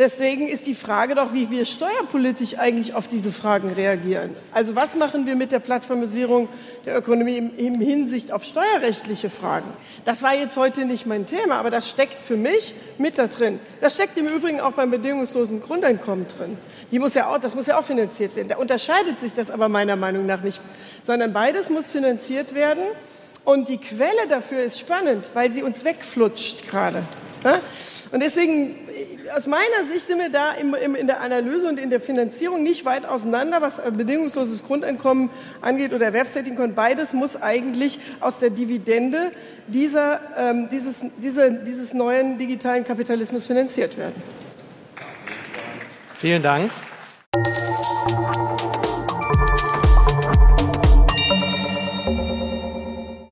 Deswegen 0.00 0.48
ist 0.48 0.66
die 0.66 0.74
Frage 0.74 1.14
doch, 1.14 1.34
wie 1.34 1.50
wir 1.50 1.66
steuerpolitisch 1.66 2.56
eigentlich 2.56 2.94
auf 2.94 3.06
diese 3.06 3.32
Fragen 3.32 3.68
reagieren. 3.68 4.34
Also 4.50 4.74
was 4.74 4.94
machen 4.94 5.26
wir 5.26 5.36
mit 5.36 5.52
der 5.52 5.58
Plattformisierung 5.58 6.48
der 6.86 6.96
Ökonomie 6.96 7.36
im, 7.36 7.58
im 7.58 7.74
Hinsicht 7.74 8.32
auf 8.32 8.42
steuerrechtliche 8.42 9.28
Fragen? 9.28 9.70
Das 10.06 10.22
war 10.22 10.34
jetzt 10.34 10.56
heute 10.56 10.86
nicht 10.86 11.04
mein 11.04 11.26
Thema, 11.26 11.56
aber 11.56 11.68
das 11.68 11.86
steckt 11.90 12.22
für 12.22 12.38
mich 12.38 12.74
mit 12.96 13.18
da 13.18 13.26
drin. 13.26 13.60
Das 13.82 13.92
steckt 13.92 14.16
im 14.16 14.26
Übrigen 14.26 14.58
auch 14.62 14.72
beim 14.72 14.90
bedingungslosen 14.90 15.60
Grundeinkommen 15.60 16.26
drin. 16.28 16.56
Die 16.90 16.98
muss 16.98 17.12
ja 17.12 17.26
auch, 17.26 17.36
das 17.36 17.54
muss 17.54 17.66
ja 17.66 17.78
auch 17.78 17.84
finanziert 17.84 18.34
werden. 18.36 18.48
Da 18.48 18.56
unterscheidet 18.56 19.18
sich 19.18 19.34
das 19.34 19.50
aber 19.50 19.68
meiner 19.68 19.96
Meinung 19.96 20.24
nach 20.24 20.40
nicht, 20.40 20.62
sondern 21.02 21.34
beides 21.34 21.68
muss 21.68 21.90
finanziert 21.90 22.54
werden. 22.54 22.84
Und 23.44 23.68
die 23.68 23.76
Quelle 23.76 24.26
dafür 24.30 24.60
ist 24.60 24.78
spannend, 24.78 25.28
weil 25.34 25.52
sie 25.52 25.62
uns 25.62 25.84
wegflutscht 25.84 26.66
gerade. 26.70 27.02
Und 28.12 28.20
deswegen, 28.22 28.74
aus 29.34 29.46
meiner 29.46 29.84
Sicht 29.92 30.06
sind 30.06 30.18
wir 30.18 30.30
da 30.30 30.52
im, 30.52 30.74
im, 30.74 30.94
in 30.94 31.06
der 31.06 31.20
Analyse 31.20 31.68
und 31.68 31.78
in 31.78 31.90
der 31.90 32.00
Finanzierung 32.00 32.62
nicht 32.62 32.84
weit 32.84 33.06
auseinander, 33.06 33.60
was 33.60 33.80
bedingungsloses 33.80 34.64
Grundeinkommen 34.64 35.30
angeht 35.60 35.92
oder 35.92 36.06
Erwerbstätigenkonto. 36.06 36.74
Beides 36.74 37.12
muss 37.12 37.40
eigentlich 37.40 37.98
aus 38.20 38.38
der 38.38 38.50
Dividende 38.50 39.32
dieser, 39.66 40.20
ähm, 40.36 40.68
dieses, 40.70 41.00
diese, 41.18 41.52
dieses 41.52 41.94
neuen 41.94 42.38
digitalen 42.38 42.84
Kapitalismus 42.84 43.46
finanziert 43.46 43.96
werden. 43.96 44.20
Vielen 46.16 46.42
Dank. 46.42 46.70